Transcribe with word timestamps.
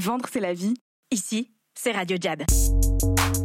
Vendre, 0.00 0.26
c'est 0.32 0.38
la 0.38 0.54
vie. 0.54 0.74
Ici, 1.10 1.50
c'est 1.74 1.90
Radio 1.90 2.16
Jab. 2.20 2.44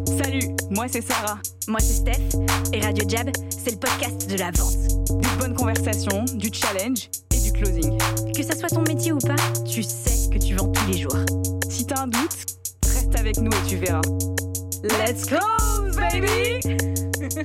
Salut, 0.06 0.50
moi 0.70 0.86
c'est 0.88 1.02
Sarah. 1.02 1.40
Moi, 1.68 1.80
c'est 1.80 1.94
Steph. 1.94 2.38
Et 2.72 2.80
Radio 2.80 3.10
Jab, 3.10 3.32
c'est 3.50 3.72
le 3.72 3.80
podcast 3.80 4.30
de 4.30 4.38
la 4.38 4.52
vente. 4.52 4.78
Des 5.20 5.30
bonnes 5.40 5.56
conversations, 5.56 6.24
du 6.36 6.50
challenge 6.54 7.10
et 7.34 7.40
du 7.40 7.52
closing. 7.54 7.98
Que 8.36 8.44
ça 8.44 8.56
soit 8.56 8.70
ton 8.70 8.84
métier 8.84 9.14
ou 9.14 9.18
pas, 9.18 9.36
tu 9.66 9.82
sais 9.82 10.30
que 10.30 10.38
tu 10.38 10.54
vends 10.54 10.72
tous 10.72 10.86
les 10.92 11.00
jours. 11.00 11.18
Si 11.70 11.88
t'as 11.88 12.04
un 12.04 12.08
doute, 12.08 12.46
reste 12.86 13.20
avec 13.20 13.38
nous 13.38 13.50
et 13.50 13.68
tu 13.68 13.78
verras. 13.78 14.02
Let's 14.84 15.26
close, 15.26 15.96
baby 15.96 16.60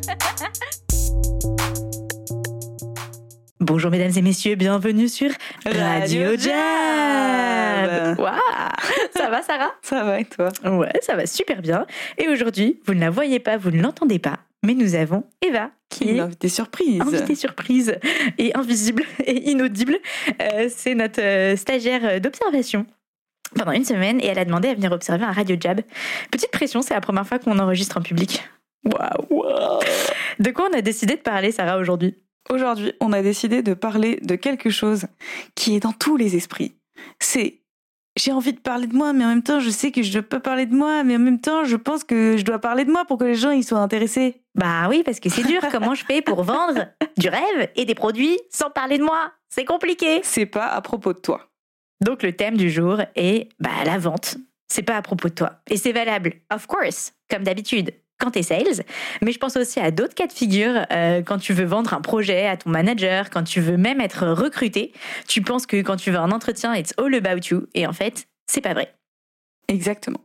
Bonjour 3.60 3.90
mesdames 3.90 4.12
et 4.16 4.22
messieurs, 4.22 4.54
bienvenue 4.54 5.08
sur 5.08 5.30
Radio 5.64 6.36
Jab. 6.36 8.18
Waouh 8.18 8.47
Ça 9.18 9.30
va 9.30 9.42
Sarah? 9.42 9.70
Ça 9.82 10.04
va 10.04 10.20
et 10.20 10.24
toi? 10.24 10.48
Ouais, 10.64 10.92
ça 11.02 11.16
va 11.16 11.26
super 11.26 11.60
bien. 11.62 11.86
Et 12.18 12.28
aujourd'hui, 12.28 12.80
vous 12.86 12.94
ne 12.94 13.00
la 13.00 13.10
voyez 13.10 13.40
pas, 13.40 13.56
vous 13.56 13.70
ne 13.70 13.82
l'entendez 13.82 14.18
pas, 14.18 14.38
mais 14.64 14.74
nous 14.74 14.94
avons 14.94 15.24
Eva 15.42 15.70
qui 15.88 16.04
Une 16.04 16.16
est 16.16 16.20
invitée 16.20 16.48
surprise. 16.48 17.00
invitée 17.00 17.34
surprise 17.34 17.96
et 18.38 18.54
invisible 18.56 19.02
et 19.24 19.50
inaudible. 19.50 19.96
Euh, 20.40 20.68
c'est 20.74 20.94
notre 20.94 21.20
euh, 21.22 21.56
stagiaire 21.56 22.20
d'observation 22.20 22.86
pendant 23.56 23.72
une 23.72 23.84
semaine 23.84 24.20
et 24.20 24.26
elle 24.26 24.38
a 24.38 24.44
demandé 24.44 24.68
à 24.68 24.74
venir 24.74 24.92
observer 24.92 25.24
un 25.24 25.32
Radio 25.32 25.56
Jab. 25.58 25.80
Petite 26.30 26.50
pression, 26.50 26.82
c'est 26.82 26.94
la 26.94 27.00
première 27.00 27.26
fois 27.26 27.38
qu'on 27.38 27.58
enregistre 27.58 27.96
en 27.96 28.02
public. 28.02 28.44
Waouh 28.84 29.44
De 30.38 30.50
quoi 30.50 30.68
on 30.70 30.76
a 30.76 30.82
décidé 30.82 31.16
de 31.16 31.20
parler, 31.22 31.50
Sarah, 31.50 31.78
aujourd'hui? 31.78 32.14
Aujourd'hui, 32.50 32.92
on 33.00 33.12
a 33.12 33.22
décidé 33.22 33.62
de 33.62 33.74
parler 33.74 34.18
de 34.22 34.34
quelque 34.34 34.70
chose 34.70 35.06
qui 35.54 35.74
est 35.76 35.80
dans 35.80 35.92
tous 35.92 36.16
les 36.16 36.36
esprits. 36.36 36.74
C'est 37.20 37.60
j'ai 38.18 38.32
envie 38.32 38.52
de 38.52 38.60
parler 38.60 38.86
de 38.86 38.94
moi, 38.94 39.12
mais 39.12 39.24
en 39.24 39.28
même 39.28 39.42
temps, 39.42 39.60
je 39.60 39.70
sais 39.70 39.92
que 39.92 40.02
je 40.02 40.16
ne 40.16 40.22
peux 40.22 40.40
parler 40.40 40.66
de 40.66 40.74
moi, 40.74 41.04
mais 41.04 41.16
en 41.16 41.20
même 41.20 41.40
temps, 41.40 41.64
je 41.64 41.76
pense 41.76 42.04
que 42.04 42.36
je 42.36 42.44
dois 42.44 42.58
parler 42.58 42.84
de 42.84 42.90
moi 42.90 43.04
pour 43.04 43.18
que 43.18 43.24
les 43.24 43.34
gens 43.34 43.50
ils 43.50 43.64
soient 43.64 43.78
intéressés. 43.78 44.42
Bah 44.54 44.88
oui, 44.88 45.02
parce 45.04 45.20
que 45.20 45.28
c'est 45.28 45.44
dur. 45.44 45.60
Comment 45.72 45.94
je 45.94 46.04
fais 46.04 46.20
pour 46.20 46.42
vendre 46.42 46.86
du 47.16 47.28
rêve 47.28 47.70
et 47.76 47.84
des 47.84 47.94
produits 47.94 48.38
sans 48.50 48.70
parler 48.70 48.98
de 48.98 49.04
moi? 49.04 49.32
C'est 49.48 49.64
compliqué. 49.64 50.20
C'est 50.24 50.46
pas 50.46 50.66
à 50.66 50.80
propos 50.80 51.12
de 51.12 51.20
toi. 51.20 51.48
Donc 52.04 52.22
le 52.22 52.32
thème 52.32 52.56
du 52.56 52.70
jour 52.70 53.00
est 53.14 53.48
bah, 53.60 53.70
la 53.84 53.98
vente. 53.98 54.36
C'est 54.68 54.82
pas 54.82 54.96
à 54.96 55.02
propos 55.02 55.28
de 55.28 55.34
toi. 55.34 55.60
Et 55.70 55.76
c'est 55.76 55.92
valable, 55.92 56.34
of 56.52 56.66
course, 56.66 57.14
comme 57.30 57.44
d'habitude, 57.44 57.92
quand 58.18 58.32
tu 58.32 58.40
es 58.40 58.42
sales. 58.42 58.84
Mais 59.22 59.32
je 59.32 59.38
pense 59.38 59.56
aussi 59.56 59.80
à 59.80 59.90
d'autres 59.90 60.14
cas 60.14 60.26
de 60.26 60.32
figure 60.32 60.86
euh, 60.92 61.22
quand 61.22 61.38
tu 61.38 61.52
veux 61.52 61.64
vendre 61.64 61.94
un 61.94 62.00
projet 62.00 62.46
à 62.46 62.56
ton 62.56 62.70
manager, 62.70 63.30
quand 63.30 63.44
tu 63.44 63.60
veux 63.60 63.76
même 63.76 64.00
être 64.00 64.26
recruté. 64.26 64.92
Tu 65.26 65.42
penses 65.42 65.66
que 65.66 65.76
quand 65.78 65.96
tu 65.96 66.10
veux 66.10 66.18
un 66.18 66.30
entretien, 66.30 66.74
it's 66.74 66.94
all 66.98 67.14
about 67.14 67.48
you. 67.50 67.66
Et 67.74 67.86
en 67.86 67.92
fait, 67.92 68.28
c'est 68.46 68.60
pas 68.60 68.74
vrai. 68.74 68.94
Exactement. 69.68 70.20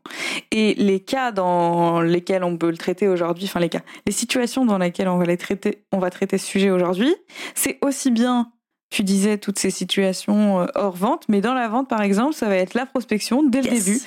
Et 0.52 0.74
les 0.76 1.02
cas 1.02 1.34
dans 1.34 2.00
lesquels 2.00 2.46
on 2.46 2.58
peut 2.58 2.72
le 2.72 2.78
traiter 2.78 3.10
aujourd'hui, 3.10 3.46
enfin 3.46 3.60
les 3.60 3.68
cas, 3.68 3.82
les 4.06 4.14
situations 4.14 4.66
dans 4.66 4.78
lesquelles 4.78 5.10
on 5.10 5.18
va 5.18 5.26
les 5.26 5.36
traiter, 5.36 5.84
on 5.92 6.00
va 6.00 6.10
traiter 6.10 6.38
ce 6.38 6.46
sujet 6.46 6.70
aujourd'hui, 6.70 7.14
c'est 7.54 7.78
aussi 7.82 8.10
bien, 8.10 8.54
tu 8.94 9.04
disais 9.04 9.40
toutes 9.40 9.58
ces 9.58 9.72
situations 9.72 10.62
euh, 10.62 10.66
hors 10.76 10.96
vente, 10.96 11.26
mais 11.28 11.42
dans 11.42 11.56
la 11.56 11.68
vente 11.68 11.90
par 11.90 12.02
exemple, 12.04 12.34
ça 12.36 12.48
va 12.48 12.56
être 12.58 12.76
la 12.76 12.86
prospection 12.86 13.42
dès 13.44 13.62
le 13.64 13.72
Yes. 13.72 13.86
début. 13.86 14.00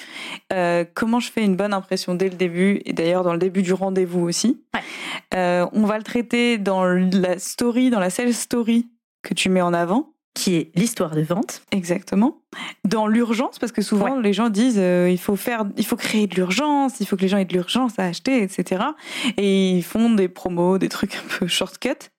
Euh, 0.53 0.85
comment 0.95 1.19
je 1.19 1.31
fais 1.33 1.45
une 1.45 1.57
bonne 1.57 1.75
impression 1.75 2.15
dès 2.15 2.29
le 2.29 2.37
début 2.37 2.81
et 2.85 2.93
d'ailleurs 2.93 3.25
dans 3.25 3.33
le 3.33 3.39
début 3.39 3.63
du 3.63 3.73
rendez-vous 3.73 4.21
aussi. 4.21 4.61
Ouais. 4.75 4.81
Euh, 5.35 5.67
on 5.73 5.83
va 5.87 5.99
le 5.99 6.05
traiter 6.05 6.57
dans 6.59 6.85
la 6.85 7.39
story, 7.41 7.91
dans 7.91 7.99
la 7.99 8.11
sales 8.11 8.33
story 8.33 8.89
que 9.23 9.35
tu 9.35 9.49
mets 9.49 9.61
en 9.63 9.75
avant. 9.75 10.13
Qui 10.35 10.55
est 10.57 10.71
l'histoire 10.75 11.17
de 11.17 11.23
vente. 11.23 11.63
Exactement. 11.73 12.43
Dans 12.85 13.07
l'urgence, 13.07 13.59
parce 13.59 13.73
que 13.73 13.81
souvent 13.81 14.21
les 14.21 14.35
gens 14.35 14.51
disent 14.51 14.77
euh, 14.79 15.09
il 15.11 15.19
faut 15.19 15.35
faire, 15.35 15.65
il 15.79 15.87
faut 15.87 15.97
créer 15.97 16.27
de 16.27 16.35
l'urgence, 16.35 17.01
il 17.01 17.07
faut 17.07 17.17
que 17.17 17.23
les 17.23 17.29
gens 17.29 17.39
aient 17.39 17.47
de 17.47 17.55
l'urgence 17.55 17.99
à 17.99 18.05
acheter, 18.05 18.43
etc. 18.43 18.85
Et 19.39 19.71
ils 19.71 19.83
font 19.83 20.11
des 20.11 20.29
promos, 20.29 20.77
des 20.77 20.91
trucs 20.91 21.17
un 21.17 21.39
peu 21.39 21.47
shortcut. 21.47 22.11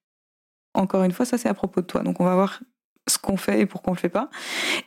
Encore 0.77 1.03
une 1.03 1.11
fois, 1.11 1.25
ça 1.25 1.37
c'est 1.37 1.49
à 1.49 1.53
propos 1.53 1.81
de 1.81 1.85
toi. 1.85 2.01
Donc 2.01 2.19
on 2.19 2.25
va 2.25 2.35
voir 2.35 2.59
ce 3.07 3.17
qu'on 3.17 3.37
fait 3.37 3.61
et 3.61 3.65
pourquoi 3.65 3.91
on 3.91 3.95
le 3.95 3.99
fait 3.99 4.09
pas. 4.09 4.29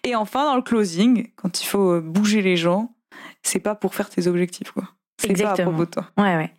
Et 0.05 0.15
enfin 0.15 0.45
dans 0.45 0.57
le 0.57 0.63
closing, 0.63 1.31
quand 1.37 1.63
il 1.63 1.67
faut 1.67 1.95
euh, 1.95 2.01
bouger 2.01 2.43
les 2.43 2.57
gens, 2.57 2.95
c'est 3.43 3.61
pas 3.61 3.75
pour 3.75 3.95
faire 3.95 4.09
tes 4.09 4.27
objectifs 4.27 4.71
quoi. 4.71 4.85
C'est 5.21 5.43
pas 5.43 5.51
à 5.51 5.55
propos 5.55 5.85
de 5.85 5.91
toi. 5.91 6.07
Ouais, 6.17 6.37
ouais. 6.37 6.51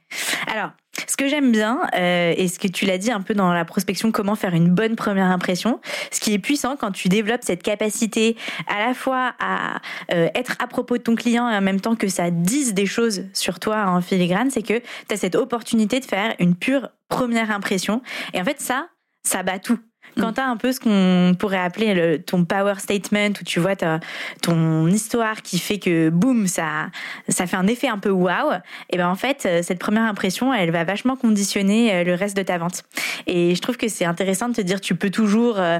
Alors, 0.45 0.71
ce 1.07 1.17
que 1.17 1.27
j'aime 1.27 1.51
bien, 1.51 1.79
euh, 1.95 2.33
et 2.37 2.47
ce 2.47 2.59
que 2.59 2.67
tu 2.67 2.85
l'as 2.85 2.97
dit 2.97 3.11
un 3.11 3.21
peu 3.21 3.33
dans 3.33 3.53
la 3.53 3.65
prospection, 3.65 4.11
comment 4.11 4.35
faire 4.35 4.53
une 4.53 4.69
bonne 4.69 4.95
première 4.95 5.27
impression, 5.27 5.79
ce 6.11 6.19
qui 6.19 6.33
est 6.33 6.39
puissant 6.39 6.75
quand 6.75 6.91
tu 6.91 7.09
développes 7.09 7.41
cette 7.43 7.63
capacité 7.63 8.37
à 8.67 8.85
la 8.85 8.93
fois 8.93 9.33
à 9.39 9.81
euh, 10.13 10.29
être 10.35 10.55
à 10.59 10.67
propos 10.67 10.97
de 10.97 11.03
ton 11.03 11.15
client 11.15 11.49
et 11.49 11.55
en 11.55 11.61
même 11.61 11.81
temps 11.81 11.95
que 11.95 12.07
ça 12.07 12.29
dise 12.29 12.73
des 12.73 12.85
choses 12.85 13.25
sur 13.33 13.59
toi 13.59 13.85
en 13.87 14.01
filigrane, 14.01 14.51
c'est 14.51 14.63
que 14.63 14.79
tu 14.79 15.13
as 15.13 15.17
cette 15.17 15.35
opportunité 15.35 15.99
de 15.99 16.05
faire 16.05 16.35
une 16.39 16.55
pure 16.55 16.89
première 17.09 17.51
impression. 17.51 18.01
Et 18.33 18.41
en 18.41 18.45
fait, 18.45 18.61
ça, 18.61 18.87
ça 19.23 19.43
bat 19.43 19.59
tout. 19.59 19.79
Quand 20.17 20.33
tu 20.33 20.41
as 20.41 20.47
un 20.47 20.57
peu 20.57 20.73
ce 20.73 20.79
qu'on 20.81 21.35
pourrait 21.39 21.59
appeler 21.59 21.93
le, 21.93 22.21
ton 22.21 22.43
power 22.43 22.73
statement, 22.79 23.29
où 23.39 23.43
tu 23.45 23.61
vois 23.61 23.77
ta- 23.77 24.01
ton 24.41 24.87
histoire 24.87 25.41
qui 25.41 25.57
fait 25.57 25.79
que 25.79 26.09
boum, 26.09 26.47
ça, 26.47 26.89
ça 27.29 27.47
fait 27.47 27.55
un 27.55 27.67
effet 27.67 27.87
un 27.87 27.97
peu 27.97 28.09
waouh, 28.09 28.51
et 28.89 28.97
ben 28.97 29.07
en 29.07 29.15
fait, 29.15 29.45
euh, 29.45 29.61
cette 29.63 29.79
première 29.79 30.03
impression, 30.03 30.53
elle 30.53 30.71
va 30.71 30.83
vachement 30.83 31.15
conditionner 31.15 31.93
euh, 31.93 32.03
le 32.03 32.13
reste 32.15 32.35
de 32.35 32.43
ta 32.43 32.57
vente. 32.57 32.83
Et 33.25 33.55
je 33.55 33.61
trouve 33.61 33.77
que 33.77 33.87
c'est 33.87 34.03
intéressant 34.03 34.49
de 34.49 34.55
te 34.55 34.61
dire, 34.61 34.81
tu 34.81 34.95
peux 34.95 35.11
toujours 35.11 35.59
euh, 35.59 35.79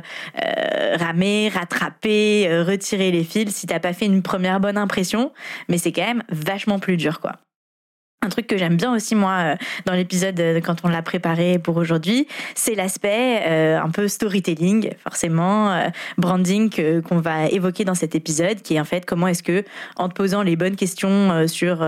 ramer, 0.96 1.50
rattraper, 1.54 2.64
retirer 2.66 3.12
les 3.12 3.26
fils 3.26 3.54
si 3.54 3.68
t'as 3.68 3.80
pas 3.80 3.92
fait 3.92 4.06
une 4.06 4.22
première 4.22 4.62
bonne 4.62 4.78
impression, 4.78 5.34
mais 5.68 5.78
c'est 5.78 5.92
quand 5.92 6.06
même 6.06 6.24
vachement 6.30 6.80
plus 6.80 6.96
dur, 6.96 7.20
quoi. 7.20 7.34
Un 8.24 8.30
truc 8.30 8.46
que 8.46 8.56
j'aime 8.56 8.78
bien 8.78 8.94
aussi 8.94 9.16
moi 9.16 9.32
euh, 9.32 9.56
dans 9.86 9.94
l'épisode 9.94 10.40
euh, 10.40 10.62
quand 10.62 10.76
on 10.84 10.90
l'a 10.90 11.02
préparé 11.02 11.58
pour 11.58 11.78
aujourd'hui, 11.78 12.28
c'est 12.54 12.76
l'aspect 12.76 13.42
euh, 13.48 13.82
un 13.82 13.90
peu 13.90 14.08
storytelling, 14.08 14.92
forcément 15.04 15.72
euh, 15.72 15.88
branding 16.20 16.70
qu'on 17.02 17.18
va 17.18 17.48
évoquer 17.48 17.84
dans 17.84 17.96
cet 17.96 18.14
épisode, 18.14 18.62
qui 18.62 18.76
est 18.76 18.80
en 18.80 18.86
fait 18.86 19.08
comment 19.08 19.26
est-ce 19.26 19.42
que 19.42 19.64
en 19.96 20.08
te 20.08 20.14
posant 20.14 20.44
les 20.44 20.56
bonnes 20.56 20.76
questions 20.76 21.32
euh, 21.32 21.48
sur 21.48 21.84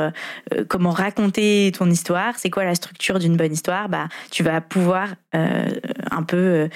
comment 0.70 0.90
raconter 0.90 1.72
ton 1.78 1.88
histoire, 1.88 2.34
c'est 2.38 2.50
quoi 2.50 2.64
la 2.64 2.74
structure 2.74 3.20
d'une 3.20 3.38
bonne 3.38 3.54
histoire, 3.54 3.88
bah 3.88 4.08
tu 4.32 4.42
vas 4.42 4.60
pouvoir 4.60 5.10
un 5.34 6.24
peu 6.24 6.70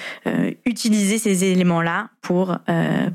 utiliser 0.64 1.18
ces 1.18 1.44
éléments-là 1.44 2.10
pour 2.20 2.56
euh, 2.68 3.10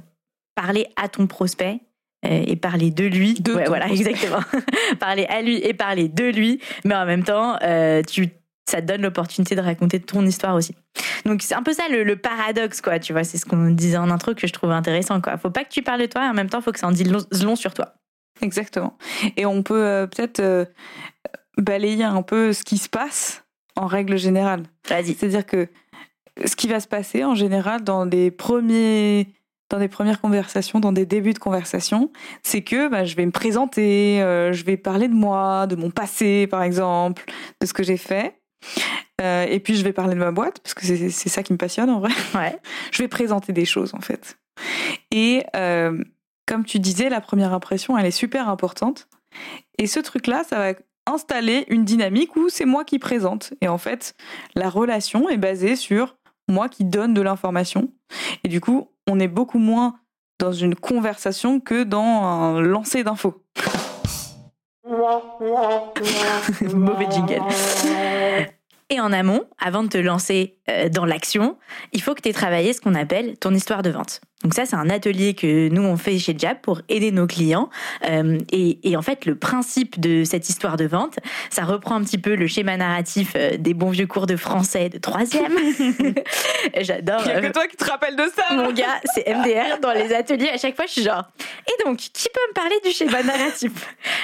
parler 0.55 0.87
à 0.95 1.07
ton 1.07 1.27
prospect 1.27 1.79
et 2.23 2.55
parler 2.55 2.91
de 2.91 3.05
lui. 3.05 3.33
De 3.35 3.53
Ouais, 3.53 3.65
voilà, 3.67 3.87
exactement. 3.91 4.41
parler 4.99 5.25
à 5.25 5.41
lui 5.41 5.57
et 5.57 5.73
parler 5.73 6.07
de 6.07 6.25
lui, 6.25 6.59
mais 6.85 6.95
en 6.95 7.05
même 7.05 7.23
temps, 7.23 7.57
euh, 7.63 8.01
tu 8.03 8.29
ça 8.65 8.81
te 8.81 8.87
donne 8.87 9.01
l'opportunité 9.01 9.55
de 9.55 9.61
raconter 9.61 9.99
ton 9.99 10.25
histoire 10.25 10.55
aussi. 10.55 10.73
Donc 11.25 11.41
c'est 11.41 11.53
un 11.53 11.63
peu 11.63 11.73
ça 11.73 11.83
le, 11.89 12.03
le 12.03 12.15
paradoxe, 12.15 12.79
quoi. 12.79 12.97
Tu 12.97 13.11
vois, 13.11 13.25
c'est 13.25 13.37
ce 13.37 13.45
qu'on 13.45 13.71
disait 13.71 13.97
en 13.97 14.09
intro 14.09 14.33
que 14.33 14.47
je 14.47 14.53
trouve 14.53 14.71
intéressant, 14.71 15.19
quoi. 15.19 15.37
Faut 15.37 15.49
pas 15.49 15.65
que 15.65 15.69
tu 15.69 15.81
parles 15.81 16.01
de 16.01 16.05
toi, 16.05 16.25
et 16.25 16.29
en 16.29 16.33
même 16.33 16.49
temps, 16.49 16.61
faut 16.61 16.71
que 16.71 16.79
ça 16.79 16.87
en 16.87 16.91
dise 16.91 17.11
long, 17.11 17.25
long 17.43 17.55
sur 17.55 17.73
toi. 17.73 17.95
Exactement. 18.41 18.97
Et 19.37 19.45
on 19.45 19.63
peut 19.63 19.85
euh, 19.85 20.07
peut-être 20.07 20.39
euh, 20.39 20.65
balayer 21.57 22.03
un 22.03 22.21
peu 22.21 22.53
ce 22.53 22.63
qui 22.63 22.77
se 22.77 22.89
passe 22.89 23.43
en 23.75 23.85
règle 23.85 24.17
générale. 24.17 24.63
Vas-y. 24.89 25.13
C'est-à-dire 25.13 25.45
que 25.45 25.67
ce 26.45 26.55
qui 26.55 26.67
va 26.67 26.79
se 26.79 26.87
passer 26.87 27.23
en 27.23 27.35
général 27.35 27.83
dans 27.83 28.05
des 28.05 28.31
premiers 28.31 29.27
dans 29.73 29.79
des 29.79 29.87
premières 29.87 30.21
conversations, 30.21 30.79
dans 30.79 30.91
des 30.91 31.07
débuts 31.07 31.33
de 31.33 31.39
conversation, 31.39 32.11
c'est 32.43 32.61
que 32.61 32.89
bah, 32.89 33.05
je 33.05 33.15
vais 33.15 33.25
me 33.25 33.31
présenter, 33.31 34.21
euh, 34.21 34.53
je 34.53 34.63
vais 34.65 34.77
parler 34.77 35.07
de 35.07 35.15
moi, 35.15 35.65
de 35.65 35.75
mon 35.75 35.89
passé 35.89 36.45
par 36.45 36.61
exemple, 36.61 37.25
de 37.59 37.65
ce 37.65 37.73
que 37.73 37.81
j'ai 37.81 37.97
fait. 37.97 38.39
Euh, 39.19 39.47
et 39.49 39.59
puis 39.59 39.73
je 39.73 39.83
vais 39.83 39.91
parler 39.91 40.13
de 40.13 40.19
ma 40.19 40.29
boîte, 40.29 40.59
parce 40.59 40.75
que 40.75 40.85
c'est 40.85 41.29
ça 41.29 41.41
qui 41.41 41.53
me 41.53 41.57
passionne 41.57 41.89
en 41.89 41.99
vrai. 41.99 42.11
Ouais. 42.35 42.55
Je 42.91 43.01
vais 43.01 43.07
présenter 43.07 43.51
des 43.51 43.65
choses 43.65 43.95
en 43.95 43.99
fait. 43.99 44.37
Et 45.09 45.43
euh, 45.55 46.03
comme 46.45 46.65
tu 46.65 46.77
disais, 46.77 47.09
la 47.09 47.19
première 47.19 47.51
impression, 47.51 47.97
elle 47.97 48.05
est 48.05 48.11
super 48.11 48.49
importante. 48.49 49.07
Et 49.79 49.87
ce 49.87 49.99
truc-là, 49.99 50.43
ça 50.43 50.59
va 50.59 50.73
installer 51.07 51.65
une 51.69 51.83
dynamique 51.83 52.35
où 52.35 52.49
c'est 52.49 52.65
moi 52.65 52.85
qui 52.85 52.99
présente. 52.99 53.53
Et 53.61 53.67
en 53.67 53.79
fait, 53.79 54.15
la 54.53 54.69
relation 54.69 55.29
est 55.29 55.37
basée 55.37 55.75
sur 55.75 56.15
moi 56.47 56.69
qui 56.69 56.85
donne 56.85 57.13
de 57.15 57.21
l'information. 57.21 57.91
Et 58.43 58.47
du 58.49 58.61
coup, 58.61 58.92
on 59.09 59.19
est 59.19 59.27
beaucoup 59.27 59.59
moins 59.59 59.95
dans 60.39 60.51
une 60.51 60.75
conversation 60.75 61.59
que 61.59 61.83
dans 61.83 62.23
un 62.23 62.61
lancer 62.61 63.03
d'infos. 63.03 63.43
Mauvais 66.73 67.07
jingle. 67.09 67.41
Et 68.89 68.99
en 68.99 69.11
amont, 69.11 69.45
avant 69.59 69.83
de 69.83 69.87
te 69.87 69.97
lancer 69.97 70.59
euh, 70.69 70.89
dans 70.89 71.05
l'action, 71.05 71.57
il 71.93 72.01
faut 72.01 72.13
que 72.13 72.21
tu 72.21 72.29
aies 72.29 72.33
travaillé 72.33 72.73
ce 72.73 72.81
qu'on 72.81 72.95
appelle 72.95 73.37
ton 73.39 73.53
histoire 73.53 73.81
de 73.81 73.89
vente. 73.89 74.21
Donc 74.43 74.53
ça, 74.53 74.65
c'est 74.65 74.75
un 74.75 74.89
atelier 74.89 75.33
que 75.33 75.69
nous 75.69 75.81
on 75.81 75.95
fait 75.95 76.19
chez 76.19 76.35
Jab 76.37 76.57
pour 76.61 76.81
aider 76.89 77.11
nos 77.11 77.27
clients. 77.27 77.69
Euh, 78.05 78.37
et, 78.51 78.79
et, 78.89 78.97
en 78.97 79.01
fait, 79.01 79.25
le 79.25 79.35
principe 79.35 79.99
de 79.99 80.23
cette 80.25 80.49
histoire 80.49 80.75
de 80.75 80.85
vente, 80.85 81.17
ça 81.49 81.63
reprend 81.63 81.95
un 81.95 82.03
petit 82.03 82.17
peu 82.17 82.35
le 82.35 82.47
schéma 82.47 82.75
narratif 82.75 83.33
euh, 83.35 83.57
des 83.57 83.73
bons 83.73 83.89
vieux 83.89 84.07
cours 84.07 84.27
de 84.27 84.35
français 84.35 84.89
de 84.89 84.97
troisième. 84.97 85.53
J'adore. 86.81 87.21
Il 87.25 87.27
n'y 87.27 87.31
a 87.31 87.41
que 87.41 87.53
toi 87.53 87.67
qui 87.67 87.77
te 87.77 87.85
rappelles 87.85 88.17
de 88.17 88.25
ça. 88.35 88.53
Mon 88.53 88.71
gars, 88.73 88.99
c'est 89.13 89.33
MDR 89.33 89.79
dans 89.81 89.93
les 89.93 90.13
ateliers. 90.13 90.49
À 90.49 90.57
chaque 90.57 90.75
fois, 90.75 90.85
je 90.87 90.91
suis 90.91 91.03
genre. 91.03 91.23
Et 91.67 91.83
donc, 91.85 91.97
qui 91.97 92.27
peut 92.29 92.41
me 92.49 92.53
parler 92.53 92.75
du 92.83 92.91
schéma 92.91 93.23
narratif? 93.23 93.71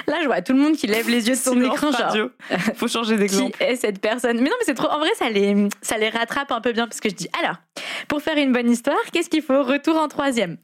Là, 0.08 0.18
je 0.22 0.28
vois 0.28 0.42
tout 0.42 0.54
le 0.54 0.60
monde 0.60 0.76
qui 0.76 0.88
lève 0.88 1.10
les 1.10 1.28
yeux 1.28 1.36
de 1.36 1.40
son 1.40 1.62
écran, 1.62 1.92
genre. 1.92 2.30
Faut 2.76 2.88
changer 2.88 3.16
d'exemple. 3.16 3.58
Qui 3.58 3.64
est 3.64 3.76
cette 3.78 4.02
personne? 4.02 4.38
Mais 4.38 4.50
non, 4.50 4.56
mais 4.60 4.66
c'est 4.66 4.74
trop. 4.74 4.90
En 4.90 5.00
vrai, 5.00 5.12
ça 5.18 5.30
les, 5.30 5.70
ça 5.82 5.98
les 5.98 6.10
rattrape 6.10 6.52
un 6.52 6.62
peu 6.62 6.74
bien 6.74 6.88
parce 6.88 7.00
que 7.00 7.10
je 7.10 7.16
dis 7.16 7.30
alors, 7.42 7.56
pour 8.08 8.22
faire 8.22 8.38
une 8.38 8.52
bonne 8.52 8.70
histoire, 8.70 8.98
qu'est-ce 9.14 9.30
qu'il 9.30 9.42
faut? 9.42 9.64
Retour 9.64 9.98
en 9.98 10.09
troisième. 10.10 10.58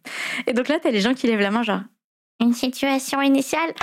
Et 0.48 0.54
donc 0.54 0.68
là, 0.68 0.80
t'as 0.82 0.92
les 0.92 1.00
gens 1.00 1.14
qui 1.14 1.28
lèvent 1.28 1.40
la 1.40 1.52
main, 1.52 1.64
genre, 1.64 1.82
une 2.42 2.54
situation 2.54 3.22
initiale. 3.22 3.74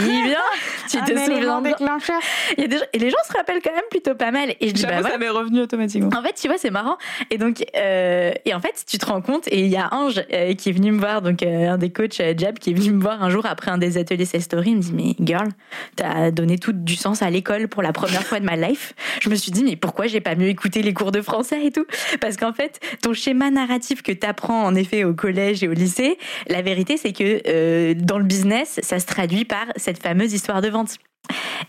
Oui, 0.00 0.22
bien. 0.24 0.38
Tu 0.90 0.98
te 0.98 1.18
souviens 1.18 1.62
déclencheur. 1.62 2.20
Il 2.58 2.62
y 2.62 2.64
a 2.64 2.68
des 2.68 2.76
gens, 2.76 2.84
et 2.92 2.98
les 2.98 3.08
gens 3.08 3.16
se 3.26 3.32
rappellent 3.32 3.62
quand 3.62 3.72
même 3.72 3.80
plutôt 3.90 4.14
pas 4.14 4.30
mal. 4.30 4.50
Et 4.60 4.68
je 4.68 4.74
dis, 4.74 4.84
bah, 4.84 5.02
ça 5.02 5.16
m'est 5.16 5.28
revenu 5.28 5.60
automatiquement. 5.60 6.10
En 6.14 6.22
fait, 6.22 6.34
tu 6.34 6.48
vois, 6.48 6.58
c'est 6.58 6.70
marrant. 6.70 6.98
Et 7.30 7.38
donc, 7.38 7.64
euh, 7.76 8.32
et 8.44 8.52
en 8.52 8.60
fait, 8.60 8.84
tu 8.86 8.98
te 8.98 9.06
rends 9.06 9.22
compte, 9.22 9.46
et 9.48 9.60
il 9.60 9.68
y 9.68 9.76
a 9.76 9.88
Ange 9.94 10.22
euh, 10.32 10.54
qui 10.54 10.68
est 10.68 10.72
venu 10.72 10.90
me 10.90 10.98
voir, 10.98 11.22
donc 11.22 11.42
euh, 11.42 11.70
un 11.70 11.78
des 11.78 11.90
coachs 11.90 12.20
euh, 12.20 12.34
Jab, 12.36 12.58
qui 12.58 12.70
est 12.70 12.74
venu 12.74 12.90
me 12.90 13.00
voir 13.00 13.22
un 13.22 13.30
jour 13.30 13.46
après 13.46 13.70
un 13.70 13.78
des 13.78 13.96
ateliers 13.96 14.24
Cell 14.24 14.42
Story. 14.42 14.70
Il 14.70 14.76
me 14.76 14.82
dit, 14.82 14.92
mais 14.92 15.14
girl, 15.24 15.48
t'as 15.96 16.30
donné 16.30 16.58
tout 16.58 16.72
du 16.72 16.96
sens 16.96 17.22
à 17.22 17.30
l'école 17.30 17.68
pour 17.68 17.82
la 17.82 17.92
première 17.92 18.24
fois 18.24 18.40
de 18.40 18.44
ma 18.44 18.56
life. 18.56 18.94
Je 19.20 19.30
me 19.30 19.34
suis 19.36 19.52
dit, 19.52 19.64
mais 19.64 19.76
pourquoi 19.76 20.08
j'ai 20.08 20.20
pas 20.20 20.34
mieux 20.34 20.48
écouté 20.48 20.82
les 20.82 20.92
cours 20.92 21.12
de 21.12 21.22
français 21.22 21.64
et 21.64 21.70
tout? 21.70 21.86
Parce 22.20 22.36
qu'en 22.36 22.52
fait, 22.52 22.80
ton 23.02 23.14
schéma 23.14 23.50
narratif 23.50 24.02
que 24.02 24.12
t'apprends 24.12 24.64
en 24.64 24.74
effet 24.74 25.04
au 25.04 25.14
collège 25.14 25.62
et 25.62 25.68
au 25.68 25.72
lycée, 25.72 26.18
la 26.48 26.60
vérité, 26.60 26.96
c'est 26.96 27.12
que 27.12 27.91
dans 27.94 28.18
le 28.18 28.24
business, 28.24 28.80
ça 28.82 28.98
se 28.98 29.06
traduit 29.06 29.44
par 29.44 29.66
cette 29.76 30.02
fameuse 30.02 30.32
histoire 30.32 30.60
de 30.60 30.68
vente. 30.68 30.98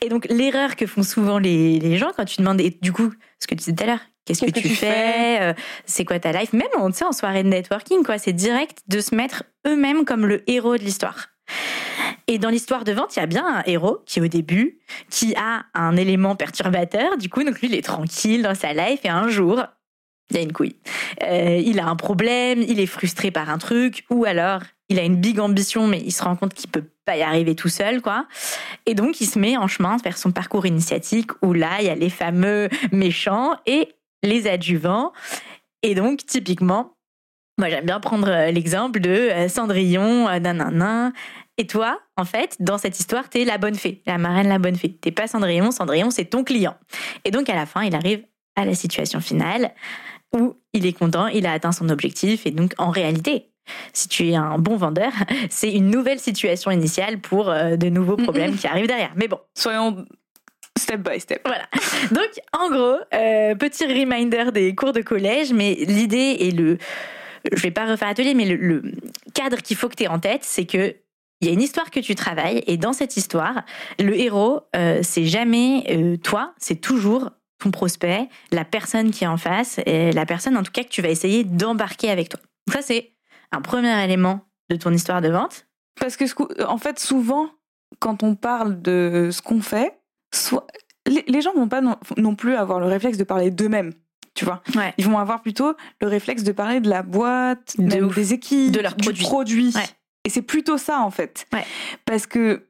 Et 0.02 0.10
donc, 0.10 0.26
l'erreur 0.30 0.76
que 0.76 0.86
font 0.86 1.04
souvent 1.04 1.38
les, 1.38 1.80
les, 1.80 1.98
gens 1.98 2.12
quand 2.16 2.26
tu 2.26 2.38
demandes, 2.38 2.60
et 2.60 2.78
du 2.82 2.92
coup, 2.92 3.14
ce 3.40 3.48
que 3.48 3.56
tu 3.56 3.60
disais 3.60 3.74
tout 3.74 3.84
à 3.84 3.88
l'heure, 3.88 4.00
qu'est-ce 4.26 4.46
que, 4.46 4.52
tu, 4.52 4.70
fais, 4.70 5.42
euh, 5.42 5.54
c'est 5.86 6.06
quoi 6.06 6.20
ta 6.20 6.32
life, 6.32 6.54
même 6.54 6.68
on 6.78 6.92
sait 6.92 7.06
en 7.06 7.12
soirée 7.12 7.44
de 7.44 7.50
networking, 7.50 8.04
quoi, 8.04 8.18
c'est 8.18 8.34
direct 8.34 8.80
de 8.88 9.00
se 9.00 9.16
mettre 9.16 9.44
eux-mêmes 9.68 10.06
comme 10.06 10.26
le 10.26 10.44
héros 10.50 10.78
de 10.78 10.84
l'histoire. 10.84 11.28
Et 12.28 12.38
dans 12.38 12.50
l'histoire 12.50 12.84
de 12.84 12.94
vente, 12.94 13.16
il 13.16 13.20
y 13.20 13.24
a 13.24 13.28
bien 13.28 13.46
un 13.46 13.64
héros 13.66 14.00
qui 14.06 14.22
au 14.22 14.28
début, 14.28 14.80
qui 15.10 15.36
a 15.36 15.66
un 15.74 15.96
élément 15.98 16.36
perturbateur, 16.36 17.18
du 17.18 17.30
coup, 17.30 17.44
donc 17.44 17.60
lui, 17.60 17.68
il 17.68 17.76
est 17.76 17.84
tranquille 17.84 18.42
dans 18.42 18.56
sa 18.56 18.74
life, 18.74 19.02
et 19.04 19.10
un 19.10 19.28
jour, 19.28 19.64
il 20.30 20.38
y 20.38 20.40
a 20.40 20.42
une 20.42 20.54
couille. 20.54 20.78
Euh, 21.24 21.62
il 21.64 21.80
a 21.80 21.86
un 21.86 21.96
problème, 21.96 22.62
il 22.62 22.80
est 22.80 22.88
frustré 22.88 23.30
par 23.30 23.50
un 23.50 23.58
truc, 23.58 24.06
ou 24.10 24.26
alors 24.26 24.62
il 24.94 25.00
a 25.00 25.04
une 25.04 25.18
big 25.18 25.40
ambition, 25.40 25.88
mais 25.88 26.00
il 26.00 26.12
se 26.12 26.24
rend 26.24 26.36
compte 26.36 26.54
qu'il 26.54 26.70
peut 26.70 26.86
pas 27.04 27.18
y 27.18 27.24
arriver 27.24 27.56
tout 27.56 27.70
seul, 27.70 28.02
quoi. 28.02 28.28
Et 28.86 28.94
donc, 28.94 29.20
il 29.22 29.26
se 29.26 29.40
met 29.40 29.58
en 29.58 29.68
chemin 29.68 29.98
vers 29.98 30.18
son 30.18 30.32
parcours 30.32 30.66
initiatique, 30.66 31.32
où 31.42 31.54
là, 31.54 31.78
il 31.80 31.88
y 31.88 31.90
a 31.90 31.96
les 31.96 32.12
fameux 32.12 32.70
méchants 32.92 33.56
et 33.66 33.90
les 34.22 34.48
adjuvants. 34.48 35.12
Et 35.82 35.96
donc, 35.96 36.26
typiquement, 36.26 36.96
moi, 37.58 37.70
j'aime 37.70 37.86
bien 37.86 38.00
prendre 38.00 38.28
euh, 38.30 38.52
l'exemple 38.52 39.00
de 39.00 39.10
euh, 39.10 39.48
Cendrillon, 39.48 40.28
nanana. 40.40 41.12
Et 41.58 41.68
toi, 41.68 42.00
en 42.16 42.26
fait, 42.26 42.56
dans 42.60 42.78
cette 42.78 43.00
histoire, 43.00 43.30
t'es 43.30 43.46
la 43.46 43.58
bonne 43.58 43.76
fée, 43.76 44.02
la 44.06 44.18
marraine 44.18 44.48
la 44.48 44.60
bonne 44.60 44.76
fée. 44.76 44.94
T'es 44.94 45.12
pas 45.12 45.28
Cendrillon, 45.28 45.72
Cendrillon, 45.72 46.12
c'est 46.12 46.26
ton 46.26 46.44
client. 46.44 46.76
Et 47.26 47.32
donc, 47.32 47.50
à 47.50 47.56
la 47.56 47.66
fin, 47.66 47.84
il 47.84 47.96
arrive 47.96 48.24
à 48.56 48.66
la 48.66 48.76
situation 48.76 49.20
finale 49.20 49.74
où 50.36 50.56
il 50.74 50.86
est 50.86 50.94
content, 50.94 51.28
il 51.28 51.46
a 51.46 51.52
atteint 51.52 51.72
son 51.72 51.90
objectif. 51.90 52.46
Et 52.46 52.52
donc, 52.52 52.74
en 52.78 52.90
réalité, 52.90 53.53
si 53.94 54.08
tu 54.08 54.30
es 54.30 54.36
un 54.36 54.58
bon 54.58 54.76
vendeur, 54.76 55.12
c'est 55.50 55.72
une 55.72 55.90
nouvelle 55.90 56.20
situation 56.20 56.72
initiale 56.72 57.20
pour 57.20 57.50
euh, 57.50 57.76
de 57.76 57.90
nouveaux 57.90 58.18
problèmes 58.18 58.56
qui 58.56 58.68
arrivent 58.68 58.88
derrière. 58.88 59.12
Mais 59.16 59.28
bon. 59.28 59.40
Soyons 59.54 60.06
step 60.78 61.02
by 61.02 61.20
step. 61.20 61.42
Voilà. 61.46 61.66
Donc, 62.12 62.30
en 62.52 62.70
gros, 62.70 62.98
euh, 63.14 63.56
petit 63.56 63.86
reminder 63.86 64.52
des 64.52 64.74
cours 64.76 64.94
de 64.94 65.02
collège, 65.02 65.54
mais 65.54 65.76
l'idée 65.76 66.38
et 66.40 66.52
le. 66.52 66.78
Je 67.52 67.62
vais 67.62 67.72
pas 67.72 67.86
refaire 67.86 68.08
l'atelier, 68.08 68.34
mais 68.34 68.46
le, 68.46 68.82
cadre 69.34 69.58
qu'il 69.58 69.76
faut 69.76 69.90
que 69.90 69.96
tu 69.96 70.04
aies 70.04 70.08
en 70.08 70.20
tête, 70.20 70.44
c'est 70.44 70.66
que 70.66 70.96
il 71.42 71.48
y 71.48 71.50
a 71.50 71.54
une 71.54 71.62
histoire 71.62 71.92
que 71.92 72.00
tu 72.00 72.16
travailles, 72.16 72.64
et 72.68 72.78
dans 72.78 72.94
cette 72.94 73.18
histoire, 73.18 73.64
le 74.00 74.18
héros, 74.18 74.62
euh, 74.78 75.00
c'est 75.04 75.26
jamais 75.26 76.18
toi, 76.24 76.54
c'est 76.58 76.80
toujours 76.80 77.32
ton 77.60 77.70
prospect, 77.70 78.30
la 78.52 78.64
personne 78.64 79.12
qui 79.12 79.26
est 79.26 79.28
en 79.28 79.36
face, 79.36 79.82
et 79.86 80.14
la 80.14 80.26
personne 80.26 80.56
en 80.56 80.64
tout 80.64 80.72
cas 80.72 80.84
que 80.84 80.90
tu 80.90 81.02
vas 81.02 81.10
essayer 81.10 81.44
d'embarquer 81.44 82.10
avec 82.10 82.30
toi. 82.30 82.40
ça, 82.72 82.82
c'est 82.82 83.14
un 83.54 83.62
premier 83.62 84.04
élément 84.04 84.42
de 84.70 84.76
ton 84.76 84.92
histoire 84.92 85.22
de 85.22 85.30
vente 85.30 85.68
Parce 86.00 86.18
que, 86.18 86.64
en 86.66 86.78
fait, 86.78 87.00
souvent, 87.00 87.50
quand 88.00 88.24
on 88.24 88.36
parle 88.36 88.82
de 88.82 89.30
ce 89.32 89.42
qu'on 89.42 89.62
fait, 89.62 90.00
soit, 90.34 90.68
les, 91.06 91.42
gens 91.42 91.54
vont 91.54 91.68
pas 91.68 91.82
non, 91.82 92.36
plus 92.36 92.56
avoir 92.56 92.80
le 92.80 92.88
réflexe 92.88 93.18
de 93.18 93.24
parler 93.24 93.52
d'eux-mêmes. 93.52 93.94
Tu 94.36 94.46
vois, 94.46 94.64
ils 94.98 95.06
vont 95.06 95.20
avoir 95.20 95.44
plutôt 95.44 95.76
le 96.02 96.08
réflexe 96.08 96.44
de 96.44 96.52
parler 96.52 96.80
de 96.80 96.90
la 96.90 97.04
boîte, 97.04 97.76
des 97.78 98.34
équipes, 98.34 98.72
de 98.72 98.80
leurs 98.80 98.96
produits. 98.96 99.74
Et 100.26 100.30
c'est 100.30 100.42
plutôt 100.42 100.78
ça 100.78 101.02
en 101.02 101.12
fait. 101.12 101.46
Parce 102.06 102.26
que 102.26 102.68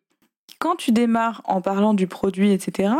quand 0.59 0.75
tu 0.75 0.91
démarres 0.91 1.41
en 1.45 1.61
parlant 1.61 1.93
du 1.93 2.07
produit, 2.07 2.51
etc., 2.51 2.93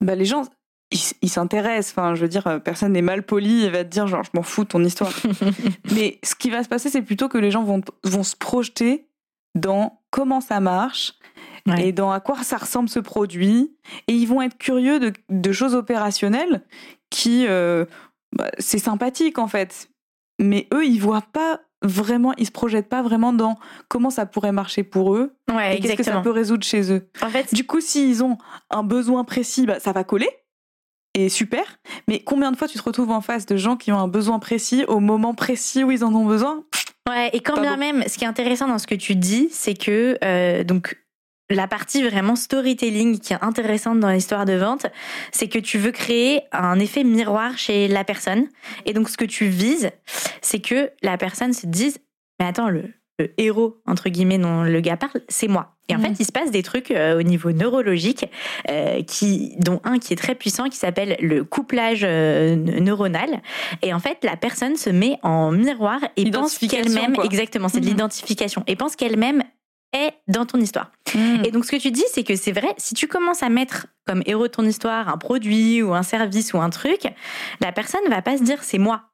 bah 0.00 0.14
les 0.14 0.26
gens, 0.26 0.44
il, 0.90 1.28
s'intéresse. 1.28 1.90
Enfin, 1.90 2.14
je 2.14 2.22
veux 2.22 2.28
dire, 2.28 2.46
euh, 2.46 2.58
personne 2.58 2.92
n'est 2.92 3.02
mal 3.02 3.22
poli 3.22 3.64
et 3.64 3.70
va 3.70 3.84
te 3.84 3.90
dire 3.90 4.06
genre 4.06 4.22
je 4.22 4.30
m'en 4.34 4.42
fous 4.42 4.64
de 4.64 4.68
ton 4.68 4.82
histoire. 4.82 5.12
Mais 5.94 6.18
ce 6.22 6.34
qui 6.34 6.50
va 6.50 6.62
se 6.62 6.68
passer, 6.68 6.88
c'est 6.88 7.02
plutôt 7.02 7.28
que 7.28 7.38
les 7.38 7.50
gens 7.50 7.62
vont, 7.62 7.82
vont 8.04 8.22
se 8.22 8.36
projeter 8.36 9.08
dans 9.54 10.00
comment 10.10 10.40
ça 10.40 10.60
marche 10.60 11.14
et 11.76 11.92
dans 11.92 12.10
à 12.10 12.20
quoi 12.20 12.42
ça 12.42 12.56
ressemble 12.56 12.88
ce 12.88 12.98
produit. 12.98 13.76
Et 14.06 14.14
ils 14.14 14.26
vont 14.26 14.40
être 14.40 14.56
curieux 14.56 14.98
de, 14.98 15.12
de 15.28 15.52
choses 15.52 15.74
opérationnelles 15.74 16.62
qui, 17.10 17.46
euh, 17.46 17.84
bah, 18.34 18.50
c'est 18.58 18.78
sympathique 18.78 19.38
en 19.38 19.48
fait. 19.48 19.90
Mais 20.38 20.68
eux, 20.72 20.86
ils 20.86 21.00
voient 21.00 21.26
pas 21.32 21.60
vraiment, 21.82 22.32
ils 22.38 22.46
se 22.46 22.52
projettent 22.52 22.88
pas 22.88 23.02
vraiment 23.02 23.32
dans 23.32 23.58
comment 23.88 24.10
ça 24.10 24.24
pourrait 24.26 24.52
marcher 24.52 24.82
pour 24.82 25.14
eux 25.14 25.36
ouais, 25.52 25.76
et 25.76 25.80
qu'est-ce 25.80 25.96
que 25.96 26.02
ça 26.02 26.20
peut 26.20 26.30
résoudre 26.30 26.64
chez 26.64 26.92
eux. 26.92 27.08
En 27.22 27.28
fait, 27.28 27.54
du 27.54 27.66
coup, 27.66 27.80
s'ils 27.80 28.24
ont 28.24 28.38
un 28.70 28.82
besoin 28.82 29.24
précis, 29.24 29.66
bah, 29.66 29.78
ça 29.78 29.92
va 29.92 30.04
coller 30.04 30.30
super. 31.28 31.64
Mais 32.06 32.20
combien 32.20 32.52
de 32.52 32.56
fois 32.56 32.68
tu 32.68 32.78
te 32.78 32.82
retrouves 32.82 33.10
en 33.10 33.20
face 33.20 33.46
de 33.46 33.56
gens 33.56 33.76
qui 33.76 33.90
ont 33.92 33.98
un 33.98 34.08
besoin 34.08 34.38
précis 34.38 34.84
au 34.86 35.00
moment 35.00 35.34
précis 35.34 35.84
où 35.84 35.90
ils 35.90 36.04
en 36.04 36.14
ont 36.14 36.24
besoin? 36.24 36.64
Ouais, 37.08 37.30
et 37.32 37.40
quand 37.40 37.60
bien 37.60 37.76
même, 37.76 38.04
ce 38.06 38.18
qui 38.18 38.24
est 38.24 38.28
intéressant 38.28 38.68
dans 38.68 38.78
ce 38.78 38.86
que 38.86 38.94
tu 38.94 39.14
dis, 39.14 39.48
c'est 39.50 39.74
que 39.74 40.18
euh, 40.22 40.62
donc 40.62 40.96
la 41.50 41.66
partie 41.66 42.02
vraiment 42.02 42.36
storytelling 42.36 43.18
qui 43.18 43.32
est 43.32 43.42
intéressante 43.42 44.00
dans 44.00 44.10
l'histoire 44.10 44.44
de 44.44 44.52
vente, 44.52 44.86
c'est 45.32 45.48
que 45.48 45.58
tu 45.58 45.78
veux 45.78 45.92
créer 45.92 46.42
un 46.52 46.78
effet 46.78 47.04
miroir 47.04 47.56
chez 47.56 47.88
la 47.88 48.04
personne. 48.04 48.48
Et 48.84 48.92
donc, 48.92 49.08
ce 49.08 49.16
que 49.16 49.24
tu 49.24 49.46
vises, 49.46 49.90
c'est 50.42 50.60
que 50.60 50.90
la 51.02 51.16
personne 51.16 51.52
se 51.52 51.66
dise, 51.66 51.98
mais 52.38 52.46
attends, 52.46 52.68
le, 52.68 52.92
le 53.18 53.32
héros, 53.36 53.80
entre 53.86 54.08
guillemets, 54.08 54.38
dont 54.38 54.62
le 54.62 54.80
gars 54.80 54.96
parle, 54.96 55.20
c'est 55.28 55.48
moi. 55.48 55.74
Et 55.90 55.96
en 55.96 56.00
fait, 56.00 56.12
il 56.20 56.26
se 56.26 56.32
passe 56.32 56.50
des 56.50 56.62
trucs 56.62 56.90
euh, 56.90 57.18
au 57.18 57.22
niveau 57.22 57.50
neurologique, 57.50 58.26
euh, 58.68 59.02
qui, 59.04 59.54
dont 59.58 59.80
un 59.84 59.98
qui 59.98 60.12
est 60.12 60.16
très 60.16 60.34
puissant, 60.34 60.68
qui 60.68 60.76
s'appelle 60.76 61.16
le 61.20 61.44
couplage 61.44 62.02
euh, 62.04 62.56
neuronal. 62.56 63.40
Et 63.80 63.94
en 63.94 63.98
fait, 63.98 64.18
la 64.22 64.36
personne 64.36 64.76
se 64.76 64.90
met 64.90 65.18
en 65.22 65.50
miroir 65.50 66.00
et 66.16 66.30
pense 66.30 66.58
qu'elle-même, 66.58 67.14
exactement, 67.24 67.68
c'est 67.68 67.80
de 67.80 67.86
mhm. 67.86 67.92
l'identification, 67.92 68.64
et 68.66 68.76
pense 68.76 68.96
qu'elle-même 68.96 69.42
est 69.94 70.12
dans 70.28 70.44
ton 70.44 70.60
histoire. 70.60 70.92
Mhm. 71.14 71.44
Et 71.46 71.50
donc, 71.50 71.64
ce 71.64 71.70
que 71.70 71.80
tu 71.80 71.90
dis, 71.90 72.04
c'est 72.12 72.22
que 72.22 72.36
c'est 72.36 72.52
vrai, 72.52 72.74
si 72.76 72.94
tu 72.94 73.08
commences 73.08 73.42
à 73.42 73.48
mettre 73.48 73.86
comme 74.06 74.22
héros 74.26 74.48
de 74.48 74.52
ton 74.52 74.64
histoire 74.64 75.08
un 75.08 75.16
produit 75.16 75.82
ou 75.82 75.94
un 75.94 76.02
service 76.02 76.52
ou 76.52 76.58
un 76.58 76.68
truc, 76.68 77.00
la 77.62 77.72
personne 77.72 78.02
va 78.10 78.20
pas 78.20 78.36
se 78.36 78.42
dire 78.42 78.62
c'est 78.62 78.78
moi 78.78 79.04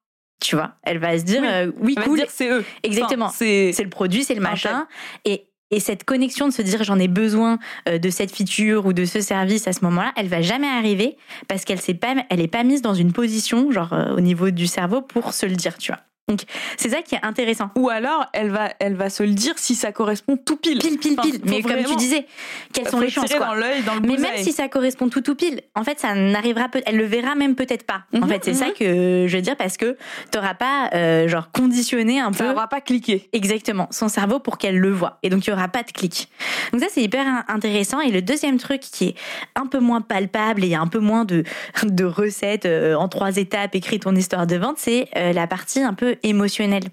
tu 0.41 0.57
vois. 0.57 0.73
Elle 0.83 0.99
va 0.99 1.19
se 1.19 1.25
dire, 1.25 1.43
oui, 1.79 1.95
euh, 1.99 2.03
cool. 2.03 2.23
c'est 2.29 2.51
eux. 2.51 2.65
Exactement. 2.83 3.29
c'est 3.29 3.75
le 3.79 3.89
produit, 3.89 4.25
c'est 4.25 4.35
le 4.35 4.41
machin. 4.41 4.87
Et, 5.25 5.49
et 5.71 5.81
cette 5.81 6.05
connexion 6.05 6.47
de 6.47 6.53
se 6.53 6.63
dire, 6.63 6.85
j'en 6.85 6.99
ai 6.99 7.09
besoin 7.09 7.59
euh, 7.89 7.99
de 7.99 8.11
cette 8.11 8.31
feature 8.31 8.87
ou 8.87 8.93
de 8.93 9.05
ce 9.05 9.21
service 9.21 9.67
à 9.67 9.73
ce 9.73 9.85
moment-là, 9.85 10.13
elle 10.17 10.29
va 10.29 10.43
jamais 10.43 10.69
arriver 10.69 11.17
parce 11.49 11.65
qu'elle 11.65 11.81
s'est 11.81 11.95
pas, 11.95 12.15
elle 12.31 12.41
est 12.41 12.49
pas 12.49 12.63
mise 12.63 12.83
dans 12.83 12.95
une 12.95 13.13
position, 13.13 13.71
genre 13.71 13.93
euh, 13.93 14.15
au 14.15 14.21
niveau 14.21 14.51
du 14.51 14.67
cerveau, 14.67 15.03
pour 15.03 15.33
se 15.33 15.47
le 15.47 15.57
dire, 15.57 15.77
tu 15.79 15.91
vois. 15.91 16.01
Donc 16.29 16.41
c'est 16.79 16.89
ça 16.89 17.03
qui 17.03 17.17
est 17.17 17.23
intéressant. 17.23 17.71
Ou 17.77 17.91
alors 17.91 18.25
elle 18.33 18.51
va 18.51 18.71
elle 18.81 18.95
va 18.95 19.11
se 19.11 19.23
le 19.23 19.33
dire 19.33 19.59
si 19.59 19.75
ça 19.75 19.93
correspond 19.93 20.39
tout 20.39 20.57
pile. 20.57 20.79
Pile 20.79 20.99
pile 20.99 21.17
pile. 21.17 21.41
mais 21.45 21.61
comme 21.61 21.85
tu 21.85 21.97
disais, 21.97 22.27
quelles 22.73 22.89
sont 22.89 23.01
les 23.01 23.11
chances 23.11 23.31
quoi. 23.35 23.49
Dans 23.49 23.55
dans 23.55 23.95
le 23.97 24.01
Mais 24.01 24.17
même 24.17 24.39
si 24.39 24.53
ça 24.53 24.69
correspond 24.69 25.11
tout 25.11 25.21
tout 25.21 25.35
pile, 25.35 25.61
en 25.75 25.85
fait 25.85 26.01
ça 26.01 26.15
n'arrivera 26.15 26.71
peut 26.71 26.81
elle 26.87 26.97
le 26.97 27.05
verra 27.05 27.35
même 27.35 27.55
peut-être 27.55 27.85
pas. 27.85 28.05
en 28.15 28.21
mhm, 28.21 28.29
fait 28.29 28.41
c'est 28.43 28.55
ça 28.55 28.69
mhm. 28.69 28.73
que 28.73 29.27
je 29.29 29.37
veux 29.37 29.43
dire 29.43 29.57
parce 29.57 29.77
que 29.77 29.99
t'auras 30.31 30.55
pas 30.55 30.89
euh, 30.95 31.29
genre 31.29 31.51
conditionné 31.53 32.21
un 32.21 32.31
peu. 32.31 32.39
Ça 32.39 32.53
aura 32.53 32.69
pas 32.69 32.81
cliqué. 32.81 33.29
Exactement 33.35 33.89
son 33.91 34.09
cerveau 34.09 34.39
pour 34.39 34.57
qu'elle 34.57 34.79
le 34.79 34.93
voit 34.93 35.19
et 35.23 35.29
donc 35.29 35.47
il 35.47 35.51
y 35.51 35.53
aura 35.53 35.69
pas 35.69 35.83
de 35.83 35.91
clic. 35.91 36.31
Donc 36.73 36.81
ça 36.81 36.87
c'est 36.91 37.03
hyper 37.03 37.45
intéressant 37.49 38.01
et 38.01 38.11
le 38.11 38.23
deuxième 38.23 38.57
truc 38.57 38.81
qui 38.81 39.09
est 39.09 39.15
un 39.57 39.67
peu 39.67 39.79
moins 39.79 40.01
palpable 40.01 40.65
et 40.65 40.69
il 40.69 40.71
y 40.71 40.75
a 40.75 40.81
un 40.81 40.87
peu 40.87 41.01
moins 41.01 41.27
de 41.27 41.45
de 41.83 42.05
recettes 42.05 42.65
euh, 42.65 42.95
en 42.95 43.09
trois 43.09 43.37
étapes 43.37 43.75
écrit 43.75 44.01
ton 44.01 44.17
histoire 44.17 44.47
de 44.47 44.57
vente 44.57 44.79
c'est 44.79 45.09
euh, 45.17 45.35
la 45.35 45.47
partie 45.47 45.83
un 45.83 45.93
peu 45.93 46.14
peu 46.15 46.29
émotionnel 46.29 46.85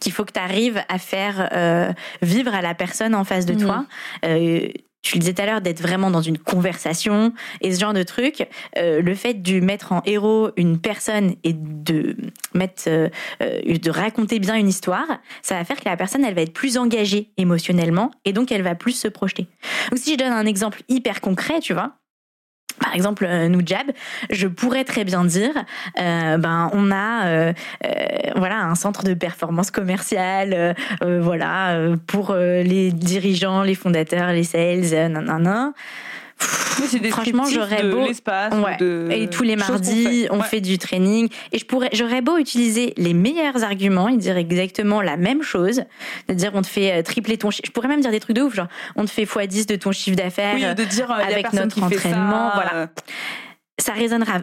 qu'il 0.00 0.12
faut 0.12 0.24
que 0.24 0.32
tu 0.32 0.40
arrives 0.40 0.82
à 0.88 0.98
faire 0.98 1.48
euh, 1.52 1.92
vivre 2.22 2.54
à 2.54 2.62
la 2.62 2.74
personne 2.74 3.14
en 3.14 3.24
face 3.24 3.46
de 3.46 3.54
Mhm. 3.54 3.60
toi. 3.60 3.86
Euh, 4.24 4.68
tu 5.02 5.16
le 5.16 5.20
disais 5.20 5.34
tout 5.34 5.42
à 5.42 5.46
l'heure, 5.46 5.60
d'être 5.60 5.82
vraiment 5.82 6.10
dans 6.10 6.22
une 6.22 6.38
conversation 6.38 7.34
et 7.60 7.72
ce 7.74 7.78
genre 7.80 7.92
de 7.92 8.02
truc. 8.02 8.48
Euh, 8.78 9.02
le 9.02 9.14
fait 9.14 9.34
de 9.34 9.60
mettre 9.60 9.92
en 9.92 10.00
héros 10.06 10.48
une 10.56 10.78
personne 10.80 11.34
et 11.44 11.52
de 11.52 12.16
mettre, 12.54 12.84
euh, 12.88 13.08
de 13.38 13.90
raconter 13.90 14.38
bien 14.38 14.54
une 14.54 14.68
histoire, 14.68 15.06
ça 15.42 15.56
va 15.56 15.64
faire 15.64 15.76
que 15.78 15.86
la 15.86 15.98
personne, 15.98 16.24
elle 16.24 16.34
va 16.34 16.40
être 16.40 16.54
plus 16.54 16.78
engagée 16.78 17.32
émotionnellement 17.36 18.12
et 18.24 18.32
donc 18.32 18.50
elle 18.50 18.62
va 18.62 18.74
plus 18.74 18.92
se 18.92 19.08
projeter. 19.08 19.46
Donc 19.90 19.98
si 19.98 20.12
je 20.12 20.16
donne 20.18 20.32
un 20.32 20.46
exemple 20.46 20.80
hyper 20.88 21.20
concret, 21.20 21.60
tu 21.60 21.74
vois. 21.74 21.96
Par 22.80 22.94
exemple, 22.94 23.24
euh, 23.24 23.48
nous 23.48 23.60
Jab, 23.64 23.86
je 24.30 24.48
pourrais 24.48 24.84
très 24.84 25.04
bien 25.04 25.24
dire, 25.24 25.52
euh, 26.00 26.38
ben 26.38 26.70
on 26.72 26.90
a 26.90 27.26
euh, 27.26 27.52
euh, 27.84 27.88
voilà 28.36 28.62
un 28.62 28.74
centre 28.74 29.04
de 29.04 29.14
performance 29.14 29.70
commerciale, 29.70 30.52
euh, 30.52 30.74
euh, 31.02 31.20
voilà 31.22 31.78
pour 32.06 32.34
les 32.34 32.90
dirigeants, 32.90 33.62
les 33.62 33.74
fondateurs, 33.74 34.32
les 34.32 34.44
sales, 34.44 35.10
nanana. 35.10 35.72
C'est 36.38 37.08
Franchement, 37.10 37.44
j'aurais 37.46 37.84
beau-. 37.84 38.06
Ouais. 38.64 38.76
de 38.78 39.08
Et 39.10 39.28
tous 39.28 39.42
les 39.42 39.56
mardis, 39.56 40.22
fait. 40.24 40.28
on 40.30 40.38
Ouais. 40.40 40.44
fait 40.44 40.60
du 40.60 40.76
training. 40.78 41.28
Et 41.52 41.58
je 41.58 41.64
pourrais, 41.64 41.88
j'aurais 41.92 42.20
beau 42.20 42.36
utiliser 42.38 42.92
les 42.96 43.14
meilleurs 43.14 43.62
arguments 43.64 44.08
et 44.08 44.16
dire 44.16 44.36
exactement 44.36 45.00
la 45.00 45.16
même 45.16 45.42
chose, 45.42 45.82
de 46.28 46.34
dire 46.34 46.50
on 46.54 46.62
te 46.62 46.66
fait 46.66 46.92
euh, 46.92 47.02
tripler 47.02 47.38
ton 47.38 47.50
chiffre. 47.50 47.64
Je 47.66 47.70
pourrais 47.72 47.88
même 47.88 48.00
dire 48.00 48.10
des 48.10 48.20
trucs 48.20 48.36
de 48.36 48.42
ouf, 48.42 48.54
genre 48.54 48.66
on 48.96 49.04
te 49.04 49.10
fait 49.10 49.24
x10 49.24 49.66
de 49.68 49.76
ton 49.76 49.92
chiffre 49.92 50.16
d'affaires. 50.16 50.54
Oui, 50.56 50.66
ou 50.68 50.74
de 50.74 50.84
dire, 50.84 51.10
euh, 51.10 51.14
avec 51.22 51.52
notre 51.52 51.82
entraînement, 51.82 52.50
voilà. 52.54 52.88
Ça 53.78 53.92
résonnera 53.92 54.40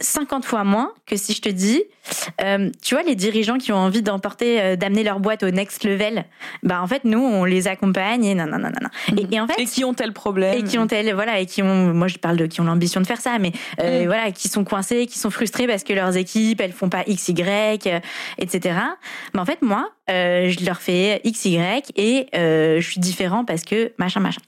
50 0.00 0.44
fois 0.44 0.64
moins 0.64 0.92
que 1.06 1.16
si 1.16 1.34
je 1.34 1.42
te 1.42 1.48
dis, 1.50 1.82
euh, 2.42 2.70
tu 2.82 2.94
vois, 2.94 3.04
les 3.04 3.14
dirigeants 3.14 3.58
qui 3.58 3.72
ont 3.72 3.76
envie 3.76 4.00
d'emporter, 4.02 4.60
euh, 4.60 4.76
d'amener 4.76 5.04
leur 5.04 5.20
boîte 5.20 5.42
au 5.42 5.50
next 5.50 5.84
level, 5.84 6.24
bah 6.62 6.80
en 6.82 6.86
fait, 6.86 7.04
nous, 7.04 7.18
on 7.20 7.44
les 7.44 7.68
accompagne 7.68 8.24
et 8.24 8.34
non, 8.34 8.46
non, 8.46 8.58
non, 8.58 8.70
non. 8.80 9.16
Et, 9.18 9.34
et 9.34 9.40
en 9.40 9.46
fait, 9.46 9.60
Et 9.60 9.66
qui 9.66 9.84
ont 9.84 9.92
tel 9.92 10.12
problème. 10.12 10.54
et 10.58 10.62
qui 10.62 10.78
ont 10.78 10.86
tel 10.86 11.12
voilà 11.14 11.40
et 11.40 11.46
qui 11.46 11.62
ont 11.62 11.92
moi 11.92 12.08
je 12.08 12.16
parle 12.18 12.36
de 12.36 12.46
qui 12.46 12.60
ont 12.60 12.64
l'ambition 12.64 13.00
de 13.00 13.06
faire 13.06 13.20
ça 13.20 13.38
mais 13.38 13.52
euh, 13.80 14.02
Mm. 14.02 14.06
voilà 14.06 14.30
qui 14.32 14.48
sont 14.48 14.64
coincés 14.64 15.06
qui 15.06 15.18
sont 15.18 15.30
frustrés 15.30 15.66
parce 15.66 15.84
que 15.84 15.92
leurs 15.92 16.16
équipes 16.16 16.60
elles 16.60 16.72
font 16.72 16.88
pas 16.88 17.02
x 17.06 17.28
y 17.28 17.86
euh, 17.86 18.00
etc 18.38 18.78
mais 19.34 19.40
en 19.40 19.44
fait 19.44 19.60
moi 19.62 19.90
euh, 20.10 20.48
je 20.50 20.64
leur 20.64 20.80
fais 20.80 21.20
x 21.24 21.44
y 21.44 21.82
et 21.96 22.26
euh, 22.34 22.80
je 22.80 22.88
suis 22.90 23.00
différent 23.00 23.44
parce 23.44 23.62
que 23.64 23.92
machin 23.98 24.20
machin 24.20 24.40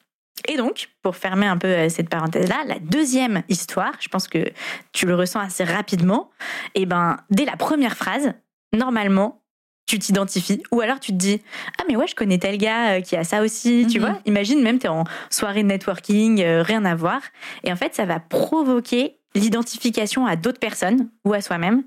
et 0.49 0.57
donc, 0.57 0.89
pour 1.03 1.17
fermer 1.17 1.47
un 1.47 1.57
peu 1.57 1.69
euh, 1.69 1.89
cette 1.89 2.09
parenthèse-là, 2.09 2.65
la 2.67 2.79
deuxième 2.79 3.43
histoire, 3.49 3.93
je 4.01 4.09
pense 4.09 4.29
que 4.29 4.51
tu 4.93 5.07
le 5.07 5.15
ressens 5.15 5.41
assez 5.41 5.65
rapidement, 5.65 6.31
et 6.75 6.87
ben, 6.87 7.19
dès 7.31 7.45
la 7.45 7.57
première 7.57 7.97
phrase, 7.97 8.33
normalement, 8.73 9.43
tu 9.87 9.99
t'identifies, 9.99 10.63
ou 10.71 10.81
alors 10.81 11.01
tu 11.01 11.13
te 11.13 11.17
dis, 11.17 11.43
ah 11.79 11.83
mais 11.89 11.97
ouais, 11.97 12.07
je 12.07 12.15
connais 12.15 12.39
tel 12.39 12.57
gars 12.57 12.93
euh, 12.97 13.01
qui 13.01 13.17
a 13.17 13.25
ça 13.25 13.43
aussi, 13.43 13.87
tu 13.91 13.99
Mhm. 13.99 14.07
vois. 14.07 14.19
Imagine 14.27 14.63
même, 14.63 14.79
tu 14.79 14.87
es 14.87 14.89
en 14.89 15.05
soirée 15.29 15.63
de 15.63 15.69
networking, 15.69 16.41
euh, 16.43 16.63
rien 16.63 16.85
à 16.85 16.95
voir, 16.95 17.21
et 17.65 17.73
en 17.73 17.77
fait, 17.77 17.95
ça 17.95 18.05
va 18.07 18.19
provoquer 18.21 19.19
l'identification 19.35 20.27
à 20.27 20.37
d'autres 20.37 20.61
personnes 20.61 21.09
ou 21.25 21.35
à 21.35 21.41
soi-même, 21.41 21.85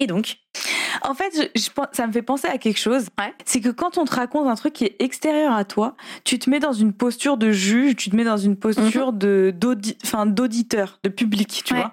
et 0.00 0.06
donc, 0.06 0.36
En 1.02 1.14
fait, 1.14 1.32
je- 1.54 1.60
je 1.60 1.70
pense- 1.70 1.86
ça 1.92 2.06
me 2.06 2.12
fait 2.12 2.22
penser 2.22 2.46
à 2.48 2.58
quelque 2.58 2.78
chose. 2.78 3.08
Ouais. 3.18 3.32
C'est 3.44 3.60
que 3.60 3.68
quand 3.70 3.98
on 3.98 4.04
te 4.04 4.14
raconte 4.14 4.46
un 4.48 4.54
truc 4.54 4.72
qui 4.74 4.84
est 4.84 4.96
extérieur 5.00 5.52
à 5.54 5.64
toi, 5.64 5.96
tu 6.24 6.38
te 6.38 6.48
mets 6.50 6.60
dans 6.60 6.72
une 6.72 6.92
posture 6.92 7.36
de 7.36 7.50
juge, 7.50 7.96
tu 7.96 8.10
te 8.10 8.16
mets 8.16 8.24
dans 8.24 8.36
une 8.36 8.56
posture 8.56 9.12
enfin, 10.04 10.26
d'auditeur, 10.26 10.98
de 11.02 11.08
public, 11.08 11.62
tu 11.64 11.74
Ouais. 11.74 11.80
vois. 11.80 11.92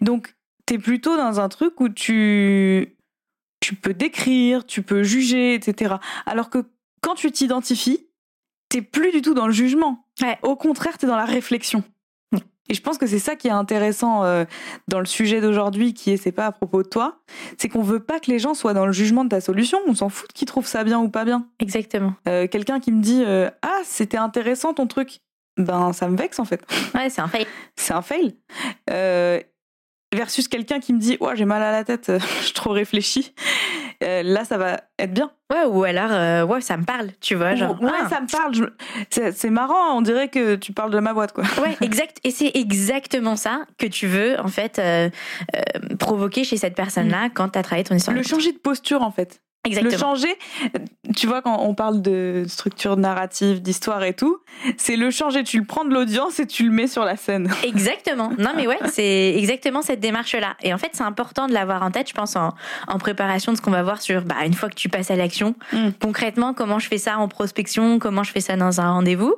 Donc, 0.00 0.34
t'es 0.66 0.78
plutôt 0.78 1.16
dans 1.16 1.40
un 1.40 1.48
truc 1.48 1.80
où 1.80 1.88
tu 1.88 2.90
tu 3.60 3.74
peux 3.74 3.94
décrire, 3.94 4.66
tu 4.66 4.82
peux 4.82 5.02
juger, 5.02 5.54
etc. 5.54 5.94
Alors 6.26 6.50
que 6.50 6.64
quand 7.00 7.14
tu 7.14 7.32
t'identifies, 7.32 8.06
t'es 8.68 8.82
plus 8.82 9.10
du 9.10 9.22
tout 9.22 9.32
dans 9.32 9.46
le 9.46 9.54
jugement. 9.54 10.04
Ouais. 10.20 10.38
Au 10.42 10.54
contraire, 10.54 10.98
t'es 10.98 11.06
dans 11.06 11.16
la 11.16 11.24
réflexion. 11.24 11.82
Et 12.68 12.74
je 12.74 12.80
pense 12.80 12.96
que 12.98 13.06
c'est 13.06 13.18
ça 13.18 13.36
qui 13.36 13.48
est 13.48 13.52
intéressant 13.52 14.24
euh, 14.24 14.44
dans 14.88 14.98
le 15.00 15.06
sujet 15.06 15.40
d'aujourd'hui, 15.40 15.92
qui 15.92 16.12
est 16.12 16.16
c'est 16.16 16.32
pas 16.32 16.46
à 16.46 16.52
propos 16.52 16.82
de 16.82 16.88
toi, 16.88 17.18
c'est 17.58 17.68
qu'on 17.68 17.82
veut 17.82 18.00
pas 18.00 18.20
que 18.20 18.30
les 18.30 18.38
gens 18.38 18.54
soient 18.54 18.72
dans 18.74 18.86
le 18.86 18.92
jugement 18.92 19.24
de 19.24 19.28
ta 19.28 19.40
solution. 19.40 19.78
On 19.86 19.94
s'en 19.94 20.08
fout 20.08 20.32
qu'ils 20.32 20.46
trouvent 20.46 20.66
ça 20.66 20.82
bien 20.84 20.98
ou 20.98 21.08
pas 21.08 21.24
bien. 21.24 21.46
exactement. 21.58 22.14
Euh, 22.28 22.46
Quelqu'un 22.46 22.80
qui 22.80 22.92
me 22.92 23.02
dit 23.02 23.22
euh, 23.24 23.50
ah 23.62 23.80
c'était 23.84 24.16
intéressant 24.16 24.72
ton 24.72 24.86
truc, 24.86 25.20
ben 25.58 25.92
ça 25.92 26.08
me 26.08 26.16
vexe 26.16 26.38
en 26.38 26.44
fait. 26.44 26.62
Ouais, 26.94 27.10
c'est 27.10 27.20
un 27.20 27.28
fait. 27.28 27.46
C'est 27.76 27.92
un 27.92 28.02
fail. 28.02 28.34
Versus 30.14 30.46
quelqu'un 30.46 30.78
qui 30.78 30.92
me 30.92 30.98
dit 31.00 31.16
ouais 31.20 31.34
j'ai 31.36 31.44
mal 31.44 31.62
à 31.62 31.72
la 31.72 31.84
tête, 31.84 32.12
je 32.46 32.52
trop 32.52 32.70
réfléchi. 32.70 33.34
Euh, 34.02 34.22
là 34.22 34.44
ça 34.44 34.58
va 34.58 34.80
être 34.98 35.12
bien. 35.12 35.30
Ouais, 35.52 35.64
ou 35.66 35.84
alors, 35.84 36.10
euh, 36.10 36.44
ouais, 36.44 36.60
ça 36.60 36.76
me 36.76 36.84
parle, 36.84 37.10
tu 37.20 37.34
vois, 37.34 37.54
genre. 37.54 37.80
ouais 37.80 37.90
ah. 38.02 38.08
ça 38.08 38.20
me 38.20 38.26
parle. 38.26 38.54
je- 38.54 39.30
C'est 39.32 39.50
marrant. 39.50 39.96
On 39.96 40.00
dirait 40.02 40.28
que 40.28 40.56
tu 40.56 40.72
parles 40.72 40.90
de 40.90 40.98
ma 40.98 41.12
boîte 41.14 41.32
quoi. 41.32 41.44
Ouais, 41.62 41.76
exact. 41.80 42.18
Et 42.24 42.30
c'est 42.30 42.50
exactement 42.54 43.36
ça 43.36 43.66
que 43.78 43.86
tu 43.86 44.06
veux, 44.06 44.38
en 44.40 44.48
fait, 44.48 44.78
euh, 44.78 45.10
provoquer 45.98 46.44
chez 46.44 46.56
cette 46.56 46.74
personne-là 46.74 47.28
quand 47.32 47.50
tu 47.50 47.58
as 47.58 47.62
travaillé 47.62 47.84
ton 47.84 47.94
histoire. 47.94 48.16
Le 48.16 48.22
changer 48.22 48.52
de 48.52 48.58
posture 48.58 49.02
en 49.02 49.10
fait. 49.10 49.40
Le 49.66 49.70
Exactement. 49.70 49.98
changer, 50.14 50.36
tu 51.16 51.26
vois, 51.26 51.40
quand 51.40 51.58
on 51.62 51.74
parle 51.74 52.02
de 52.02 52.44
structure 52.48 52.96
narrative, 52.98 53.62
d'histoire 53.62 54.02
et 54.04 54.12
tout, 54.12 54.38
c'est 54.76 54.96
le 54.96 55.10
changer. 55.10 55.42
Tu 55.42 55.58
le 55.58 55.64
prends 55.64 55.84
de 55.86 55.94
l'audience 55.94 56.38
et 56.38 56.46
tu 56.46 56.64
le 56.64 56.70
mets 56.70 56.86
sur 56.86 57.04
la 57.04 57.16
scène. 57.16 57.50
Exactement. 57.64 58.30
Non, 58.38 58.50
mais 58.54 58.66
ouais, 58.66 58.78
c'est 58.92 59.34
exactement 59.36 59.80
cette 59.80 60.00
démarche-là. 60.00 60.56
Et 60.62 60.74
en 60.74 60.78
fait, 60.78 60.90
c'est 60.92 61.02
important 61.02 61.46
de 61.48 61.52
l'avoir 61.54 61.82
en 61.82 61.90
tête, 61.90 62.08
je 62.08 62.14
pense, 62.14 62.36
en, 62.36 62.52
en 62.88 62.98
préparation 62.98 63.52
de 63.52 63.56
ce 63.56 63.62
qu'on 63.62 63.70
va 63.70 63.82
voir 63.82 64.02
sur, 64.02 64.22
bah, 64.22 64.44
une 64.44 64.52
fois 64.54 64.68
que 64.68 64.74
tu 64.74 64.88
passes 64.88 65.10
à 65.10 65.16
l'action, 65.16 65.54
Mm. 65.72 65.90
concrètement, 66.00 66.52
comment 66.54 66.78
je 66.78 66.86
fais 66.88 66.98
ça 66.98 67.18
en 67.18 67.26
prospection, 67.28 67.98
comment 67.98 68.22
je 68.22 68.32
fais 68.32 68.40
ça 68.40 68.56
dans 68.56 68.80
un 68.80 68.90
rendez-vous? 68.90 69.34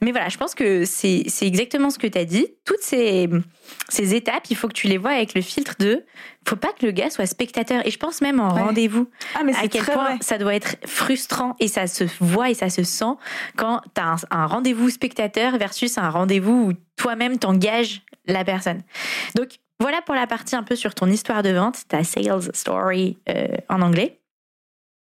Mais 0.00 0.10
voilà, 0.10 0.28
je 0.28 0.36
pense 0.38 0.54
que 0.56 0.84
c'est 0.84 1.22
c'est 1.28 1.46
exactement 1.46 1.90
ce 1.90 1.98
que 1.98 2.06
tu 2.08 2.18
as 2.18 2.24
dit. 2.24 2.46
Toutes 2.64 2.80
ces, 2.82 3.28
ces 3.88 4.14
étapes, 4.14 4.44
il 4.50 4.56
faut 4.56 4.68
que 4.68 4.72
tu 4.72 4.86
les 4.86 4.98
vois 4.98 5.10
avec 5.10 5.34
le 5.34 5.42
filtre 5.42 5.74
de, 5.78 6.04
faut 6.48 6.56
pas 6.56 6.72
que 6.72 6.86
le 6.86 6.92
gars 6.92 7.10
soit 7.10 7.26
spectateur. 7.26 7.86
Et 7.86 7.90
je 7.90 7.98
pense 7.98 8.20
même 8.20 8.40
en 8.40 8.54
Ouais. 8.54 8.62
rendez-vous. 8.62 9.08
Ah, 9.34 9.42
mais 9.44 9.54
à 9.56 9.68
quel 9.68 9.84
point 9.84 10.04
vrai. 10.04 10.18
ça 10.20 10.38
doit 10.38 10.54
être 10.54 10.76
frustrant 10.86 11.56
et 11.60 11.68
ça 11.68 11.86
se 11.86 12.04
voit 12.20 12.50
et 12.50 12.54
ça 12.54 12.70
se 12.70 12.82
sent 12.82 13.14
quand 13.56 13.80
tu 13.94 14.00
as 14.00 14.06
un, 14.06 14.16
un 14.30 14.46
rendez-vous 14.46 14.90
spectateur 14.90 15.56
versus 15.58 15.98
un 15.98 16.10
rendez-vous 16.10 16.70
où 16.70 16.72
toi-même 16.96 17.38
t'engages 17.38 18.02
la 18.26 18.44
personne. 18.44 18.82
Donc 19.34 19.48
voilà 19.80 20.00
pour 20.02 20.14
la 20.14 20.26
partie 20.26 20.54
un 20.56 20.62
peu 20.62 20.76
sur 20.76 20.94
ton 20.94 21.06
histoire 21.10 21.42
de 21.42 21.50
vente, 21.50 21.82
ta 21.88 22.04
sales 22.04 22.50
story 22.54 23.18
euh, 23.28 23.46
en 23.68 23.82
anglais. 23.82 24.20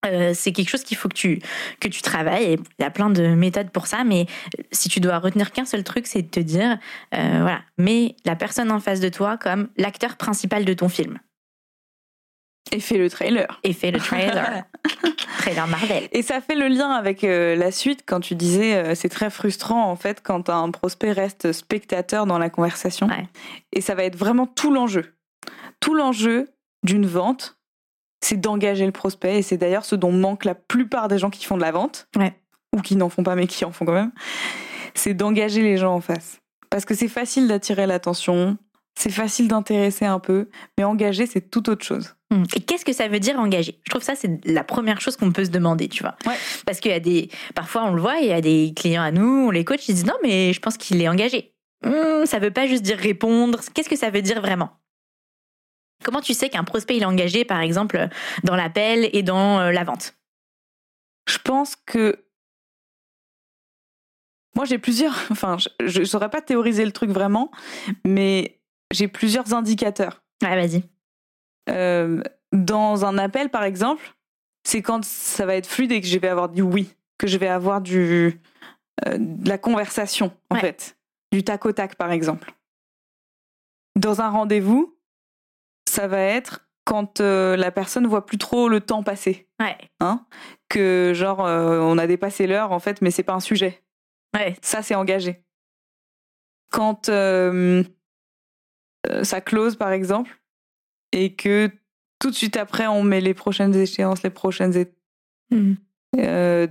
Euh, 0.06 0.32
c'est 0.32 0.52
quelque 0.52 0.68
chose 0.68 0.84
qu'il 0.84 0.96
faut 0.96 1.08
que 1.08 1.14
tu 1.14 1.40
que 1.80 1.88
tu 1.88 2.02
travailles 2.02 2.44
et 2.44 2.52
il 2.52 2.82
y 2.82 2.84
a 2.84 2.90
plein 2.90 3.10
de 3.10 3.26
méthodes 3.34 3.70
pour 3.70 3.88
ça 3.88 4.04
mais 4.04 4.26
si 4.70 4.88
tu 4.88 5.00
dois 5.00 5.18
retenir 5.18 5.50
qu'un 5.50 5.64
seul 5.64 5.82
truc 5.82 6.06
c'est 6.06 6.22
de 6.22 6.28
te 6.28 6.38
dire 6.38 6.78
euh, 7.16 7.38
voilà 7.40 7.62
mets 7.78 8.14
la 8.24 8.36
personne 8.36 8.70
en 8.70 8.78
face 8.78 9.00
de 9.00 9.08
toi 9.08 9.36
comme 9.36 9.70
l'acteur 9.76 10.16
principal 10.16 10.64
de 10.64 10.72
ton 10.72 10.88
film 10.88 11.18
Et 12.70 12.78
fais 12.78 12.96
le 12.96 13.10
trailer. 13.10 13.60
et 13.64 13.72
fais 13.72 13.90
le 13.90 13.98
trailer 13.98 14.66
trailer 15.38 15.66
Marvel 15.66 16.08
Et 16.12 16.22
ça 16.22 16.40
fait 16.40 16.54
le 16.54 16.68
lien 16.68 16.90
avec 16.90 17.24
euh, 17.24 17.56
la 17.56 17.72
suite 17.72 18.04
quand 18.06 18.20
tu 18.20 18.36
disais 18.36 18.76
euh, 18.76 18.94
c'est 18.94 19.08
très 19.08 19.30
frustrant 19.30 19.90
en 19.90 19.96
fait 19.96 20.20
quand 20.22 20.48
un 20.48 20.70
prospect 20.70 21.10
reste 21.10 21.52
spectateur 21.52 22.26
dans 22.26 22.38
la 22.38 22.50
conversation. 22.50 23.08
Ouais. 23.08 23.26
Et 23.72 23.80
ça 23.80 23.96
va 23.96 24.04
être 24.04 24.16
vraiment 24.16 24.46
tout 24.46 24.72
l'enjeu. 24.72 25.12
Tout 25.80 25.94
l'enjeu 25.94 26.50
d'une 26.84 27.06
vente, 27.06 27.57
c'est 28.20 28.40
d'engager 28.40 28.86
le 28.86 28.92
prospect 28.92 29.38
et 29.38 29.42
c'est 29.42 29.56
d'ailleurs 29.56 29.84
ce 29.84 29.94
dont 29.94 30.12
manque 30.12 30.44
la 30.44 30.54
plupart 30.54 31.08
des 31.08 31.18
gens 31.18 31.30
qui 31.30 31.44
font 31.44 31.56
de 31.56 31.62
la 31.62 31.70
vente 31.72 32.08
Ouais. 32.16 32.34
ou 32.76 32.80
qui 32.80 32.96
n'en 32.96 33.08
font 33.08 33.22
pas 33.22 33.34
mais 33.34 33.46
qui 33.46 33.64
en 33.64 33.72
font 33.72 33.84
quand 33.84 33.92
même. 33.92 34.12
C'est 34.94 35.14
d'engager 35.14 35.62
les 35.62 35.76
gens 35.76 35.94
en 35.94 36.00
face. 36.00 36.38
Parce 36.70 36.84
que 36.84 36.94
c'est 36.94 37.08
facile 37.08 37.48
d'attirer 37.48 37.86
l'attention, 37.86 38.58
c'est 38.98 39.10
facile 39.10 39.48
d'intéresser 39.48 40.04
un 40.04 40.18
peu, 40.18 40.48
mais 40.76 40.84
engager 40.84 41.26
c'est 41.26 41.50
tout 41.50 41.70
autre 41.70 41.84
chose. 41.84 42.14
Hmm. 42.30 42.42
Et 42.54 42.60
qu'est-ce 42.60 42.84
que 42.84 42.92
ça 42.92 43.08
veut 43.08 43.20
dire 43.20 43.38
engager? 43.38 43.80
Je 43.84 43.90
trouve 43.90 44.02
ça 44.02 44.14
c'est 44.14 44.44
la 44.44 44.64
première 44.64 45.00
chose 45.00 45.16
qu'on 45.16 45.32
peut 45.32 45.44
se 45.44 45.50
demander, 45.50 45.88
tu 45.88 46.02
vois. 46.02 46.16
Ouais. 46.26 46.34
Parce 46.66 46.80
qu'il 46.80 46.90
y 46.90 46.94
a 46.94 47.00
des, 47.00 47.30
parfois 47.54 47.84
on 47.84 47.92
le 47.94 48.00
voit, 48.02 48.16
il 48.18 48.26
y 48.28 48.32
a 48.32 48.40
des 48.40 48.72
clients 48.76 49.02
à 49.02 49.12
nous, 49.12 49.46
on 49.46 49.50
les 49.50 49.64
coach, 49.64 49.88
ils 49.88 49.94
disent 49.94 50.04
non 50.06 50.16
mais 50.22 50.52
je 50.52 50.60
pense 50.60 50.76
qu'il 50.76 51.00
est 51.00 51.08
engagé. 51.08 51.54
Hmm, 51.86 52.26
ça 52.26 52.40
veut 52.40 52.50
pas 52.50 52.66
juste 52.66 52.82
dire 52.82 52.98
répondre. 52.98 53.60
Qu'est-ce 53.72 53.88
que 53.88 53.96
ça 53.96 54.10
veut 54.10 54.20
dire 54.20 54.40
vraiment? 54.40 54.70
Comment 56.04 56.20
tu 56.20 56.34
sais 56.34 56.48
qu'un 56.48 56.64
prospect 56.64 56.96
il 56.96 57.02
est 57.02 57.06
engagé, 57.06 57.44
par 57.44 57.60
exemple, 57.60 58.08
dans 58.44 58.56
l'appel 58.56 59.10
et 59.12 59.22
dans 59.22 59.58
euh, 59.60 59.72
la 59.72 59.84
vente? 59.84 60.14
Je 61.28 61.38
pense 61.38 61.76
que 61.76 62.24
moi 64.54 64.64
j'ai 64.64 64.78
plusieurs, 64.78 65.14
enfin 65.30 65.56
je 65.84 66.00
ne 66.00 66.04
saurais 66.04 66.30
pas 66.30 66.40
théoriser 66.40 66.84
le 66.84 66.92
truc 66.92 67.10
vraiment, 67.10 67.50
mais 68.04 68.60
j'ai 68.92 69.08
plusieurs 69.08 69.54
indicateurs. 69.54 70.22
Ouais, 70.42 70.54
vas-y. 70.54 70.82
Euh, 71.68 72.22
dans 72.52 73.04
un 73.04 73.18
appel 73.18 73.50
par 73.50 73.64
exemple, 73.64 74.14
c'est 74.64 74.80
quand 74.82 75.04
ça 75.04 75.44
va 75.46 75.54
être 75.56 75.66
fluide 75.66 75.92
et 75.92 76.00
que 76.00 76.06
je 76.06 76.18
vais 76.18 76.28
avoir 76.28 76.48
du 76.48 76.62
oui, 76.62 76.94
que 77.18 77.26
je 77.26 77.36
vais 77.36 77.48
avoir 77.48 77.80
du 77.80 78.40
euh, 79.06 79.18
de 79.18 79.48
la 79.48 79.58
conversation 79.58 80.32
en 80.50 80.54
Ouais. 80.54 80.60
fait, 80.60 80.96
du 81.32 81.44
tac 81.44 81.66
au 81.66 81.72
tac 81.72 81.96
par 81.96 82.10
exemple. 82.12 82.52
Dans 83.96 84.20
un 84.20 84.28
rendez-vous, 84.30 84.96
ça 85.98 86.06
va 86.06 86.20
être 86.20 86.60
quand 86.84 87.20
euh, 87.20 87.56
la 87.56 87.72
personne 87.72 88.06
voit 88.06 88.24
plus 88.24 88.38
trop 88.38 88.68
le 88.68 88.80
temps 88.80 89.02
passer. 89.02 89.48
Ouais. 89.58 89.76
Hein? 89.98 90.24
Que 90.68 91.10
genre, 91.12 91.44
euh, 91.44 91.80
on 91.80 91.98
a 91.98 92.06
dépassé 92.06 92.46
l'heure, 92.46 92.70
en 92.70 92.78
fait, 92.78 93.02
mais 93.02 93.10
c'est 93.10 93.24
pas 93.24 93.34
un 93.34 93.40
sujet. 93.40 93.82
Ouais. 94.32 94.54
Ça, 94.62 94.80
c'est 94.82 94.94
engagé. 94.94 95.42
Quand 96.70 97.08
euh, 97.08 97.82
ça 99.22 99.40
close, 99.40 99.74
par 99.74 99.90
exemple, 99.90 100.40
et 101.10 101.34
que 101.34 101.68
tout 102.20 102.30
de 102.30 102.36
suite 102.36 102.56
après, 102.56 102.86
on 102.86 103.02
met 103.02 103.20
les 103.20 103.34
prochaines 103.34 103.74
échéances, 103.74 104.22
les 104.22 104.30
prochaines 104.30 104.76
étapes. 104.76 104.94
Euh, 106.16 106.68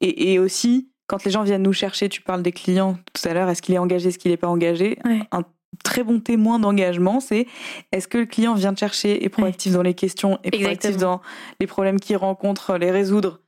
et, 0.00 0.32
et 0.32 0.38
aussi, 0.38 0.92
quand 1.06 1.24
les 1.24 1.30
gens 1.30 1.42
viennent 1.42 1.62
nous 1.62 1.72
chercher, 1.72 2.10
tu 2.10 2.20
parles 2.20 2.42
des 2.42 2.52
clients 2.52 2.98
tout 3.14 3.26
à 3.26 3.32
l'heure, 3.32 3.48
est-ce 3.48 3.62
qu'il 3.62 3.74
est 3.74 3.78
engagé, 3.78 4.10
est-ce 4.10 4.18
qu'il 4.18 4.30
n'est 4.30 4.36
pas 4.36 4.48
engagé? 4.48 4.98
Ouais. 5.06 5.20
Un 5.32 5.42
très 5.84 6.02
bon 6.02 6.20
témoin 6.20 6.58
d'engagement, 6.58 7.20
c'est 7.20 7.46
est-ce 7.92 8.08
que 8.08 8.18
le 8.18 8.26
client 8.26 8.54
vient 8.54 8.74
te 8.74 8.80
chercher, 8.80 9.24
est 9.24 9.28
proactif 9.28 9.72
dans 9.72 9.82
les 9.82 9.94
questions, 9.94 10.38
est 10.44 10.50
proactif 10.50 10.96
dans 10.96 11.20
les 11.60 11.66
problèmes 11.66 12.00
qu'il 12.00 12.16
rencontre, 12.16 12.76
les 12.76 12.90
résoudre, 12.90 13.40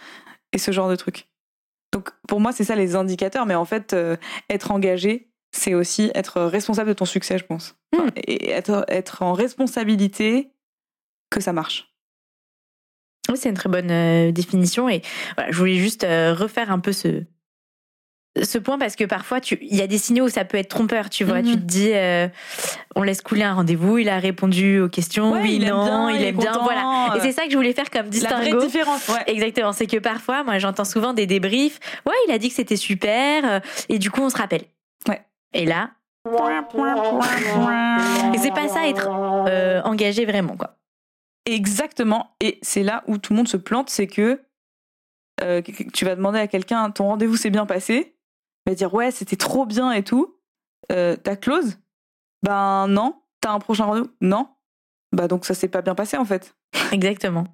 et 0.52 0.58
ce 0.58 0.70
genre 0.70 0.88
de 0.88 0.96
trucs? 0.96 1.28
Donc 1.92 2.10
pour 2.28 2.40
moi, 2.40 2.52
c'est 2.52 2.64
ça 2.64 2.76
les 2.76 2.94
indicateurs, 2.94 3.46
mais 3.46 3.54
en 3.54 3.64
fait, 3.64 3.92
euh, 3.94 4.16
être 4.48 4.70
engagé, 4.70 5.30
c'est 5.52 5.74
aussi 5.74 6.10
être 6.14 6.42
responsable 6.42 6.88
de 6.90 6.94
ton 6.94 7.04
succès, 7.04 7.38
je 7.38 7.44
pense. 7.44 7.74
Enfin, 7.92 8.06
Mm. 8.06 8.10
Et 8.16 8.50
être, 8.50 8.84
être 8.88 9.22
en 9.22 9.32
responsabilité 9.32 10.52
que 11.30 11.40
ça 11.40 11.52
marche. 11.52 11.92
Oui, 13.28 13.36
c'est 13.36 13.48
une 13.48 13.54
très 13.54 13.68
bonne 13.68 13.90
euh, 13.90 14.32
définition. 14.32 14.88
Et 14.88 15.02
voilà, 15.36 15.50
je 15.52 15.56
voulais 15.56 15.76
juste 15.76 16.04
euh, 16.04 16.34
refaire 16.34 16.72
un 16.72 16.78
peu 16.78 16.92
ce, 16.92 17.24
ce 18.42 18.58
point 18.58 18.78
parce 18.78 18.94
que 18.96 19.04
parfois, 19.04 19.40
tu- 19.40 19.58
il 19.60 19.74
y 19.76 19.82
a 19.82 19.86
des 19.86 19.98
signaux 19.98 20.26
où 20.26 20.28
ça 20.28 20.44
peut 20.44 20.56
être 20.56 20.68
trompeur. 20.68 21.10
Tu 21.10 21.24
vois, 21.24 21.38
Mhm. 21.42 21.44
tu 21.46 21.52
te 21.54 21.62
dis, 21.64 21.90
euh, 21.92 22.28
on 22.94 23.02
laisse 23.02 23.22
couler 23.22 23.42
un 23.42 23.54
rendez-vous, 23.54 23.98
il 23.98 24.08
a 24.08 24.18
répondu 24.18 24.80
aux 24.80 24.88
questions, 24.88 25.32
Ouais, 25.32 25.40
oui, 25.42 25.56
il 25.60 25.68
non, 25.68 25.84
bien, 25.84 26.10
il 26.10 26.16
il 26.20 26.22
est 26.28 26.32
bien. 26.32 26.52
content, 26.52 26.62
Voilà. 26.64 27.14
Et 27.16 27.20
c'est 27.20 27.32
ça 27.32 27.44
que 27.44 27.50
je 27.50 27.56
voulais 27.56 27.72
faire 27.72 27.90
comme 27.90 28.02
La 28.06 28.08
vraie 28.08 28.38
distinguo. 28.44 28.60
différence, 28.60 29.08
ouais. 29.08 29.24
Exactement, 29.26 29.72
c'est 29.72 29.86
que 29.88 29.96
parfois, 29.98 30.44
moi, 30.44 30.58
j'entends 30.58 30.84
souvent 30.84 31.12
des 31.12 31.26
débriefs. 31.26 31.80
Ouais, 32.06 32.14
il 32.28 32.32
a 32.32 32.38
dit 32.38 32.48
que 32.50 32.54
c'était 32.54 32.76
super, 32.76 33.44
euh, 33.44 33.60
et 33.88 33.98
du 33.98 34.10
coup, 34.12 34.20
on 34.22 34.30
se 34.30 34.36
rappelle. 34.36 34.62
Ouais. 35.08 35.20
Et 35.52 35.64
là, 35.66 35.90
et 38.34 38.38
c'est 38.38 38.52
pas 38.54 38.68
ça 38.68 38.86
être 38.88 39.08
euh, 39.48 39.80
engagé 39.82 40.24
vraiment, 40.24 40.56
quoi. 40.56 40.76
Exactement. 41.46 42.36
Et 42.40 42.58
c'est 42.62 42.82
là 42.82 43.02
où 43.06 43.18
tout 43.18 43.32
le 43.32 43.38
monde 43.38 43.48
se 43.48 43.56
plante, 43.56 43.90
c'est 43.90 44.06
que 44.06 44.40
euh, 45.42 45.62
tu 45.94 46.04
vas 46.04 46.14
demander 46.14 46.38
à 46.38 46.46
quelqu'un 46.46 46.90
ton 46.90 47.06
rendez-vous 47.06 47.36
s'est 47.36 47.48
bien 47.50 47.64
passé, 47.64 48.14
va 48.66 48.74
dire 48.74 48.92
ouais 48.94 49.10
c'était 49.10 49.36
trop 49.36 49.66
bien 49.66 49.92
et 49.92 50.02
tout. 50.02 50.36
Euh, 50.92 51.16
ta 51.16 51.36
clause 51.36 51.78
Ben 52.42 52.86
non. 52.88 53.16
T'as 53.40 53.52
un 53.52 53.58
prochain 53.58 53.86
rendez-vous? 53.86 54.10
Non. 54.20 54.48
Bah 55.12 55.28
donc 55.28 55.44
ça 55.44 55.54
s'est 55.54 55.68
pas 55.68 55.82
bien 55.82 55.94
passé 55.94 56.16
en 56.16 56.24
fait. 56.24 56.54
Exactement. 56.92 57.46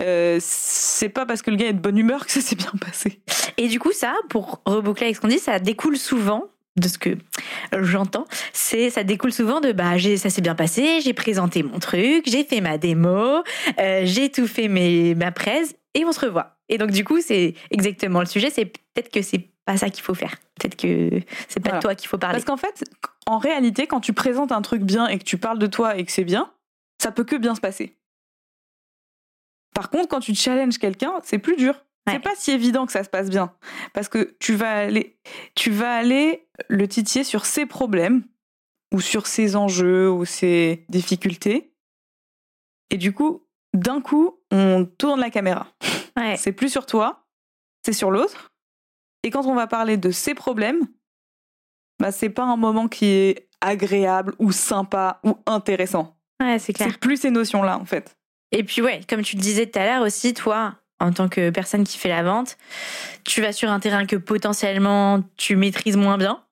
Euh, 0.00 0.38
c'est 0.40 1.10
pas 1.10 1.26
parce 1.26 1.42
que 1.42 1.50
le 1.50 1.56
gars 1.56 1.68
est 1.68 1.74
de 1.74 1.78
bonne 1.78 1.98
humeur 1.98 2.24
que 2.24 2.32
ça 2.32 2.40
s'est 2.40 2.56
bien 2.56 2.72
passé. 2.80 3.20
Et 3.58 3.68
du 3.68 3.78
coup, 3.78 3.92
ça, 3.92 4.14
pour 4.30 4.62
reboucler 4.64 5.06
avec 5.06 5.16
ce 5.16 5.20
qu'on 5.20 5.28
dit, 5.28 5.38
ça 5.38 5.58
découle 5.58 5.98
souvent 5.98 6.44
de 6.76 6.88
ce 6.88 6.96
que 6.96 7.18
j'entends, 7.80 8.24
c'est 8.52 8.90
ça 8.90 9.02
découle 9.02 9.32
souvent 9.32 9.60
de 9.60 9.72
bah 9.72 9.98
j'ai 9.98 10.16
ça 10.16 10.30
s'est 10.30 10.40
bien 10.40 10.54
passé, 10.54 11.00
j'ai 11.02 11.12
présenté 11.12 11.62
mon 11.62 11.78
truc, 11.80 12.24
j'ai 12.26 12.44
fait 12.44 12.60
ma 12.60 12.78
démo, 12.78 13.42
euh, 13.78 14.02
j'ai 14.04 14.30
tout 14.30 14.46
fait 14.46 14.68
mes 14.68 15.14
ma 15.16 15.32
presse 15.32 15.74
et 15.94 16.04
on 16.04 16.12
se 16.12 16.20
revoit. 16.20 16.56
Et 16.68 16.78
donc 16.78 16.92
du 16.92 17.04
coup, 17.04 17.20
c'est 17.20 17.54
exactement 17.70 18.20
le 18.20 18.26
sujet, 18.26 18.50
c'est 18.50 18.66
peut-être 18.66 19.10
que 19.10 19.20
c'est 19.20 19.49
pas 19.66 19.76
ça 19.76 19.90
qu'il 19.90 20.02
faut 20.02 20.14
faire. 20.14 20.36
Peut-être 20.58 20.76
que 20.76 21.20
c'est 21.48 21.60
pas 21.60 21.70
Voilà. 21.70 21.78
de 21.78 21.82
toi 21.82 21.94
qu'il 21.94 22.08
faut 22.08 22.18
parler. 22.18 22.34
Parce 22.34 22.44
qu'en 22.44 22.56
fait, 22.56 22.84
en 23.26 23.38
réalité, 23.38 23.86
quand 23.86 24.00
tu 24.00 24.12
présentes 24.12 24.52
un 24.52 24.62
truc 24.62 24.82
bien 24.82 25.06
et 25.06 25.18
que 25.18 25.24
tu 25.24 25.38
parles 25.38 25.58
de 25.58 25.66
toi 25.66 25.96
et 25.96 26.04
que 26.04 26.12
c'est 26.12 26.24
bien, 26.24 26.52
ça 27.00 27.12
peut 27.12 27.24
que 27.24 27.36
bien 27.36 27.54
se 27.54 27.60
passer. 27.60 27.96
Par 29.74 29.90
contre, 29.90 30.08
quand 30.08 30.20
tu 30.20 30.34
challenges 30.34 30.78
quelqu'un, 30.78 31.14
c'est 31.22 31.38
plus 31.38 31.56
dur. 31.56 31.74
Ouais. 32.06 32.14
C'est 32.14 32.20
pas 32.20 32.34
si 32.34 32.50
évident 32.50 32.86
que 32.86 32.92
ça 32.92 33.04
se 33.04 33.08
passe 33.10 33.30
bien. 33.30 33.54
Parce 33.94 34.08
que 34.08 34.36
tu 34.40 34.54
vas 34.54 34.70
aller, 34.72 35.18
tu 35.54 35.70
vas 35.70 35.94
aller 35.94 36.48
le 36.68 36.88
titiller 36.88 37.24
sur 37.24 37.46
ses 37.46 37.66
problèmes, 37.66 38.24
ou 38.92 39.00
sur 39.00 39.26
ses 39.26 39.54
enjeux, 39.56 40.10
ou 40.10 40.24
ses 40.24 40.84
difficultés. 40.88 41.72
Et 42.90 42.96
du 42.96 43.12
coup, 43.12 43.46
d'un 43.72 44.00
coup, 44.00 44.40
on 44.50 44.84
tourne 44.84 45.20
la 45.20 45.30
caméra. 45.30 45.68
Ouais. 46.16 46.36
C'est 46.36 46.52
plus 46.52 46.68
sur 46.70 46.86
toi, 46.86 47.24
c'est 47.86 47.92
sur 47.92 48.10
l'autre. 48.10 48.49
Et 49.22 49.30
quand 49.30 49.46
on 49.46 49.54
va 49.54 49.66
parler 49.66 49.96
de 49.96 50.10
ses 50.10 50.34
problèmes, 50.34 50.80
bah, 51.98 52.12
c'est 52.12 52.30
pas 52.30 52.44
un 52.44 52.56
moment 52.56 52.88
qui 52.88 53.06
est 53.06 53.48
agréable 53.60 54.34
ou 54.38 54.52
sympa 54.52 55.20
ou 55.24 55.36
intéressant. 55.46 56.16
Ouais, 56.40 56.58
c'est 56.58 56.72
clair. 56.72 56.88
C'est 56.90 56.98
plus 56.98 57.18
ces 57.18 57.30
notions-là, 57.30 57.78
en 57.78 57.84
fait. 57.84 58.16
Et 58.52 58.64
puis 58.64 58.82
ouais, 58.82 59.00
comme 59.08 59.22
tu 59.22 59.36
le 59.36 59.42
disais 59.42 59.66
tout 59.66 59.78
à 59.78 59.84
l'heure 59.84 60.02
aussi, 60.02 60.34
toi, 60.34 60.76
en 60.98 61.12
tant 61.12 61.28
que 61.28 61.50
personne 61.50 61.84
qui 61.84 61.98
fait 61.98 62.08
la 62.08 62.22
vente, 62.22 62.56
tu 63.24 63.40
vas 63.40 63.52
sur 63.52 63.70
un 63.70 63.80
terrain 63.80 64.06
que 64.06 64.16
potentiellement 64.16 65.22
tu 65.36 65.56
maîtrises 65.56 65.96
moins 65.96 66.18
bien. 66.18 66.42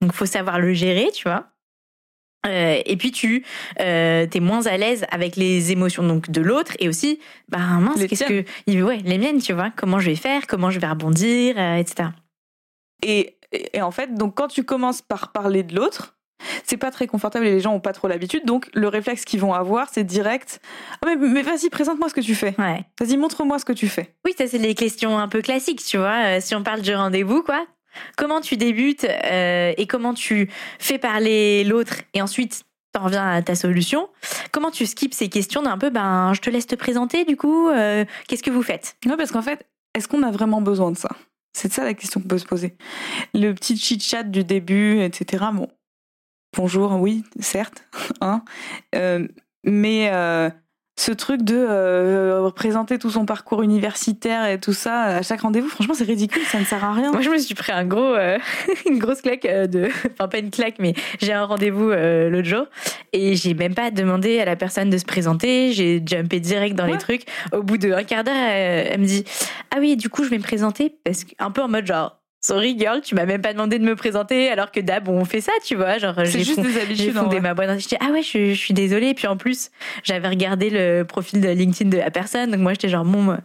Donc 0.00 0.12
faut 0.12 0.26
savoir 0.26 0.58
le 0.58 0.72
gérer, 0.72 1.10
tu 1.12 1.28
vois. 1.28 1.51
Euh, 2.44 2.80
et 2.84 2.96
puis 2.96 3.12
tu 3.12 3.44
euh, 3.80 4.26
es 4.34 4.40
moins 4.40 4.66
à 4.66 4.76
l'aise 4.76 5.04
avec 5.12 5.36
les 5.36 5.70
émotions 5.70 6.02
donc 6.02 6.28
de 6.30 6.40
l'autre 6.40 6.72
et 6.80 6.88
aussi 6.88 7.20
bah 7.48 7.58
mince 7.58 7.98
Les 8.00 8.08
qu'est-ce 8.08 8.24
que 8.24 8.44
il- 8.66 8.82
ouais 8.82 8.98
les 9.04 9.16
miennes 9.16 9.38
tu 9.40 9.52
vois 9.52 9.70
comment 9.76 10.00
je 10.00 10.10
vais 10.10 10.16
faire 10.16 10.48
comment 10.48 10.68
je 10.70 10.80
vais 10.80 10.88
rebondir 10.88 11.54
euh, 11.56 11.76
etc 11.76 12.08
Et, 13.04 13.36
et, 13.52 13.80
en 13.82 13.90
fait, 13.90 14.14
donc 14.14 14.34
quand 14.34 14.48
tu 14.48 14.64
commences 14.64 15.02
par 15.02 15.30
parler 15.32 15.62
de 15.62 15.74
l'autre, 15.76 16.16
c'est 16.64 16.76
pas 16.76 16.90
très 16.90 17.06
confortable 17.06 17.46
et 17.46 17.50
les 17.52 17.60
gens 17.60 17.74
ont 17.74 17.80
pas 17.80 17.92
trop 17.92 18.08
l'habitude. 18.08 18.44
Donc 18.46 18.68
le 18.74 18.88
réflexe 18.88 19.24
qu'ils 19.24 19.40
vont 19.40 19.52
avoir, 19.54 19.88
c'est 19.92 20.02
direct. 20.04 20.60
Ah, 21.02 21.06
mais, 21.06 21.16
mais 21.28 21.42
vas-y, 21.42 21.68
présente-moi 21.70 22.08
ce 22.08 22.14
que 22.14 22.20
tu 22.20 22.34
fais. 22.34 22.54
ouais 22.58 22.84
Vas-y, 22.98 23.16
montre-moi 23.16 23.58
ce 23.58 23.64
que 23.64 23.72
tu 23.72 23.88
fais. 23.88 24.14
oui 24.24 24.32
ça 24.36 24.46
c'est 24.48 24.58
des 24.58 24.74
questions 24.74 25.18
un 25.18 25.28
peu 25.28 25.42
classiques 25.42 25.84
tu 25.84 25.98
vois 25.98 26.24
Euh, 26.26 26.40
si 26.40 26.54
on 26.56 26.62
parle 26.64 26.80
du 26.82 26.94
rendez-vous 26.94 27.42
quoi 27.42 27.64
comment 28.16 28.40
tu 28.40 28.56
débutes 28.56 29.04
euh, 29.04 29.72
et 29.76 29.86
comment 29.86 30.14
tu 30.14 30.50
fais 30.78 30.98
parler 30.98 31.64
l'autre 31.64 31.94
et 32.14 32.22
ensuite 32.22 32.64
t'en 32.92 33.04
reviens 33.04 33.26
à 33.26 33.40
ta 33.42 33.54
solution 33.54 34.08
comment 34.50 34.70
tu 34.70 34.84
skips 34.86 35.14
ces 35.14 35.28
questions 35.28 35.62
d'un 35.62 35.78
peu 35.78 35.90
ben 35.90 36.32
je 36.34 36.40
te 36.40 36.50
laisse 36.50 36.66
te 36.66 36.74
présenter 36.74 37.24
du 37.24 37.36
coup 37.36 37.70
euh, 37.70 38.04
qu'est-ce 38.28 38.42
que 38.42 38.50
vous 38.50 38.62
faites? 38.62 38.96
Ouais, 39.06 39.16
parce 39.16 39.32
qu'en 39.32 39.42
fait, 39.42 39.66
est-ce 39.94 40.08
qu'on 40.08 40.22
a 40.22 40.30
vraiment 40.30 40.60
besoin 40.60 40.90
de 40.90 40.96
ça? 40.96 41.10
C'est 41.52 41.72
ça 41.72 41.84
la 41.84 41.94
question 41.94 42.20
qu'on 42.20 42.28
peut 42.28 42.38
se 42.38 42.46
poser. 42.46 42.76
Le 43.34 43.52
petit 43.52 43.76
chit-chat 43.76 44.22
du 44.22 44.42
début, 44.44 45.00
etc. 45.00 45.44
Bon, 45.52 45.68
bonjour, 46.56 46.92
oui, 46.92 47.24
certes, 47.40 47.84
hein. 48.20 48.42
Euh, 48.94 49.26
mais 49.64 50.10
ce 50.96 51.10
truc 51.10 51.42
de 51.42 51.56
euh, 51.56 52.50
présenter 52.50 52.98
tout 52.98 53.10
son 53.10 53.24
parcours 53.24 53.62
universitaire 53.62 54.46
et 54.46 54.60
tout 54.60 54.74
ça 54.74 55.02
à 55.02 55.22
chaque 55.22 55.40
rendez-vous, 55.40 55.68
franchement, 55.68 55.94
c'est 55.94 56.04
ridicule, 56.04 56.42
ça 56.44 56.58
ne 56.58 56.64
sert 56.64 56.84
à 56.84 56.92
rien. 56.92 57.10
Moi, 57.12 57.22
je 57.22 57.30
me 57.30 57.38
suis 57.38 57.54
pris 57.54 57.72
un 57.72 57.84
gros, 57.84 58.14
euh, 58.14 58.38
une 58.86 58.98
grosse 58.98 59.22
claque 59.22 59.46
euh, 59.46 59.66
de, 59.66 59.88
enfin 60.12 60.28
pas 60.28 60.38
une 60.38 60.50
claque, 60.50 60.76
mais 60.78 60.94
j'ai 61.20 61.32
un 61.32 61.44
rendez-vous 61.44 61.90
euh, 61.90 62.28
l'autre 62.28 62.48
jour 62.48 62.66
et 63.12 63.36
j'ai 63.36 63.54
même 63.54 63.74
pas 63.74 63.90
demandé 63.90 64.40
à 64.40 64.44
la 64.44 64.56
personne 64.56 64.90
de 64.90 64.98
se 64.98 65.04
présenter. 65.04 65.72
J'ai 65.72 66.02
jumpé 66.04 66.40
direct 66.40 66.76
dans 66.76 66.86
les 66.86 66.98
trucs. 66.98 67.24
Au 67.52 67.62
bout 67.62 67.78
d'un 67.78 68.04
quart 68.04 68.24
d'heure, 68.24 68.34
euh, 68.34 68.84
elle 68.90 69.00
me 69.00 69.06
dit 69.06 69.24
ah 69.74 69.78
oui, 69.80 69.96
du 69.96 70.08
coup 70.08 70.24
je 70.24 70.28
vais 70.28 70.38
me 70.38 70.42
présenter 70.42 70.94
parce 71.04 71.24
que 71.24 71.32
un 71.38 71.50
peu 71.50 71.62
en 71.62 71.68
mode 71.68 71.86
genre 71.86 72.21
sorry 72.44 72.76
girl, 72.78 73.00
tu 73.00 73.14
m'as 73.14 73.24
même 73.24 73.40
pas 73.40 73.52
demandé 73.52 73.78
de 73.78 73.84
me 73.84 73.94
présenter 73.96 74.50
alors 74.50 74.70
que 74.72 74.80
d'hab 74.80 75.08
on 75.08 75.24
fait 75.24 75.40
ça, 75.40 75.52
tu 75.64 75.76
vois, 75.76 75.98
genre 75.98 76.14
j'ai 76.24 76.40
juste 76.44 76.56
fond- 76.56 76.62
des 76.62 76.78
habitudes. 76.80 77.14
fondé 77.14 77.36
vrai. 77.36 77.40
ma 77.40 77.54
boîte. 77.54 77.78
Je 77.80 77.86
dis 77.88 77.96
ah 78.00 78.10
ouais, 78.12 78.22
je, 78.22 78.48
je 78.50 78.54
suis 78.58 78.74
désolée. 78.74 79.14
Puis 79.14 79.26
en 79.28 79.36
plus, 79.36 79.70
j'avais 80.02 80.28
regardé 80.28 80.68
le 80.70 81.04
profil 81.04 81.40
de 81.40 81.48
LinkedIn 81.48 81.90
de 81.90 81.98
la 81.98 82.10
personne, 82.10 82.50
donc 82.50 82.60
moi 82.60 82.72
j'étais 82.72 82.88
genre 82.88 83.04
bon. 83.04 83.36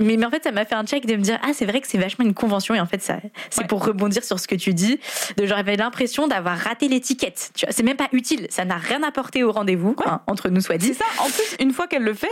Mais, 0.00 0.16
mais 0.16 0.24
en 0.26 0.30
fait, 0.30 0.42
ça 0.42 0.50
m'a 0.50 0.64
fait 0.64 0.74
un 0.74 0.84
check 0.84 1.06
de 1.06 1.14
me 1.14 1.22
dire 1.22 1.38
ah 1.42 1.50
c'est 1.54 1.66
vrai 1.66 1.80
que 1.80 1.86
c'est 1.86 1.98
vachement 1.98 2.24
une 2.24 2.34
convention 2.34 2.74
et 2.74 2.80
en 2.80 2.86
fait 2.86 3.00
ça 3.00 3.18
c'est 3.50 3.60
Ouais. 3.62 3.66
pour 3.68 3.84
rebondir 3.84 4.24
sur 4.24 4.40
ce 4.40 4.48
que 4.48 4.56
tu 4.56 4.74
dis. 4.74 4.98
De 5.36 5.46
j'avais 5.46 5.76
l'impression 5.76 6.26
d'avoir 6.26 6.58
raté 6.58 6.88
l'étiquette. 6.88 7.50
Tu 7.54 7.64
vois, 7.66 7.72
c'est 7.72 7.82
même 7.84 7.96
pas 7.96 8.08
utile. 8.12 8.46
Ça 8.50 8.64
n'a 8.64 8.76
rien 8.76 9.02
apporté 9.04 9.44
au 9.44 9.52
rendez-vous. 9.52 9.90
Ouais. 9.98 10.06
hein, 10.08 10.22
entre 10.26 10.48
nous 10.48 10.60
soit 10.60 10.78
dit. 10.78 10.88
C'est 10.88 10.94
ça, 10.94 11.04
en 11.20 11.26
plus, 11.26 11.56
une 11.60 11.72
fois 11.72 11.86
qu'elle 11.86 12.02
le 12.02 12.14
fait, 12.14 12.26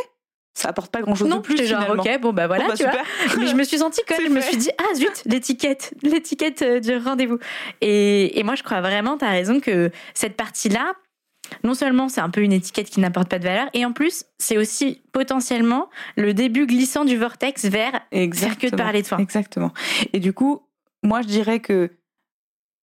ça 0.59 0.69
apporte 0.71 0.91
pas 0.91 1.01
grand-chose 1.01 1.29
Non, 1.29 1.37
de 1.37 1.41
plus. 1.43 1.57
j'étais 1.57 1.69
genre 1.69 1.91
ok 1.91 2.21
bon 2.21 2.33
bah 2.33 2.47
voilà 2.47 2.65
Bon, 2.65 2.71
bah, 2.71 2.77
tu 2.77 2.83
vois. 2.85 3.03
Mais 3.39 3.47
je 3.47 3.55
me 3.55 3.63
suis 3.65 3.79
sentie 3.79 4.01
C'est 4.09 4.25
je 4.25 4.31
me 4.31 4.41
suis 4.41 4.57
dit, 4.57 4.71
ah 4.79 4.95
zut, 4.95 5.23
l'étiquette, 5.27 5.95
l'étiquette 6.03 6.63
euh, 6.63 6.81
du 6.81 6.97
rendez-vous. 6.97 7.39
Et, 7.81 8.39
et 8.39 8.43
moi, 8.43 8.55
je 8.55 8.63
crois 8.63 8.81
vraiment, 8.81 9.17
tu 9.17 9.25
as 9.25 9.31
raison, 9.31 9.61
que 9.61 9.91
cette 10.15 10.37
partie-là, 10.37 10.95
non 11.65 11.75
seulement 11.75 12.09
c'est 12.09 12.21
un 12.21 12.31
peu 12.31 12.43
une 12.43 12.53
étiquette 12.53 12.91
qui 12.91 13.01
n'apporte 13.01 13.29
pas 13.29 13.39
de 13.39 13.45
valeur, 13.45 13.69
et 13.73 13.85
en 13.85 13.93
plus, 13.93 14.25
c'est 14.39 14.59
aussi 14.59 15.03
potentiellement 15.13 15.89
le 16.17 16.35
début 16.35 16.67
glissant 16.67 17.05
du 17.05 17.17
vortex 17.17 17.65
vers 17.65 17.93
faire 18.13 18.59
que 18.59 18.69
de 18.69 18.77
parler 18.77 19.03
de 19.03 19.07
soi. 19.07 19.19
Exactement. 19.21 19.73
Et 20.13 20.21
du 20.21 20.33
coup, 20.33 20.63
moi, 21.03 21.23
je 21.23 21.29
dirais 21.29 21.61
que 21.61 21.91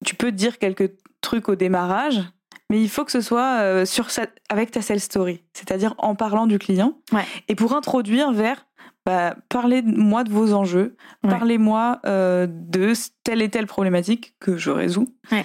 tu 0.04 0.14
peux 0.14 0.32
dire 0.32 0.58
quelques 0.58 0.92
trucs 1.20 1.48
au 1.48 1.54
démarrage, 1.54 2.22
mais 2.70 2.82
il 2.82 2.88
faut 2.88 3.04
que 3.04 3.12
ce 3.12 3.20
soit 3.20 3.60
euh, 3.60 3.84
sur 3.84 4.10
sa- 4.10 4.26
avec 4.48 4.70
ta 4.70 4.82
sales 4.82 5.00
story, 5.00 5.42
c'est-à-dire 5.52 5.94
en 5.98 6.14
parlant 6.14 6.46
du 6.46 6.58
client. 6.58 6.98
Ouais. 7.12 7.24
Et 7.48 7.54
pour 7.54 7.74
introduire 7.74 8.32
vers, 8.32 8.66
bah, 9.04 9.36
parlez-moi 9.48 10.24
de 10.24 10.30
vos 10.32 10.52
enjeux, 10.52 10.96
Ouais. 11.24 11.30
parlez-moi 11.30 12.00
euh, 12.06 12.46
de 12.48 12.92
telle 13.24 13.42
et 13.42 13.48
telle 13.50 13.66
problématique 13.66 14.34
que 14.40 14.56
je 14.56 14.70
résous. 14.70 15.08
Ouais. 15.30 15.44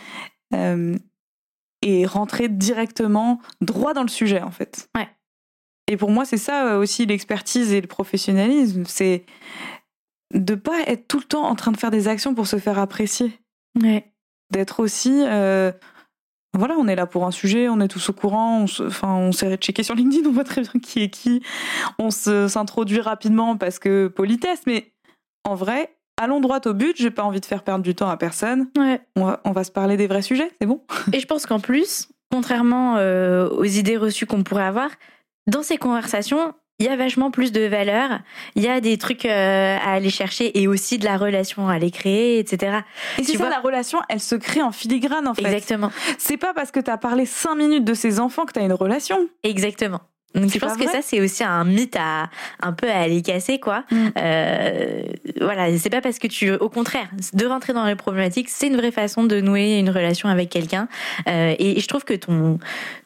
Euh, 0.53 0.95
et 1.83 2.05
rentrer 2.05 2.47
directement 2.49 3.39
droit 3.61 3.93
dans 3.93 4.03
le 4.03 4.07
sujet, 4.09 4.41
en 4.41 4.51
fait. 4.51 4.89
Et 5.87 5.97
pour 5.97 6.11
moi, 6.11 6.25
c'est 6.25 6.37
ça 6.37 6.77
aussi 6.77 7.05
l'expertise 7.05 7.73
et 7.73 7.81
le 7.81 7.87
professionnalisme. 7.87 8.83
C'est 8.85 9.25
de 10.33 10.55
pas 10.55 10.79
être 10.87 11.07
tout 11.07 11.17
le 11.17 11.23
temps 11.25 11.43
en 11.43 11.55
train 11.55 11.71
de 11.71 11.77
faire 11.77 11.91
des 11.91 12.07
actions 12.07 12.33
pour 12.35 12.47
se 12.47 12.57
faire 12.57 12.79
apprécier. 12.79 13.39
D'être 14.51 14.79
aussi. 14.79 15.23
Voilà, 16.57 16.75
on 16.77 16.87
est 16.87 16.95
là 16.95 17.05
pour 17.05 17.25
un 17.25 17.31
sujet, 17.31 17.69
on 17.69 17.79
est 17.79 17.87
tous 17.87 18.09
au 18.09 18.13
courant, 18.13 18.59
on 18.61 18.67
se- 18.67 18.83
enfin, 18.83 19.13
on 19.13 19.31
s'est 19.31 19.55
checké 19.57 19.83
sur 19.83 19.95
LinkedIn, 19.95 20.27
on 20.27 20.31
voit 20.33 20.43
très 20.43 20.61
bien 20.61 20.71
qui 20.81 21.01
est 21.03 21.09
qui. 21.09 21.41
On 21.99 22.11
se- 22.11 22.47
s'introduit 22.47 22.99
rapidement 23.01 23.55
parce 23.57 23.79
que 23.79 24.07
politesse, 24.07 24.61
mais 24.67 24.91
en 25.43 25.55
vrai, 25.55 25.95
allons 26.21 26.39
droit 26.41 26.59
au 26.65 26.73
but, 26.73 26.95
j'ai 26.97 27.09
pas 27.11 27.23
envie 27.23 27.39
de 27.39 27.45
faire 27.45 27.63
perdre 27.63 27.83
du 27.83 27.95
temps 27.95 28.09
à 28.09 28.17
personne. 28.17 28.69
Ouais. 28.77 29.01
On 29.15 29.25
va, 29.25 29.41
on 29.45 29.51
va 29.51 29.63
se 29.63 29.71
parler 29.71 29.97
des 29.97 30.07
vrais 30.07 30.21
sujets, 30.21 30.51
c'est 30.59 30.67
bon? 30.67 30.81
Et 31.13 31.19
je 31.19 31.25
pense 31.25 31.45
qu'en 31.45 31.59
plus, 31.59 32.09
contrairement 32.31 32.97
euh, 32.97 33.49
aux 33.49 33.63
idées 33.63 33.97
reçues 33.97 34.25
qu'on 34.25 34.43
pourrait 34.43 34.63
avoir, 34.65 34.89
dans 35.47 35.63
ces 35.63 35.77
conversations, 35.77 36.53
il 36.81 36.85
y 36.85 36.89
a 36.89 36.95
vachement 36.95 37.29
plus 37.29 37.51
de 37.51 37.61
valeur, 37.61 38.19
il 38.55 38.63
y 38.63 38.67
a 38.67 38.81
des 38.81 38.97
trucs 38.97 39.25
euh, 39.25 39.77
à 39.77 39.93
aller 39.93 40.09
chercher 40.09 40.59
et 40.59 40.67
aussi 40.67 40.97
de 40.97 41.05
la 41.05 41.15
relation 41.15 41.69
à 41.69 41.75
aller 41.75 41.91
créer, 41.91 42.39
etc. 42.39 42.79
Et 43.19 43.23
c'est 43.23 43.33
Tu 43.33 43.37
ça, 43.37 43.43
vois- 43.43 43.49
la 43.49 43.59
relation, 43.59 43.99
elle 44.09 44.19
se 44.19 44.33
crée 44.33 44.63
en 44.63 44.71
filigrane, 44.71 45.27
en 45.27 45.35
fait. 45.35 45.43
Exactement, 45.43 45.91
C'est 46.17 46.37
pas 46.37 46.55
parce 46.55 46.71
que 46.71 46.79
t'as 46.79 46.97
parlé 46.97 47.27
cinq 47.27 47.53
minutes 47.55 47.85
de 47.85 47.93
ses 47.93 48.19
enfants 48.19 48.45
que 48.45 48.53
t'as 48.53 48.65
une 48.65 48.73
relation. 48.73 49.27
exactement. 49.43 50.01
Donc 50.33 50.49
je 50.49 50.59
pense 50.59 50.77
que 50.77 50.87
ça 50.87 51.01
c'est 51.01 51.19
aussi 51.19 51.43
un 51.43 51.65
mythe 51.65 51.97
à 51.99 52.29
un 52.61 52.71
peu 52.71 52.89
à 52.89 52.99
aller 53.01 53.21
casser 53.21 53.59
quoi. 53.59 53.83
Mm. 53.91 54.07
Euh, 54.17 55.03
voilà, 55.41 55.77
c'est 55.77 55.89
pas 55.89 55.99
parce 55.99 56.19
que 56.19 56.27
tu 56.27 56.53
au 56.53 56.69
contraire 56.69 57.09
de 57.33 57.45
rentrer 57.45 57.73
dans 57.73 57.85
les 57.85 57.95
problématiques, 57.95 58.47
c'est 58.47 58.67
une 58.67 58.77
vraie 58.77 58.91
façon 58.93 59.25
de 59.25 59.41
nouer 59.41 59.77
une 59.77 59.89
relation 59.89 60.29
avec 60.29 60.49
quelqu'un. 60.49 60.87
Euh, 61.27 61.53
et, 61.59 61.81
je 61.81 61.85
trouve 61.85 62.05
que 62.05 62.13
ton 62.13 62.59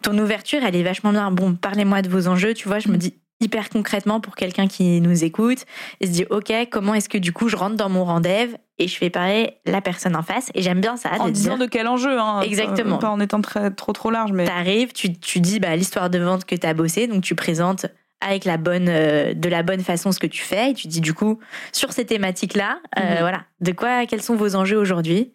ton 0.04 0.16
ouverture 0.20 0.60
elle 0.64 0.76
est 0.76 0.84
vachement 0.84 1.12
bien. 1.12 1.32
Bon, 1.32 1.56
parlez-moi 1.56 2.04
de 2.04 2.10
vos 2.10 2.28
enjeux, 2.28 2.54
tu 2.54 2.68
vois, 2.68 2.78
je 2.78 2.90
me 2.90 2.98
dis 2.98 3.16
hyper 3.42 3.70
concrètement 3.70 4.20
pour 4.22 4.36
quelqu'un 4.36 4.68
qui 4.68 5.02
nous 5.02 5.24
écoute 5.24 5.66
et 6.00 6.08
se 6.08 6.12
dit 6.12 6.26
ok 6.30 6.54
comment 6.72 6.94
est-ce 6.94 7.10
que 7.10 7.18
du 7.18 7.34
coup 7.34 7.50
je 7.50 7.56
rentre 7.58 7.76
dans 7.76 7.90
mon 7.90 8.06
rendez-vous 8.06 8.56
et 8.78 8.88
je 8.88 8.96
fais 8.98 9.10
parler 9.10 9.54
la 9.66 9.82
personne 9.82 10.16
en 10.16 10.22
face 10.24 10.52
et 10.54 10.62
j'aime 10.62 10.82
bien 10.82 10.98
ça 10.98 11.12
en 11.20 11.26
de 11.28 11.32
disant 11.32 11.58
dire 11.58 11.66
de 11.66 11.70
quel 11.70 11.88
enjeu, 11.88 12.20
hein. 12.20 12.42
Exactement. 12.42 12.98
Pas 12.98 13.10
en 13.10 13.20
étant 13.20 13.40
très, 13.42 13.72
trop 13.72 13.94
trop 13.94 14.12
large, 14.12 14.32
mais. 14.34 14.46
T'arrives, 14.46 14.92
tu, 14.94 15.14
tu 15.18 15.40
dis 15.40 15.60
bah, 15.62 15.76
l'histoire 15.78 16.10
de 16.10 16.20
vente 16.20 16.44
que 16.46 16.56
tu 16.56 16.68
as 16.68 16.74
bossé, 16.74 17.08
donc 17.08 17.24
tu 17.24 17.36
présentes 17.36 17.86
avec 18.22 18.44
la 18.46 18.58
bonne, 18.58 18.88
euh, 18.90 19.34
de 19.34 19.48
la 19.50 19.64
bonne 19.64 19.82
façon 19.82 20.12
ce 20.12 20.20
que 20.20 20.28
tu 20.28 20.42
fais, 20.44 20.72
et 20.72 20.74
tu 20.74 20.88
dis 20.88 21.00
du 21.00 21.14
coup, 21.14 21.40
sur 21.72 21.94
ces 21.94 22.06
thématiques-là, 22.06 22.80
euh, 23.00 23.14
Mhm. 23.14 23.20
voilà, 23.20 23.44
de 23.62 23.72
quoi, 23.72 24.06
quels 24.08 24.22
sont 24.22 24.36
vos 24.36 24.56
enjeux 24.56 24.78
aujourd'hui? 24.78 25.32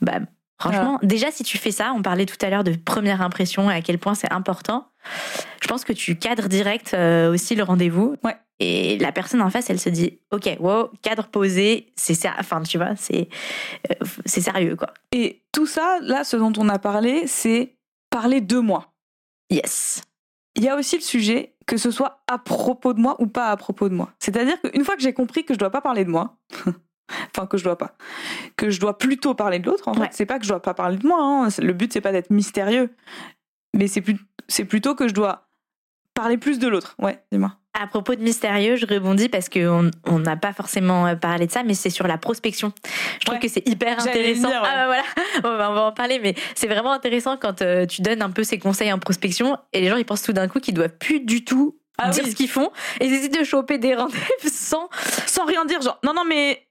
Bah, 0.00 0.20
Franchement, 0.58 0.98
déjà 1.02 1.30
si 1.30 1.44
tu 1.44 1.58
fais 1.58 1.70
ça, 1.70 1.92
on 1.94 2.02
parlait 2.02 2.24
tout 2.24 2.38
à 2.40 2.48
l'heure 2.48 2.64
de 2.64 2.72
première 2.72 3.20
impression 3.20 3.70
et 3.70 3.74
à 3.74 3.82
quel 3.82 3.98
point 3.98 4.14
c'est 4.14 4.32
important, 4.32 4.88
je 5.62 5.68
pense 5.68 5.84
que 5.84 5.92
tu 5.92 6.16
cadres 6.16 6.48
direct 6.48 6.94
euh, 6.94 7.30
aussi 7.32 7.54
le 7.54 7.62
rendez-vous. 7.62 8.16
Ouais. 8.24 8.36
Et 8.58 8.96
la 8.98 9.12
personne 9.12 9.42
en 9.42 9.50
face, 9.50 9.68
elle 9.68 9.78
se 9.78 9.90
dit, 9.90 10.18
ok, 10.30 10.56
wow, 10.60 10.90
cadre 11.02 11.26
posé, 11.26 11.92
c'est 11.94 12.14
ça, 12.14 12.32
enfin 12.38 12.62
tu 12.62 12.78
vois, 12.78 12.96
c'est 12.96 13.28
euh, 13.90 14.06
c'est 14.24 14.40
sérieux 14.40 14.76
quoi. 14.76 14.94
Et 15.12 15.42
tout 15.52 15.66
ça, 15.66 15.98
là, 16.00 16.24
ce 16.24 16.36
dont 16.36 16.52
on 16.56 16.68
a 16.70 16.78
parlé, 16.78 17.26
c'est 17.26 17.76
parler 18.08 18.40
de 18.40 18.58
moi. 18.58 18.94
Yes. 19.50 20.02
Il 20.54 20.64
y 20.64 20.68
a 20.70 20.76
aussi 20.76 20.96
le 20.96 21.02
sujet 21.02 21.54
que 21.66 21.76
ce 21.76 21.90
soit 21.90 22.22
à 22.28 22.38
propos 22.38 22.94
de 22.94 23.00
moi 23.00 23.16
ou 23.18 23.26
pas 23.26 23.50
à 23.50 23.56
propos 23.56 23.88
de 23.88 23.94
moi. 23.94 24.12
C'est-à-dire 24.20 24.58
qu'une 24.62 24.84
fois 24.84 24.96
que 24.96 25.02
j'ai 25.02 25.12
compris 25.12 25.44
que 25.44 25.52
je 25.52 25.58
dois 25.58 25.70
pas 25.70 25.80
parler 25.80 26.04
de 26.04 26.10
moi, 26.10 26.38
enfin 27.34 27.46
que 27.46 27.56
je 27.58 27.64
dois 27.64 27.76
pas, 27.78 27.94
que 28.56 28.70
je 28.70 28.80
dois 28.80 28.98
plutôt 28.98 29.34
parler 29.34 29.58
de 29.58 29.66
l'autre, 29.66 29.88
en 29.88 29.94
Ouais. 29.94 30.06
fait, 30.06 30.12
c'est 30.12 30.26
pas 30.26 30.38
que 30.38 30.44
je 30.44 30.48
dois 30.50 30.60
pas 30.62 30.74
parler 30.74 30.96
de 30.96 31.06
moi. 31.06 31.18
hein. 31.20 31.48
Le 31.58 31.72
but 31.72 31.92
c'est 31.92 32.00
pas 32.00 32.12
d'être 32.12 32.30
mystérieux, 32.30 32.90
mais 33.74 33.86
c'est 33.88 34.00
plus, 34.00 34.16
c'est 34.48 34.64
plutôt 34.64 34.94
que 34.94 35.08
je 35.08 35.14
dois 35.14 35.48
parler 36.14 36.38
plus 36.38 36.58
de 36.58 36.66
l'autre. 36.68 36.94
Ouais, 36.98 37.22
dis-moi. 37.32 37.52
À 37.78 37.86
propos 37.86 38.14
de 38.14 38.22
mystérieux, 38.22 38.76
je 38.76 38.86
rebondis 38.86 39.28
parce 39.28 39.50
qu'on 39.50 39.90
on 40.06 40.18
n'a 40.18 40.36
pas 40.38 40.54
forcément 40.54 41.06
euh, 41.06 41.14
parlé 41.14 41.46
de 41.46 41.52
ça, 41.52 41.62
mais 41.62 41.74
c'est 41.74 41.90
sur 41.90 42.06
la 42.06 42.16
prospection. 42.16 42.72
Je 43.20 43.26
trouve 43.26 43.34
Ouais. 43.34 43.40
que 43.42 43.48
c'est 43.48 43.68
hyper 43.68 44.00
intéressant. 44.00 44.48
dire, 44.48 44.62
ouais. 44.62 44.68
Ah 44.72 44.76
bah 44.76 44.86
voilà, 44.86 45.02
on 45.44 45.58
va, 45.58 45.70
on 45.70 45.74
va 45.74 45.82
en 45.82 45.92
parler, 45.92 46.18
mais 46.18 46.34
c'est 46.54 46.68
vraiment 46.68 46.92
intéressant 46.92 47.36
quand 47.36 47.60
euh, 47.60 47.84
tu 47.84 48.00
donnes 48.00 48.22
un 48.22 48.30
peu 48.30 48.44
ces 48.44 48.58
conseils 48.58 48.90
en 48.94 48.98
prospection 48.98 49.58
et 49.74 49.82
les 49.82 49.88
gens 49.90 49.96
ils 49.96 50.06
pensent 50.06 50.22
tout 50.22 50.32
d'un 50.32 50.48
coup 50.48 50.58
qu'ils 50.58 50.72
doivent 50.72 50.96
plus 50.98 51.20
du 51.20 51.44
tout 51.44 51.78
Ah 51.98 52.08
dire 52.08 52.24
oui. 52.24 52.30
ce 52.30 52.36
qu'ils 52.36 52.48
font 52.48 52.70
et 52.98 53.04
ils 53.08 53.12
essaient 53.12 53.28
de 53.28 53.44
choper 53.44 53.76
des 53.76 53.94
rendez-vous 54.02 54.48
sans. 54.50 54.88
Sans 55.26 55.44
rien 55.44 55.66
dire, 55.66 55.82
genre 55.82 55.98
non 56.02 56.14
non 56.14 56.24
mais 56.26 56.65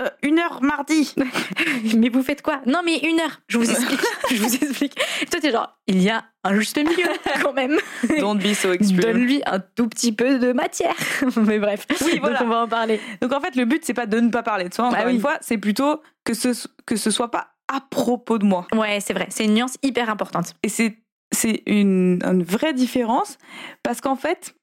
euh, 0.00 0.08
une 0.22 0.38
heure 0.38 0.62
mardi. 0.62 1.14
Mais 1.96 2.08
vous 2.08 2.22
faites 2.22 2.42
quoi? 2.42 2.60
Non, 2.66 2.82
mais 2.84 2.98
une 2.98 3.20
heure. 3.20 3.40
Je 3.48 3.58
vous 3.58 3.70
explique. 3.70 4.00
je 4.30 4.36
vous 4.36 4.54
explique. 4.54 4.94
Et 5.22 5.26
toi 5.26 5.40
t'es 5.40 5.50
genre, 5.50 5.78
il 5.86 6.02
y 6.02 6.10
a 6.10 6.24
un 6.44 6.54
juste 6.54 6.76
milieu 6.78 7.08
quand 7.42 7.52
même. 7.52 7.78
Don't 8.18 8.38
be 8.38 8.54
so 8.54 8.72
extreme. 8.72 9.00
Donne-lui 9.00 9.42
un 9.46 9.58
tout 9.60 9.88
petit 9.88 10.12
peu 10.12 10.38
de 10.38 10.52
matière. 10.52 10.94
mais 11.36 11.58
bref. 11.58 11.86
Oui, 12.04 12.18
voilà. 12.20 12.38
Donc 12.38 12.46
on 12.48 12.50
va 12.50 12.62
en 12.62 12.68
parler. 12.68 13.00
Donc 13.20 13.32
en 13.32 13.40
fait, 13.40 13.56
le 13.56 13.64
but 13.64 13.84
c'est 13.84 13.94
pas 13.94 14.06
de 14.06 14.20
ne 14.20 14.30
pas 14.30 14.42
parler 14.42 14.68
de 14.68 14.74
soi. 14.74 14.86
Encore 14.86 14.98
Bah 14.98 15.04
oui. 15.06 15.14
une 15.14 15.20
fois, 15.20 15.38
c'est 15.40 15.58
plutôt 15.58 16.02
que 16.24 16.34
ce 16.34 16.66
que 16.86 16.96
ce 16.96 17.10
soit 17.10 17.30
pas 17.30 17.48
à 17.72 17.80
propos 17.80 18.38
de 18.38 18.44
moi. 18.44 18.66
Ouais, 18.74 19.00
c'est 19.00 19.12
vrai. 19.14 19.26
C'est 19.30 19.44
une 19.44 19.54
nuance 19.54 19.76
hyper 19.82 20.08
importante. 20.10 20.54
Et 20.62 20.68
c'est 20.68 20.98
c'est 21.32 21.62
une, 21.66 22.20
une 22.24 22.42
vraie 22.42 22.72
différence 22.72 23.36
parce 23.82 24.00
qu'en 24.00 24.16
fait, 24.16 24.54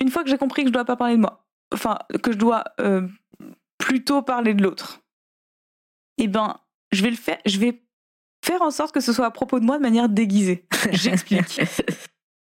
une 0.00 0.10
fois 0.10 0.22
que 0.22 0.28
j'ai 0.30 0.36
compris 0.38 0.62
que 0.62 0.68
je 0.68 0.72
dois 0.74 0.84
pas 0.84 0.96
parler 0.96 1.14
de 1.16 1.20
moi, 1.20 1.46
enfin 1.72 1.98
que 2.22 2.32
je 2.32 2.36
dois 2.38 2.64
euh, 2.80 3.06
plutôt 3.78 4.22
parler 4.22 4.54
de 4.54 4.62
l'autre, 4.62 5.00
eh 6.18 6.28
ben 6.28 6.60
je 6.92 7.02
vais 7.02 7.10
le 7.10 7.16
faire, 7.16 7.38
je 7.46 7.58
vais 7.58 7.82
faire 8.44 8.62
en 8.62 8.70
sorte 8.70 8.92
que 8.92 9.00
ce 9.00 9.12
soit 9.12 9.26
à 9.26 9.30
propos 9.30 9.60
de 9.60 9.64
moi 9.64 9.76
de 9.76 9.82
manière 9.82 10.08
déguisée. 10.08 10.66
J'explique. 10.92 11.60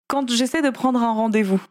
Quand 0.09 0.31
j'essaie 0.31 0.63
de 0.63 0.71
prendre 0.71 1.03
un 1.03 1.13
rendez-vous, 1.13 1.63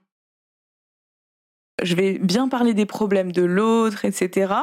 je 1.81 1.95
vais 1.95 2.17
bien 2.19 2.47
parler 2.47 2.73
des 2.73 2.85
problèmes 2.85 3.31
de 3.31 3.43
l'autre, 3.43 4.05
etc. 4.05 4.53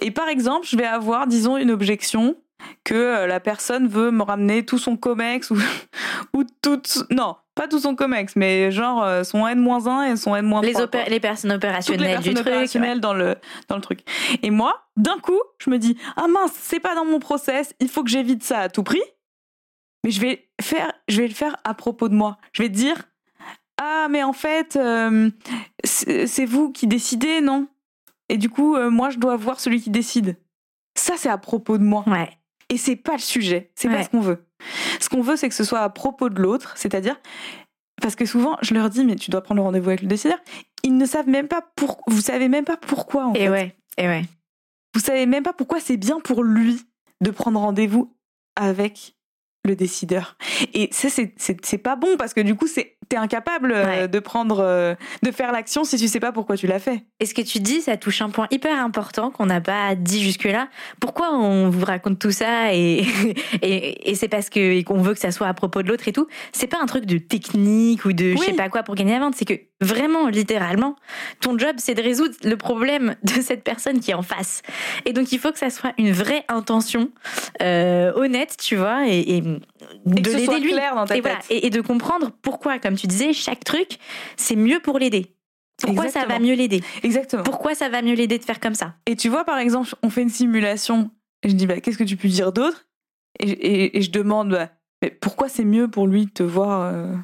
Et 0.00 0.10
par 0.10 0.28
exemple, 0.28 0.66
je 0.66 0.76
vais 0.76 0.86
avoir, 0.86 1.26
disons, 1.26 1.56
une 1.56 1.70
objection 1.70 2.36
que 2.84 2.94
euh, 2.94 3.26
la 3.26 3.40
personne 3.40 3.88
veut 3.88 4.10
me 4.10 4.22
ramener 4.22 4.64
tout 4.64 4.78
son 4.78 4.96
comex 4.96 5.50
ou, 5.50 5.56
ou 6.34 6.44
tout... 6.62 6.82
Non, 7.10 7.36
pas 7.58 7.68
tout 7.68 7.78
son 7.80 7.94
comex, 7.94 8.36
mais 8.36 8.70
genre 8.70 9.02
euh, 9.02 9.24
son 9.24 9.46
N-1 9.46 10.12
et 10.12 10.16
son 10.16 10.34
N-3. 10.34 10.64
les, 10.64 10.74
opé- 10.74 11.08
les 11.10 11.20
personnes 11.20 11.50
Toutes 11.52 11.62
les 11.62 11.68
opérationnelles 11.68 12.06
personnes 12.14 12.22
du 12.22 12.34
truc. 12.34 12.46
opérationnelles 12.46 13.00
dans, 13.00 13.12
le, 13.14 13.36
dans 13.68 13.76
le 13.76 13.82
truc. 13.82 14.00
Et 14.42 14.50
moi, 14.50 14.88
d'un 14.96 15.18
coup, 15.18 15.40
je 15.58 15.68
me 15.70 15.78
dis, 15.78 15.98
ah 16.16 16.26
mince, 16.28 16.52
c'est 16.54 16.80
pas 16.80 16.94
dans 16.94 17.04
mon 17.04 17.18
process, 17.18 17.74
il 17.80 17.88
faut 17.88 18.02
que 18.04 18.10
j'évite 18.10 18.42
ça 18.42 18.60
à 18.60 18.68
tout 18.68 18.82
prix. 18.82 19.02
Mais 20.04 20.10
je 20.12 20.20
vais, 20.20 20.48
faire, 20.60 20.92
je 21.08 21.20
vais 21.20 21.28
le 21.28 21.34
faire 21.34 21.56
à 21.64 21.74
propos 21.74 22.08
de 22.08 22.14
moi. 22.14 22.38
Je 22.52 22.62
vais 22.62 22.68
dire, 22.68 22.96
ah 23.80 24.06
mais 24.08 24.22
en 24.22 24.32
fait, 24.32 24.76
euh, 24.76 25.28
c'est 25.84 26.44
vous 26.46 26.70
qui 26.72 26.86
décidez, 26.86 27.40
non? 27.40 27.66
Et 28.28 28.36
du 28.38 28.48
coup, 28.50 28.76
euh, 28.76 28.90
moi, 28.90 29.10
je 29.10 29.18
dois 29.18 29.36
voir 29.36 29.58
celui 29.60 29.80
qui 29.80 29.90
décide. 29.90 30.36
Ça, 30.94 31.14
c'est 31.16 31.28
à 31.28 31.38
propos 31.38 31.78
de 31.78 31.82
moi. 31.84 32.04
Ouais. 32.06 32.30
Et 32.68 32.76
c'est 32.76 32.96
pas 32.96 33.12
le 33.14 33.18
sujet, 33.18 33.70
c'est 33.74 33.88
pas 33.88 34.02
ce 34.04 34.10
qu'on 34.10 34.20
veut. 34.20 34.44
Ce 35.00 35.08
qu'on 35.08 35.22
veut, 35.22 35.36
c'est 35.36 35.48
que 35.48 35.54
ce 35.54 35.64
soit 35.64 35.80
à 35.80 35.88
propos 35.88 36.28
de 36.28 36.40
l'autre, 36.40 36.72
c'est-à-dire 36.76 37.16
parce 38.00 38.14
que 38.14 38.24
souvent, 38.26 38.56
je 38.62 38.74
leur 38.74 38.90
dis, 38.90 39.04
mais 39.04 39.16
tu 39.16 39.30
dois 39.30 39.40
prendre 39.40 39.60
le 39.60 39.64
rendez-vous 39.64 39.88
avec 39.88 40.02
le 40.02 40.08
décideur. 40.08 40.38
Ils 40.84 40.96
ne 40.96 41.04
savent 41.04 41.28
même 41.28 41.48
pas 41.48 41.62
pour, 41.74 42.00
vous 42.06 42.20
savez 42.20 42.48
même 42.48 42.64
pas 42.64 42.76
pourquoi. 42.76 43.26
En 43.26 43.34
Et 43.34 43.38
fait. 43.40 43.48
ouais. 43.48 43.76
Et 43.96 44.06
ouais. 44.06 44.22
Vous 44.94 45.00
savez 45.00 45.26
même 45.26 45.42
pas 45.42 45.52
pourquoi 45.52 45.80
c'est 45.80 45.96
bien 45.96 46.20
pour 46.20 46.44
lui 46.44 46.80
de 47.20 47.30
prendre 47.30 47.58
rendez-vous 47.58 48.14
avec 48.56 49.16
le 49.64 49.74
décideur. 49.74 50.36
Et 50.74 50.88
ça, 50.92 51.08
c'est 51.10 51.78
pas 51.78 51.96
bon 51.96 52.16
parce 52.16 52.34
que 52.34 52.40
du 52.40 52.54
coup, 52.54 52.66
c'est 52.66 52.97
t'es 53.08 53.16
incapable 53.16 53.72
euh, 53.72 53.84
Ouais. 53.86 54.08
de 54.08 54.18
prendre, 54.18 54.60
euh, 54.60 54.94
de 55.22 55.30
faire 55.30 55.52
l'action 55.52 55.84
si 55.84 55.96
tu 55.96 56.08
sais 56.08 56.20
pas 56.20 56.32
pourquoi 56.32 56.56
tu 56.56 56.66
l'as 56.66 56.78
fait. 56.78 57.04
Et 57.20 57.26
ce 57.26 57.34
que 57.34 57.42
tu 57.42 57.58
dis, 57.60 57.80
ça 57.80 57.96
touche 57.96 58.20
un 58.22 58.30
point 58.30 58.46
hyper 58.50 58.78
important 58.82 59.30
qu'on 59.30 59.46
n'a 59.46 59.60
pas 59.60 59.94
dit 59.94 60.22
jusque-là. 60.22 60.68
Pourquoi 61.00 61.32
on 61.34 61.70
vous 61.70 61.84
raconte 61.84 62.18
tout 62.18 62.30
ça 62.30 62.74
et, 62.74 63.04
et, 63.62 64.10
et 64.10 64.14
c'est 64.14 64.28
parce 64.28 64.50
que 64.50 64.58
et 64.60 64.84
qu'on 64.84 65.00
veut 65.02 65.14
que 65.14 65.20
ça 65.20 65.30
soit 65.30 65.46
à 65.48 65.54
propos 65.54 65.82
de 65.82 65.88
l'autre 65.88 66.06
et 66.08 66.12
tout. 66.12 66.26
C'est 66.52 66.66
pas 66.66 66.78
un 66.82 66.86
truc 66.86 67.06
de 67.06 67.18
technique 67.18 68.04
ou 68.04 68.12
de 68.12 68.32
je 68.32 68.38
Oui. 68.38 68.44
sais 68.46 68.52
pas 68.52 68.68
quoi 68.68 68.82
pour 68.82 68.94
gagner 68.94 69.12
la 69.12 69.20
vente. 69.20 69.34
C'est 69.36 69.44
que 69.44 69.54
vraiment, 69.80 70.28
littéralement, 70.28 70.96
ton 71.40 71.56
job, 71.58 71.76
c'est 71.78 71.94
de 71.94 72.02
résoudre 72.02 72.34
le 72.44 72.56
problème 72.56 73.14
de 73.22 73.40
cette 73.40 73.62
personne 73.64 74.00
qui 74.00 74.10
est 74.10 74.14
en 74.14 74.22
face. 74.22 74.62
Et 75.06 75.12
donc, 75.12 75.32
il 75.32 75.38
faut 75.38 75.52
que 75.52 75.58
ça 75.58 75.70
soit 75.70 75.92
une 75.98 76.12
vraie 76.12 76.44
intention 76.48 77.10
euh, 77.62 78.12
honnête, 78.14 78.56
tu 78.60 78.76
vois, 78.76 79.06
et 79.08 79.36
Et 79.38 79.42
de 80.06 80.20
que 80.20 80.36
l'aider 80.36 80.60
lui. 80.60 80.72
clair 80.72 80.94
dans 80.94 81.06
ta 81.06 81.16
Et, 81.16 81.20
voilà. 81.20 81.36
tête. 81.38 81.46
et, 81.50 81.66
et 81.66 81.70
de 81.70 81.80
comprendre 81.80 82.30
pourquoi, 82.42 82.78
comme 82.78 82.96
tu 82.96 83.06
disais, 83.06 83.32
chaque 83.32 83.64
truc, 83.64 83.98
c'est 84.36 84.56
mieux 84.56 84.80
pour 84.80 84.98
l'aider. 84.98 85.34
Pourquoi 85.80 86.08
ça 86.08 86.26
va 86.26 86.38
mieux 86.40 86.54
l'aider? 86.54 86.82
Exactement. 87.04 87.44
pourquoi 87.44 87.74
ça 87.76 87.88
va 87.88 88.02
mieux 88.02 88.14
l'aider 88.14 88.38
de 88.38 88.44
faire 88.44 88.58
comme 88.58 88.74
ça? 88.74 88.96
Et 89.06 89.14
tu 89.14 89.28
vois, 89.28 89.44
par 89.44 89.58
exemple, 89.58 89.94
on 90.02 90.10
fait 90.10 90.22
une 90.22 90.28
simulation 90.30 91.10
et 91.44 91.48
je 91.50 91.54
dis, 91.54 91.66
bah, 91.66 91.80
qu'est-ce 91.80 91.98
que 91.98 92.04
tu 92.04 92.16
peux 92.16 92.26
dire 92.28 92.52
d'autre? 92.52 92.86
Et, 93.38 93.48
et- 93.50 93.98
et 93.98 94.02
je 94.02 94.10
demande, 94.10 94.50
bah, 94.50 94.70
mais 95.02 95.10
pourquoi 95.10 95.48
c'est 95.48 95.64
mieux 95.64 95.88
pour 95.88 96.08
lui 96.08 96.26
de 96.26 96.30
te 96.30 96.42
voir 96.42 96.92
euh, 96.92 97.14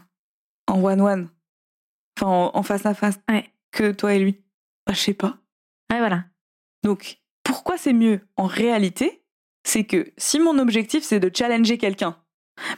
en 0.69 0.81
one-one? 0.85 1.29
Enfin, 2.17 2.31
en, 2.31 2.51
en 2.57 2.63
face 2.63 2.87
à 2.87 2.95
face 2.95 3.19
Ouais. 3.29 3.51
que 3.73 3.91
toi 3.91 4.15
et 4.15 4.21
lui? 4.21 4.41
Bah, 4.87 4.93
je 4.93 5.01
sais 5.01 5.15
pas. 5.15 5.39
Ouais, 5.91 5.99
voilà. 5.99 6.25
Donc, 6.85 7.19
pourquoi 7.43 7.77
c'est 7.77 7.93
mieux 7.93 8.21
En 8.37 8.47
réalité, 8.47 9.25
c'est 9.65 9.83
que 9.85 10.13
si 10.17 10.39
mon 10.39 10.59
objectif, 10.61 11.03
c'est 11.03 11.19
de 11.19 11.31
challenger 11.35 11.77
quelqu'un, 11.79 12.17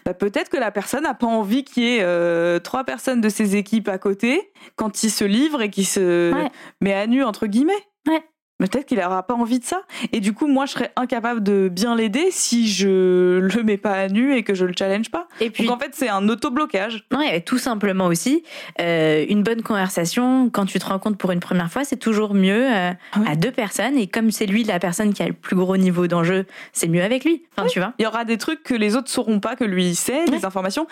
bah 0.04 0.14
peut-être 0.14 0.48
que 0.48 0.56
la 0.56 0.70
personne 0.70 1.02
n'a 1.02 1.14
pas 1.14 1.26
envie 1.26 1.64
qu'il 1.64 1.82
y 1.82 1.96
ait 1.96 2.02
euh, 2.02 2.58
trois 2.58 2.84
personnes 2.84 3.20
de 3.20 3.28
ses 3.28 3.56
équipes 3.56 3.88
à 3.88 3.98
côté 3.98 4.52
quand 4.76 5.02
il 5.02 5.10
se 5.10 5.24
livre 5.24 5.60
et 5.62 5.70
qu'il 5.70 5.86
se 5.86 6.32
Ouais. 6.32 6.50
met 6.80 6.94
à 6.94 7.06
nu 7.06 7.22
entre 7.22 7.46
guillemets. 7.46 7.72
Ouais. 8.08 8.22
Peut-être 8.58 8.86
qu'il 8.86 8.98
n'aura 8.98 9.22
pas 9.22 9.34
envie 9.34 9.58
de 9.58 9.64
ça. 9.64 9.82
Et 10.12 10.20
du 10.20 10.32
coup, 10.32 10.46
moi, 10.46 10.64
je 10.64 10.72
serais 10.72 10.92
incapable 10.96 11.42
de 11.42 11.68
bien 11.70 11.94
l'aider 11.94 12.28
si 12.30 12.68
je 12.68 13.38
le 13.38 13.62
mets 13.62 13.76
pas 13.76 13.92
à 13.92 14.08
nu 14.08 14.34
et 14.34 14.42
que 14.42 14.54
je 14.54 14.64
le 14.64 14.72
challenge 14.76 15.10
pas. 15.10 15.28
Et 15.40 15.50
puis, 15.50 15.64
Donc 15.64 15.76
en 15.76 15.78
fait, 15.78 15.90
c'est 15.94 16.08
un 16.08 16.26
auto-blocage. 16.28 17.04
Ouais, 17.12 17.40
tout 17.42 17.58
simplement 17.58 18.06
aussi, 18.06 18.42
euh, 18.80 19.26
une 19.28 19.42
bonne 19.42 19.62
conversation, 19.62 20.48
quand 20.50 20.64
tu 20.64 20.78
te 20.78 20.86
rends 20.86 20.98
compte 20.98 21.18
pour 21.18 21.32
une 21.32 21.40
première 21.40 21.70
fois, 21.70 21.84
c'est 21.84 21.98
toujours 21.98 22.34
mieux 22.34 22.74
euh, 22.74 22.92
Ah 23.12 23.20
à 23.26 23.36
deux 23.36 23.52
personnes. 23.52 23.98
Et 23.98 24.06
comme 24.06 24.30
c'est 24.30 24.46
lui 24.46 24.64
la 24.64 24.78
personne 24.78 25.12
qui 25.12 25.22
a 25.22 25.26
le 25.26 25.34
plus 25.34 25.56
gros 25.56 25.76
niveau 25.76 26.06
d'enjeu, 26.06 26.46
c'est 26.72 26.88
mieux 26.88 27.02
avec 27.02 27.24
lui. 27.24 27.44
Enfin, 27.56 27.68
tu 27.68 27.78
vois. 27.78 27.92
Il 27.98 28.04
y 28.04 28.06
aura 28.06 28.24
des 28.24 28.38
trucs 28.38 28.62
que 28.62 28.74
les 28.74 28.96
autres 28.96 29.10
sauront 29.10 29.40
pas, 29.40 29.56
que 29.56 29.64
lui 29.64 29.94
sait, 29.94 30.24
des 30.26 30.44
informations. 30.44 30.86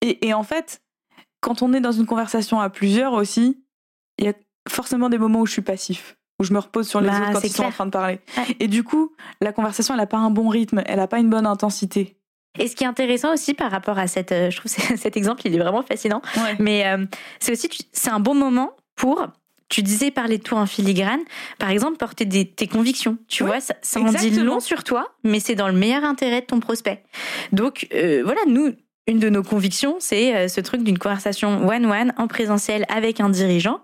Et, 0.00 0.26
et 0.26 0.34
en 0.34 0.42
fait, 0.42 0.80
quand 1.40 1.62
on 1.62 1.72
est 1.72 1.80
dans 1.80 1.92
une 1.92 2.06
conversation 2.06 2.60
à 2.60 2.70
plusieurs 2.70 3.12
aussi, 3.12 3.62
il 4.18 4.24
y 4.24 4.28
a 4.28 4.32
forcément 4.68 5.08
des 5.08 5.18
moments 5.18 5.40
où 5.40 5.46
je 5.46 5.52
suis 5.52 5.62
passif, 5.62 6.16
où 6.40 6.44
je 6.44 6.52
me 6.52 6.58
repose 6.58 6.88
sur 6.88 7.00
les 7.00 7.08
Bah, 7.08 7.20
autres 7.20 7.32
quand 7.32 7.44
ils 7.44 7.52
sont 7.52 7.64
en 7.64 7.70
train 7.70 7.86
de 7.86 7.90
parler. 7.90 8.20
Ouais. 8.36 8.56
Et 8.60 8.68
du 8.68 8.84
coup, 8.84 9.12
la 9.40 9.52
conversation, 9.52 9.94
elle 9.94 10.00
n'a 10.00 10.06
pas 10.06 10.18
un 10.18 10.30
bon 10.30 10.48
rythme, 10.48 10.82
elle 10.86 10.98
n'a 10.98 11.06
pas 11.06 11.18
une 11.18 11.30
bonne 11.30 11.46
intensité. 11.46 12.16
Et 12.58 12.68
ce 12.68 12.76
qui 12.76 12.84
est 12.84 12.86
intéressant 12.86 13.32
aussi 13.32 13.54
par 13.54 13.70
rapport 13.70 13.98
à 13.98 14.06
cette, 14.06 14.32
euh, 14.32 14.50
je 14.50 14.56
trouve 14.58 14.70
cet 14.96 15.16
exemple, 15.16 15.42
il 15.44 15.54
est 15.54 15.58
vraiment 15.58 15.82
fascinant. 15.82 16.22
Mais 16.58 16.86
euh, 16.86 17.04
c'est 17.38 17.52
aussi, 17.52 17.68
c'est 17.92 18.10
un 18.10 18.20
bon 18.20 18.34
moment 18.34 18.72
pour. 18.94 19.26
Tu 19.68 19.82
disais 19.82 20.12
parler 20.12 20.38
de 20.38 20.44
toi 20.44 20.60
en 20.60 20.66
filigrane, 20.66 21.18
par 21.58 21.70
exemple 21.70 21.96
porter 21.96 22.24
des, 22.24 22.48
tes 22.48 22.68
convictions. 22.68 23.18
Tu 23.26 23.42
vois, 23.42 23.58
ça, 23.58 23.74
ça 23.82 23.98
en 23.98 24.12
dit 24.12 24.30
long 24.30 24.60
sur 24.60 24.84
toi, 24.84 25.08
mais 25.24 25.40
c'est 25.40 25.56
dans 25.56 25.66
le 25.66 25.74
meilleur 25.74 26.04
intérêt 26.04 26.40
de 26.42 26.46
ton 26.46 26.60
prospect. 26.60 27.02
Donc 27.50 27.88
euh, 27.92 28.22
voilà, 28.24 28.42
nous, 28.46 28.74
une 29.06 29.18
de 29.18 29.28
nos 29.28 29.42
convictions, 29.42 29.96
c'est 30.00 30.34
euh, 30.34 30.48
ce 30.48 30.60
truc 30.60 30.82
d'une 30.82 30.98
conversation 30.98 31.66
one-one 31.66 32.12
en 32.16 32.26
présentiel 32.26 32.84
avec 32.88 33.20
un 33.20 33.28
dirigeant. 33.28 33.80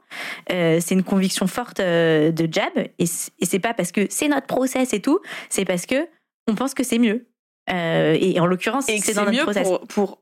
Euh, 0.51 0.79
c'est 0.81 0.95
une 0.95 1.05
conviction 1.05 1.47
forte 1.47 1.81
euh, 1.81 2.33
de 2.33 2.49
Jab, 2.51 2.73
et 2.99 3.07
c'est 3.07 3.59
pas 3.61 3.75
parce 3.75 3.93
que 3.93 4.07
c'est 4.11 4.29
notre 4.29 4.47
process 4.47 4.93
et 4.93 5.01
tout, 5.01 5.21
c'est 5.49 5.65
parce 5.65 5.87
que 5.87 6.09
on 6.49 6.55
pense 6.55 6.75
que 6.75 6.83
c'est 6.83 6.99
mieux. 6.99 7.27
Euh, 7.71 8.19
et 8.21 8.41
en 8.41 8.47
l'occurrence, 8.47 8.87
c'est 8.87 9.15
dans 9.15 9.25
notre 9.25 9.37
mieux 9.37 9.43
process 9.45 9.69
pour, 9.69 9.87
pour 9.87 10.19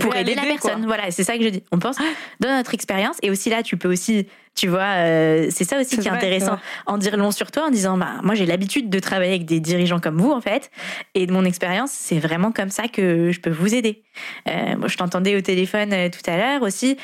pour 0.00 0.14
aider 0.14 0.34
la 0.34 0.42
quoi. 0.42 0.50
personne. 0.52 0.84
Voilà, 0.86 1.10
c'est 1.10 1.24
ça 1.24 1.38
que 1.38 1.44
je 1.44 1.48
dis. 1.48 1.64
On 1.72 1.78
pense 1.78 1.96
dans 2.40 2.54
notre 2.56 2.74
expérience 2.74 3.16
et 3.22 3.30
aussi 3.30 3.48
là, 3.48 3.62
tu 3.62 3.76
peux 3.76 3.90
aussi, 3.90 4.26
tu 4.54 4.68
vois, 4.68 4.80
euh, 4.98 5.48
c'est 5.50 5.64
ça 5.64 5.80
aussi 5.80 5.96
qui 5.96 6.06
est 6.06 6.10
vrai, 6.10 6.18
intéressant, 6.18 6.58
en 6.86 6.98
dire 6.98 7.16
long 7.16 7.30
sur 7.30 7.50
toi, 7.50 7.66
en 7.66 7.70
disant, 7.70 7.96
bah 7.96 8.20
moi 8.22 8.34
j'ai 8.34 8.44
l'habitude 8.44 8.90
de 8.90 8.98
travailler 8.98 9.32
avec 9.32 9.46
des 9.46 9.60
dirigeants 9.60 9.98
comme 9.98 10.20
vous 10.20 10.30
en 10.30 10.40
fait, 10.40 10.70
et 11.14 11.26
de 11.26 11.32
mon 11.32 11.44
expérience, 11.44 11.90
c'est 11.90 12.18
vraiment 12.18 12.52
comme 12.52 12.68
ça 12.68 12.88
que 12.88 13.32
je 13.32 13.40
peux 13.40 13.50
vous 13.50 13.74
aider. 13.74 14.02
Euh, 14.48 14.76
moi, 14.76 14.88
je 14.88 14.96
t'entendais 14.96 15.36
au 15.36 15.40
téléphone 15.40 15.92
euh, 15.92 16.10
tout 16.10 16.30
à 16.30 16.36
l'heure 16.36 16.62
aussi 16.62 16.98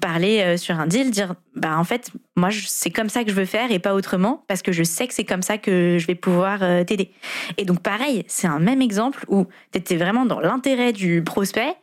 parler 0.00 0.56
sur 0.56 0.78
un 0.78 0.86
deal, 0.86 1.10
dire, 1.10 1.34
bah 1.54 1.76
en 1.76 1.84
fait, 1.84 2.10
moi 2.36 2.50
c'est 2.52 2.90
comme 2.90 3.08
ça 3.08 3.24
que 3.24 3.30
je 3.30 3.36
veux 3.36 3.44
faire 3.44 3.72
et 3.72 3.78
pas 3.78 3.94
autrement, 3.94 4.44
parce 4.46 4.62
que 4.62 4.72
je 4.72 4.82
sais 4.82 5.06
que 5.06 5.14
c'est 5.14 5.24
comme 5.24 5.42
ça 5.42 5.58
que 5.58 5.98
je 5.98 6.06
vais 6.06 6.14
pouvoir 6.14 6.60
t'aider. 6.86 7.10
Et 7.58 7.64
donc 7.64 7.80
pareil, 7.80 8.24
c'est 8.28 8.46
un 8.46 8.60
même 8.60 8.80
exemple 8.80 9.24
où 9.28 9.46
tu 9.72 9.78
étais 9.78 9.96
vraiment 9.96 10.24
dans 10.24 10.40
l'intérêt 10.40 10.92
du 10.92 11.22
prospect 11.22 11.74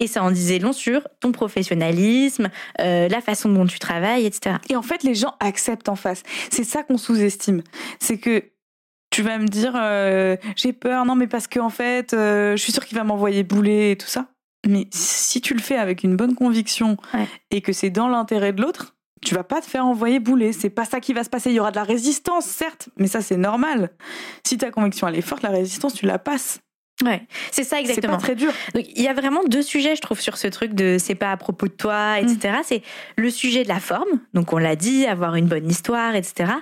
et 0.00 0.06
ça 0.06 0.22
en 0.22 0.30
disait 0.30 0.58
long 0.58 0.72
sur 0.72 1.06
ton 1.20 1.32
professionnalisme, 1.32 2.50
euh, 2.80 3.08
la 3.08 3.20
façon 3.20 3.48
dont 3.50 3.66
tu 3.66 3.78
travailles, 3.78 4.26
etc. 4.26 4.56
Et 4.68 4.76
en 4.76 4.82
fait, 4.82 5.02
les 5.02 5.14
gens 5.14 5.34
acceptent 5.40 5.88
en 5.88 5.96
face. 5.96 6.22
C'est 6.50 6.64
ça 6.64 6.82
qu'on 6.82 6.98
sous-estime. 6.98 7.62
C'est 7.98 8.18
que 8.18 8.44
tu 9.10 9.22
vas 9.22 9.38
me 9.38 9.46
dire, 9.46 9.72
euh, 9.76 10.36
j'ai 10.56 10.72
peur, 10.72 11.04
non, 11.06 11.14
mais 11.14 11.26
parce 11.26 11.46
qu'en 11.46 11.70
fait, 11.70 12.12
euh, 12.12 12.56
je 12.56 12.62
suis 12.62 12.72
sûre 12.72 12.84
qu'il 12.84 12.98
va 12.98 13.04
m'envoyer 13.04 13.42
bouler 13.42 13.92
et 13.92 13.96
tout 13.96 14.08
ça. 14.08 14.26
Mais 14.66 14.86
si 14.90 15.40
tu 15.40 15.54
le 15.54 15.60
fais 15.60 15.76
avec 15.76 16.02
une 16.02 16.16
bonne 16.16 16.34
conviction 16.34 16.96
Ouais. 17.14 17.26
et 17.50 17.60
que 17.60 17.72
c'est 17.72 17.90
dans 17.90 18.08
l'intérêt 18.08 18.52
de 18.52 18.60
l'autre, 18.60 18.96
tu 19.24 19.34
vas 19.34 19.44
pas 19.44 19.60
te 19.60 19.66
faire 19.66 19.86
envoyer 19.86 20.18
bouler. 20.18 20.52
C'est 20.52 20.70
pas 20.70 20.84
ça 20.84 21.00
qui 21.00 21.12
va 21.14 21.24
se 21.24 21.30
passer. 21.30 21.50
Il 21.50 21.54
y 21.56 21.60
aura 21.60 21.70
de 21.70 21.76
la 21.76 21.84
résistance, 21.84 22.44
certes, 22.44 22.88
mais 22.96 23.06
ça, 23.06 23.22
c'est 23.22 23.36
normal. 23.36 23.90
Si 24.46 24.58
ta 24.58 24.70
conviction, 24.70 25.08
elle 25.08 25.16
est 25.16 25.22
forte, 25.22 25.42
la 25.42 25.50
résistance, 25.50 25.94
tu 25.94 26.04
la 26.04 26.18
passes. 26.18 26.58
Ouais, 27.04 27.22
c'est 27.50 27.62
ça 27.62 27.76
C'est 27.76 27.82
exactement. 27.82 28.16
pas 28.16 28.22
très 28.22 28.34
dur. 28.34 28.50
Donc 28.74 28.84
il 28.96 29.02
y 29.02 29.08
a 29.08 29.12
vraiment 29.12 29.42
deux 29.46 29.60
sujets, 29.60 29.96
je 29.96 30.00
trouve, 30.00 30.18
sur 30.18 30.38
ce 30.38 30.46
truc 30.48 30.72
de 30.72 30.96
c'est 30.98 31.14
pas 31.14 31.30
à 31.30 31.36
propos 31.36 31.66
de 31.66 31.72
toi, 31.72 32.18
etc. 32.20 32.38
Mm. 32.58 32.62
C'est 32.64 32.82
le 33.16 33.28
sujet 33.28 33.64
de 33.64 33.68
la 33.68 33.80
forme, 33.80 34.08
donc 34.32 34.52
on 34.54 34.58
l'a 34.58 34.76
dit, 34.76 35.04
avoir 35.04 35.34
une 35.34 35.46
bonne 35.46 35.68
histoire, 35.68 36.14
etc. 36.14 36.52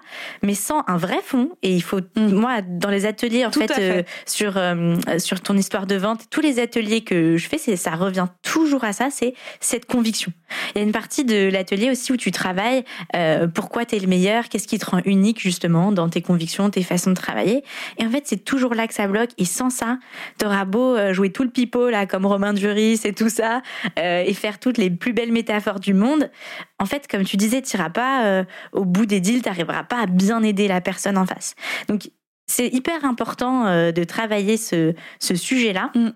Mais 0.43 0.55
sans 0.55 0.83
un 0.89 0.97
vrai 0.97 1.21
fond. 1.25 1.51
Et 1.63 1.73
il 1.75 1.83
faut, 1.83 2.01
Mm. 2.17 2.33
moi, 2.35 2.63
dans 2.63 2.91
les 2.91 3.07
ateliers, 3.07 3.47
en 3.47 3.51
Tout 3.51 3.61
fait, 3.61 3.79
euh, 3.79 4.03
sur 4.27 4.57
euh, 4.57 4.97
sur 5.19 5.41
ton 5.41 5.57
histoire 5.57 5.87
de 5.87 5.95
vente, 5.95 6.23
tous 6.31 6.41
les 6.41 6.59
ateliers 6.59 7.03
que 7.03 7.37
je 7.37 7.49
fais, 7.49 7.59
c'est 7.59 7.77
ça 7.77 7.93
revient 7.93 8.27
toujours 8.43 8.83
à 8.83 8.93
ça, 8.93 9.11
c'est 9.11 9.35
cette 9.61 9.87
conviction. 9.87 10.33
Il 10.75 10.79
y 10.79 10.81
a 10.81 10.85
une 10.85 10.93
partie 10.93 11.25
de 11.25 11.49
l'atelier 11.49 11.91
aussi 11.91 12.13
où 12.13 12.17
tu 12.17 12.33
travailles 12.33 12.85
euh, 13.15 13.47
pourquoi 13.47 13.85
tu 13.85 13.95
es 13.97 13.99
le 14.01 14.09
meilleur, 14.09 14.49
qu'est-ce 14.49 14.67
qui 14.67 14.79
te 14.79 14.87
rend 14.87 15.01
unique 15.05 15.41
justement 15.41 15.93
dans 15.93 16.09
tes 16.09 16.23
convictions, 16.23 16.71
tes 16.71 16.83
façons 16.83 17.11
de 17.11 17.17
travailler. 17.17 17.63
Et 17.99 18.05
en 18.05 18.11
fait, 18.11 18.25
c'est 18.27 18.45
toujours 18.45 18.75
là 18.75 18.89
que 18.89 18.95
ça 18.95 19.07
bloque. 19.07 19.31
Et 19.39 19.45
sans 19.45 19.71
ça, 19.71 19.99
T'auras 20.39 20.65
beau 20.65 20.97
euh, 20.97 21.13
jouer 21.13 21.31
tout 21.31 21.43
le 21.43 21.51
pipeau 21.51 21.91
là 21.91 22.07
comme 22.07 22.27
Romain 22.27 22.53
Duris 22.53 23.01
et 23.05 23.13
tout 23.13 23.29
ça 23.29 23.63
euh, 23.99 24.23
et 24.27 24.35
faire 24.35 24.59
toutes 24.59 24.79
les 24.79 24.91
plus 24.91 25.13
belles 25.13 25.33
métaphores 25.33 25.81
du 25.81 25.95
monde. 25.95 26.31
En 26.79 26.87
fait, 26.87 27.07
comme 27.09 27.25
tu 27.25 27.37
disais, 27.37 27.63
t'iras 27.63 27.91
pas 27.91 28.25
euh, 28.25 28.45
au 28.73 28.85
bout 28.85 29.07
des 29.07 29.21
deals, 29.21 29.43
t'arriveras 29.43 29.85
pas 29.85 30.01
à 30.03 30.07
bien 30.07 30.43
aider 30.43 30.69
la 30.69 30.81
personne 30.81 31.19
en 31.19 31.27
face. 31.27 31.55
Donc 31.89 32.11
c'est 32.47 32.69
hyper 32.69 33.05
important 33.05 33.67
euh, 33.67 33.93
de 33.93 34.05
travailler 34.05 34.57
ce, 34.57 34.95
ce 35.21 35.35
sujet-là. 35.35 35.91
Mm. 35.95 36.09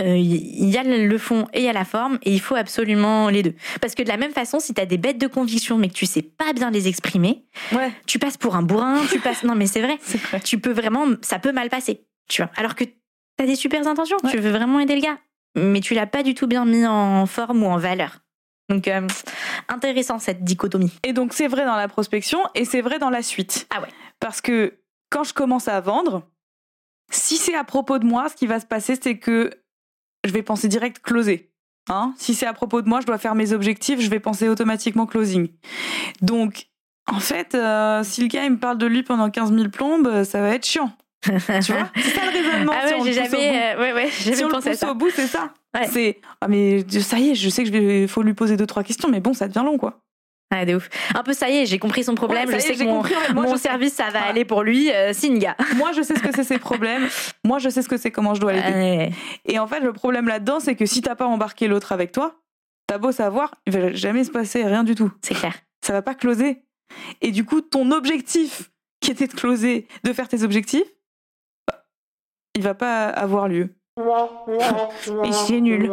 Euh, 0.00 0.16
Il 0.16 0.70
y 0.70 0.78
a 0.78 0.82
le 0.84 1.18
fond 1.18 1.46
et 1.52 1.58
il 1.60 1.64
y 1.64 1.68
a 1.68 1.72
la 1.74 1.84
forme 1.84 2.18
et 2.22 2.32
il 2.32 2.40
faut 2.40 2.54
absolument 2.54 3.28
les 3.28 3.42
deux. 3.42 3.54
Parce 3.80 3.94
que 3.94 4.02
de 4.02 4.08
la 4.08 4.16
même 4.16 4.32
façon, 4.32 4.58
si 4.58 4.72
tu 4.72 4.80
as 4.80 4.86
des 4.86 4.96
bêtes 4.96 5.18
de 5.18 5.26
conviction 5.26 5.76
mais 5.76 5.88
que 5.88 5.94
tu 5.94 6.06
sais 6.06 6.22
pas 6.22 6.52
bien 6.54 6.70
les 6.70 6.88
exprimer, 6.88 7.44
Ouais, 7.72 7.92
tu 8.06 8.18
passes 8.18 8.38
pour 8.38 8.56
un 8.56 8.62
bourrin, 8.62 9.04
tu 9.10 9.20
passes... 9.20 9.42
Non 9.42 9.54
mais 9.54 9.66
c'est 9.66 9.82
vrai 9.82 9.98
c'est 10.02 10.18
vrai. 10.18 10.40
tu 10.40 10.58
peux 10.58 10.72
vraiment, 10.72 11.06
ça 11.20 11.38
peut 11.38 11.52
mal 11.52 11.68
passer, 11.68 12.06
tu 12.28 12.40
vois. 12.42 12.50
Alors 12.56 12.74
que 12.74 12.84
tu 13.38 13.44
as 13.44 13.46
des 13.46 13.56
super 13.56 13.86
intentions, 13.86 14.16
Ouais. 14.24 14.30
tu 14.30 14.38
veux 14.38 14.50
vraiment 14.50 14.80
aider 14.80 14.94
le 14.94 15.00
gars, 15.02 15.18
mais 15.56 15.80
tu 15.80 15.94
l'as 15.94 16.06
pas 16.06 16.22
du 16.22 16.34
tout 16.34 16.46
bien 16.46 16.64
mis 16.64 16.86
en 16.86 17.26
forme 17.26 17.62
ou 17.62 17.66
en 17.66 17.78
valeur. 17.78 18.18
Donc, 18.68 18.88
euh, 18.88 19.06
intéressant 19.68 20.18
cette 20.18 20.44
dichotomie. 20.44 20.92
Et 21.02 21.12
donc 21.12 21.32
c'est 21.34 21.48
vrai 21.48 21.64
dans 21.64 21.76
la 21.76 21.88
prospection 21.88 22.38
et 22.54 22.64
c'est 22.64 22.80
vrai 22.80 22.98
dans 22.98 23.10
la 23.10 23.22
suite. 23.22 23.66
Ah 23.70 23.80
ouais. 23.82 23.88
Parce 24.20 24.40
que 24.40 24.78
quand 25.10 25.24
je 25.24 25.34
commence 25.34 25.68
à 25.68 25.80
vendre, 25.80 26.22
si 27.10 27.36
c'est 27.36 27.54
à 27.54 27.64
propos 27.64 27.98
de 27.98 28.06
moi, 28.06 28.28
ce 28.28 28.36
qui 28.36 28.46
va 28.46 28.60
se 28.60 28.66
passer, 28.66 28.96
c'est 29.00 29.18
que 29.18 29.50
je 30.24 30.32
vais 30.32 30.42
penser 30.42 30.68
direct 30.68 31.00
closer. 31.02 31.50
Hein 31.90 32.14
si 32.16 32.34
c'est 32.34 32.46
à 32.46 32.52
propos 32.54 32.80
de 32.80 32.88
moi, 32.88 33.00
je 33.00 33.06
dois 33.06 33.18
faire 33.18 33.34
mes 33.34 33.52
objectifs, 33.52 34.00
je 34.00 34.08
vais 34.08 34.20
penser 34.20 34.48
automatiquement 34.48 35.04
closing. 35.04 35.48
Donc, 36.22 36.68
en 37.10 37.18
fait, 37.18 37.54
euh, 37.56 38.04
si 38.04 38.22
le 38.22 38.28
gars 38.28 38.44
il 38.44 38.52
me 38.52 38.58
parle 38.58 38.78
de 38.78 38.86
lui 38.86 39.02
pendant 39.02 39.28
15 39.28 39.52
000 39.52 39.68
plombes, 39.68 40.22
ça 40.22 40.40
va 40.40 40.50
être 40.54 40.64
chiant. 40.64 40.92
Tu 41.22 41.72
vois 41.72 41.88
C'est 41.96 42.02
ça 42.10 42.20
le 42.26 42.30
raisonnement. 42.32 42.72
ah 42.74 42.86
si 42.88 42.94
ouais, 42.94 42.98
le 42.98 43.04
j'ai 43.04 43.12
jamais, 43.12 43.74
euh, 43.74 43.80
ouais, 43.80 43.92
ouais, 43.92 44.06
j'ai 44.06 44.10
Si 44.10 44.30
jamais 44.30 44.44
on 44.44 44.48
le 44.48 44.52
pensé 44.54 44.68
à 44.68 44.72
pousse 44.72 44.80
ça. 44.80 44.90
au 44.90 44.94
bout, 44.94 45.10
c'est 45.10 45.26
ça. 45.26 45.54
Ouais. 45.74 45.86
C'est 45.90 46.20
ah 46.40 46.48
mais 46.48 46.84
ça 47.00 47.18
y 47.18 47.30
est, 47.30 47.34
je 47.34 47.48
sais 47.48 47.62
que 47.62 47.68
je 47.68 47.72
vais, 47.72 48.06
faut 48.06 48.22
lui 48.22 48.34
poser 48.34 48.56
deux 48.56 48.66
trois 48.66 48.82
questions, 48.82 49.08
mais 49.08 49.20
bon, 49.20 49.32
ça 49.32 49.48
devient 49.48 49.62
long 49.64 49.78
quoi. 49.78 50.00
Ouais, 50.52 50.66
de 50.66 50.74
ouf. 50.74 50.90
Un 51.14 51.22
peu, 51.22 51.32
ça 51.32 51.48
y 51.48 51.58
est, 51.58 51.66
j'ai 51.66 51.78
compris 51.78 52.04
son 52.04 52.14
problème. 52.14 52.46
Ouais, 52.46 52.52
je 52.52 52.58
est, 52.58 52.60
sais 52.60 52.74
que 52.74 52.84
mon, 52.84 52.96
compris, 52.98 53.14
moi, 53.32 53.44
mon 53.44 53.56
sais. 53.56 53.68
service, 53.68 53.94
ça 53.94 54.10
va 54.10 54.22
aller 54.24 54.44
pour 54.44 54.62
lui. 54.62 54.90
Euh. 54.92 55.12
Moi, 55.76 55.92
je 55.96 56.02
sais 56.02 56.14
ce 56.14 56.20
que 56.20 56.30
c'est 56.34 56.44
ses 56.44 56.58
problèmes. 56.58 57.08
Moi, 57.42 57.58
je 57.58 57.70
sais 57.70 57.80
ce 57.80 57.88
que 57.88 57.96
c'est 57.96 58.10
comment 58.10 58.34
je 58.34 58.40
dois 58.40 58.52
l'aider. 58.52 58.68
Ouais. 58.72 59.10
Et 59.46 59.58
en 59.58 59.66
fait, 59.66 59.80
le 59.80 59.94
problème 59.94 60.28
là-dedans, 60.28 60.60
c'est 60.60 60.74
que 60.74 60.84
si 60.84 61.00
t'as 61.00 61.14
pas 61.14 61.24
embarqué 61.26 61.68
l'autre 61.68 61.92
avec 61.92 62.12
toi, 62.12 62.34
t'as 62.86 62.98
beau 62.98 63.12
savoir, 63.12 63.54
il 63.66 63.72
va 63.72 63.92
jamais 63.94 64.24
se 64.24 64.30
passer 64.30 64.62
rien 64.64 64.84
du 64.84 64.94
tout. 64.94 65.10
c'est 65.22 65.34
clair. 65.34 65.54
Ça 65.84 65.94
va 65.94 66.02
pas 66.02 66.14
closer. 66.14 66.62
Et 67.22 67.30
du 67.30 67.46
coup, 67.46 67.62
ton 67.62 67.90
objectif, 67.90 68.70
qui 69.00 69.10
était 69.10 69.26
de 69.28 69.32
closer, 69.32 69.86
de 70.04 70.12
faire 70.12 70.28
tes 70.28 70.42
objectifs, 70.42 70.84
il 72.54 72.62
va 72.62 72.74
pas 72.74 73.08
avoir 73.08 73.48
lieu. 73.48 73.74
Et 75.24 75.32
c'est 75.32 75.60
nul. 75.60 75.92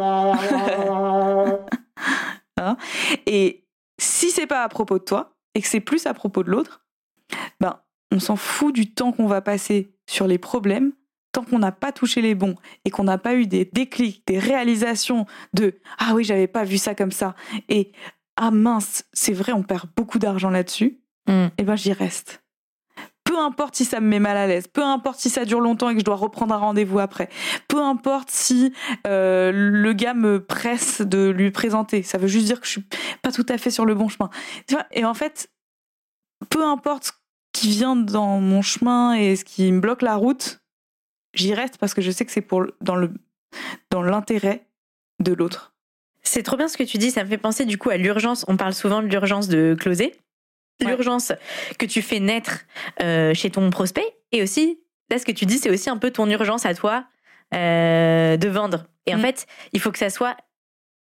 Et 3.26 3.66
si 3.98 4.30
c'est 4.30 4.46
pas 4.46 4.62
à 4.62 4.68
propos 4.68 4.98
de 4.98 5.04
toi 5.04 5.36
et 5.54 5.60
que 5.60 5.68
c'est 5.68 5.80
plus 5.80 6.06
à 6.06 6.14
propos 6.14 6.42
de 6.42 6.50
l'autre, 6.50 6.84
ben 7.60 7.80
on 8.12 8.18
s'en 8.18 8.36
fout 8.36 8.74
du 8.74 8.92
temps 8.92 9.12
qu'on 9.12 9.26
va 9.26 9.40
passer 9.40 9.94
sur 10.08 10.26
les 10.26 10.38
problèmes 10.38 10.92
tant 11.32 11.44
qu'on 11.44 11.58
n'a 11.60 11.72
pas 11.72 11.92
touché 11.92 12.22
les 12.22 12.34
bons 12.34 12.56
et 12.84 12.90
qu'on 12.90 13.04
n'a 13.04 13.18
pas 13.18 13.34
eu 13.34 13.46
des 13.46 13.64
déclics, 13.64 14.26
des 14.26 14.38
réalisations 14.38 15.26
de 15.54 15.80
ah 15.98 16.12
oui 16.14 16.24
j'avais 16.24 16.48
pas 16.48 16.64
vu 16.64 16.76
ça 16.76 16.94
comme 16.94 17.12
ça 17.12 17.34
et 17.68 17.92
ah 18.36 18.50
mince 18.50 19.04
c'est 19.12 19.32
vrai 19.32 19.52
on 19.52 19.62
perd 19.62 19.88
beaucoup 19.96 20.18
d'argent 20.18 20.50
là-dessus. 20.50 21.00
Mm. 21.28 21.46
Et 21.58 21.62
ben 21.62 21.76
j'y 21.76 21.92
reste. 21.92 22.42
Peu 23.30 23.38
importe 23.38 23.76
si 23.76 23.84
ça 23.84 24.00
me 24.00 24.08
met 24.08 24.18
mal 24.18 24.36
à 24.36 24.48
l'aise, 24.48 24.66
peu 24.66 24.82
importe 24.82 25.20
si 25.20 25.30
ça 25.30 25.44
dure 25.44 25.60
longtemps 25.60 25.88
et 25.88 25.94
que 25.94 26.00
je 26.00 26.04
dois 26.04 26.16
reprendre 26.16 26.52
un 26.52 26.58
rendez-vous 26.58 26.98
après, 26.98 27.28
peu 27.68 27.80
importe 27.80 28.28
si 28.28 28.72
euh, 29.06 29.52
le 29.54 29.92
gars 29.92 30.14
me 30.14 30.44
presse 30.44 31.00
de 31.00 31.28
lui 31.28 31.52
présenter, 31.52 32.02
ça 32.02 32.18
veut 32.18 32.26
juste 32.26 32.46
dire 32.46 32.58
que 32.60 32.66
je 32.66 32.72
suis 32.72 32.84
pas 33.22 33.30
tout 33.30 33.46
à 33.48 33.56
fait 33.56 33.70
sur 33.70 33.84
le 33.84 33.94
bon 33.94 34.08
chemin. 34.08 34.30
Et 34.90 35.04
en 35.04 35.14
fait, 35.14 35.48
peu 36.48 36.64
importe 36.64 37.04
ce 37.04 37.12
qui 37.52 37.68
vient 37.68 37.94
dans 37.94 38.40
mon 38.40 38.62
chemin 38.62 39.12
et 39.12 39.36
ce 39.36 39.44
qui 39.44 39.70
me 39.70 39.78
bloque 39.78 40.02
la 40.02 40.16
route, 40.16 40.60
j'y 41.32 41.54
reste 41.54 41.78
parce 41.78 41.94
que 41.94 42.02
je 42.02 42.10
sais 42.10 42.26
que 42.26 42.32
c'est 42.32 42.40
pour 42.40 42.66
dans 42.80 42.96
le 42.96 43.12
dans 43.90 44.02
l'intérêt 44.02 44.66
de 45.20 45.34
l'autre. 45.34 45.72
C'est 46.22 46.42
trop 46.42 46.56
bien 46.56 46.66
ce 46.66 46.76
que 46.76 46.82
tu 46.82 46.98
dis, 46.98 47.12
ça 47.12 47.22
me 47.22 47.28
fait 47.28 47.38
penser 47.38 47.64
du 47.64 47.78
coup 47.78 47.90
à 47.90 47.96
l'urgence. 47.96 48.44
On 48.48 48.56
parle 48.56 48.74
souvent 48.74 49.02
de 49.02 49.06
l'urgence 49.06 49.46
de 49.46 49.76
closer, 49.78 50.16
l'urgence 50.84 51.32
que 51.78 51.86
tu 51.86 52.02
fais 52.02 52.20
naître 52.20 52.60
euh, 53.02 53.34
chez 53.34 53.50
ton 53.50 53.70
prospect, 53.70 54.06
et 54.32 54.42
aussi, 54.42 54.80
là 55.10 55.18
ce 55.18 55.24
que 55.24 55.32
tu 55.32 55.46
dis, 55.46 55.58
c'est 55.58 55.70
aussi 55.70 55.90
un 55.90 55.96
peu 55.98 56.10
ton 56.10 56.28
urgence 56.28 56.66
à 56.66 56.74
toi 56.74 57.04
euh, 57.54 58.36
de 58.36 58.48
vendre. 58.48 58.84
Et 59.06 59.14
en 59.14 59.18
Mm. 59.18 59.22
fait, 59.22 59.46
il 59.72 59.80
faut 59.80 59.90
que 59.90 59.98
ça 59.98 60.10
soit 60.10 60.36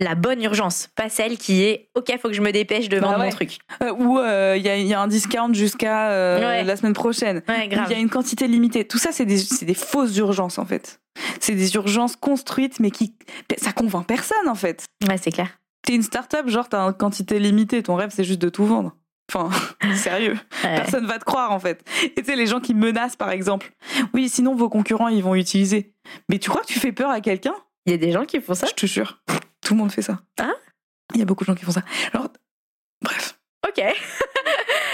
la 0.00 0.16
bonne 0.16 0.42
urgence, 0.42 0.88
pas 0.96 1.08
celle 1.08 1.38
qui 1.38 1.62
est 1.62 1.88
OK, 1.94 2.10
faut 2.20 2.26
que 2.28 2.34
je 2.34 2.40
me 2.42 2.50
dépêche 2.50 2.88
de 2.88 2.98
Bah 2.98 3.06
vendre 3.06 3.18
mon 3.18 3.24
ouais. 3.26 3.30
truc. 3.30 3.58
Euh, 3.82 3.92
ou 3.92 4.18
il 4.56 4.62
y, 4.62 4.68
a, 4.68 4.76
y 4.76 4.92
a 4.94 5.00
un 5.00 5.06
discount 5.06 5.52
jusqu'à 5.52 6.10
euh, 6.10 6.40
Ouais. 6.40 6.64
la 6.64 6.74
semaine 6.76 6.94
prochaine. 6.94 7.42
Il 7.48 7.72
y 7.72 7.94
a 7.94 7.98
une 7.98 8.10
quantité 8.10 8.48
limitée. 8.48 8.84
Tout 8.88 8.98
ça, 8.98 9.12
c'est 9.12 9.26
des, 9.26 9.38
des 9.62 9.74
fausses 9.74 10.16
urgences, 10.16 10.58
en 10.58 10.64
fait. 10.66 11.00
C'est 11.38 11.54
des 11.54 11.74
urgences 11.76 12.16
construites, 12.16 12.80
mais 12.80 12.90
qui. 12.90 13.14
Ça 13.58 13.70
convainc 13.72 14.06
personne, 14.06 14.48
en 14.48 14.54
fait. 14.56 14.84
Ouais, 15.08 15.18
c'est 15.18 15.30
clair. 15.30 15.50
T'es 15.86 15.94
une 15.94 16.02
start-up, 16.02 16.48
genre, 16.48 16.68
t'as 16.68 16.80
une 16.80 16.94
quantité 16.94 17.38
limitée. 17.38 17.82
Ton 17.84 17.94
rêve, 17.94 18.10
c'est 18.12 18.24
juste 18.24 18.40
de 18.42 18.48
tout 18.48 18.64
vendre. 18.64 18.96
Enfin, 19.32 19.50
sérieux. 19.96 20.38
Ouais. 20.64 20.76
Personne 20.76 21.06
va 21.06 21.18
te 21.18 21.24
croire, 21.24 21.52
en 21.52 21.58
fait. 21.60 21.84
Et 22.04 22.14
tu 22.14 22.24
sais, 22.24 22.36
les 22.36 22.46
gens 22.46 22.60
qui 22.60 22.74
menacent, 22.74 23.16
par 23.16 23.30
exemple. 23.30 23.72
Oui, 24.14 24.28
sinon, 24.28 24.54
vos 24.54 24.68
concurrents, 24.68 25.08
ils 25.08 25.22
vont 25.22 25.34
utiliser. 25.34 25.94
Mais 26.28 26.38
tu 26.38 26.50
crois 26.50 26.62
que 26.62 26.66
tu 26.66 26.78
fais 26.78 26.92
peur 26.92 27.10
à 27.10 27.20
quelqu'un? 27.20 27.54
Il 27.86 27.92
y 27.92 27.94
a 27.94 27.98
des 27.98 28.12
gens 28.12 28.24
qui 28.24 28.40
font 28.40 28.54
ça? 28.54 28.66
Je 28.66 28.74
te 28.74 28.86
jure. 28.86 29.20
Tout 29.64 29.74
le 29.74 29.78
monde 29.78 29.92
fait 29.92 30.02
ça. 30.02 30.20
Ah 30.40 30.50
Il 31.14 31.18
y 31.20 31.22
a 31.22 31.24
beaucoup 31.24 31.44
de 31.44 31.46
gens 31.46 31.54
qui 31.54 31.64
font 31.64 31.72
ça. 31.72 31.82
Alors, 32.12 32.28
bref. 33.02 33.38
OK. 33.68 33.82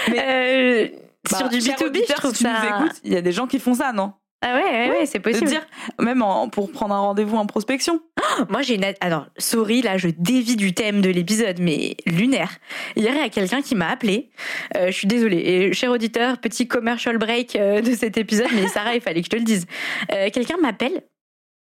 Mais- 0.09 0.89
Euh, 0.95 0.99
Bah, 1.29 1.37
sur 1.37 1.49
du 1.49 1.59
cher 1.61 1.75
B2B, 1.77 1.99
je 2.07 2.13
trouve 2.13 2.31
si 2.31 2.37
tu 2.37 2.43
ça. 2.49 2.61
nous 2.61 2.85
écoutes, 2.85 2.99
il 3.03 3.11
y 3.13 3.17
a 3.17 3.21
des 3.21 3.31
gens 3.33 3.45
qui 3.45 3.59
font 3.59 3.73
ça, 3.73 3.91
non? 3.91 4.13
Ah 4.41 4.55
ouais, 4.55 4.63
ouais, 4.63 4.89
ouais, 4.99 5.05
c'est 5.05 5.17
De 5.19 5.23
possible. 5.23 5.47
dire, 5.47 5.65
même 5.99 6.21
en- 6.21 6.47
pour 6.47 6.71
prendre 6.71 6.95
un 6.95 6.99
rendez-vous 6.99 7.35
en 7.35 7.45
prospection. 7.45 7.99
Moi, 8.49 8.61
j'ai 8.61 8.75
une. 8.75 8.85
Alors, 9.01 9.25
sorry, 9.37 9.81
là, 9.81 9.97
je 9.97 10.07
dévie 10.17 10.55
du 10.55 10.73
thème 10.73 11.01
de 11.01 11.09
l'épisode, 11.09 11.59
mais 11.59 11.97
lunaire. 12.05 12.51
Hier, 12.95 13.11
il 13.13 13.19
y 13.19 13.21
a 13.23 13.29
quelqu'un 13.29 13.61
qui 13.61 13.75
m'a 13.75 13.89
appelé. 13.89 14.29
Euh, 14.77 14.87
je 14.87 14.91
suis 14.91 15.07
désolée. 15.07 15.37
Et 15.39 15.73
cher 15.73 15.91
auditeur, 15.91 16.37
petit 16.37 16.67
commercial 16.69 17.17
break 17.17 17.57
euh, 17.57 17.81
de 17.81 17.93
cet 17.93 18.17
épisode, 18.17 18.47
mais 18.55 18.67
Sarah, 18.69 18.95
il 18.95 19.01
fallait 19.01 19.19
que 19.21 19.25
je 19.25 19.31
te 19.31 19.35
le 19.35 19.43
dise. 19.43 19.65
Euh, 20.13 20.29
quelqu'un 20.31 20.55
m'appelle. 20.61 21.03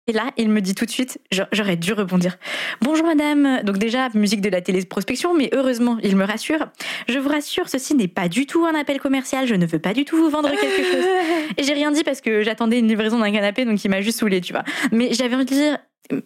Et 0.08 0.14
là, 0.14 0.30
il 0.38 0.50
me 0.50 0.62
dit 0.62 0.76
tout 0.76 0.86
de 0.86 0.92
suite, 0.92 1.20
j'a- 1.32 1.48
j'aurais 1.52 1.78
dû 1.78 1.92
rebondir. 1.92 2.38
Bonjour 2.82 3.08
madame. 3.08 3.62
Donc 3.64 3.80
déjà, 3.80 4.10
musique 4.14 4.40
de 4.42 4.50
la 4.50 4.62
téléprospection, 4.62 5.34
mais 5.34 5.50
heureusement, 5.52 5.98
il 6.04 6.16
me 6.16 6.24
rassure. 6.26 6.68
Je 7.08 7.18
vous 7.18 7.28
rassure, 7.30 7.68
ceci 7.70 7.96
n'est 7.96 8.08
pas 8.08 8.30
du 8.30 8.46
tout 8.46 8.66
un 8.66 8.76
appel 8.80 9.00
commercial. 9.00 9.48
Je 9.48 9.56
ne 9.56 9.66
veux 9.66 9.80
pas 9.80 9.96
du 9.96 10.06
tout 10.06 10.16
vous 10.16 10.30
vendre 10.30 10.52
quelque 10.52 10.84
chose. 10.84 11.06
Et 11.58 11.64
j'ai 11.64 11.74
rien 11.74 11.90
dit 11.92 12.04
parce 12.04 12.22
que 12.22 12.44
j'attendais 12.44 12.78
une 12.78 12.88
livraison 12.88 13.18
d'un 13.18 13.32
canapé, 13.32 13.66
donc 13.66 13.84
il 13.84 13.90
m'a 13.90 14.02
juste 14.02 14.20
saoulé, 14.20 14.42
tu 14.42 14.54
vois. 14.54 14.64
Mais 14.92 15.12
j'avais 15.14 15.36
envie 15.36 15.46
de 15.46 15.50
dire, 15.50 15.80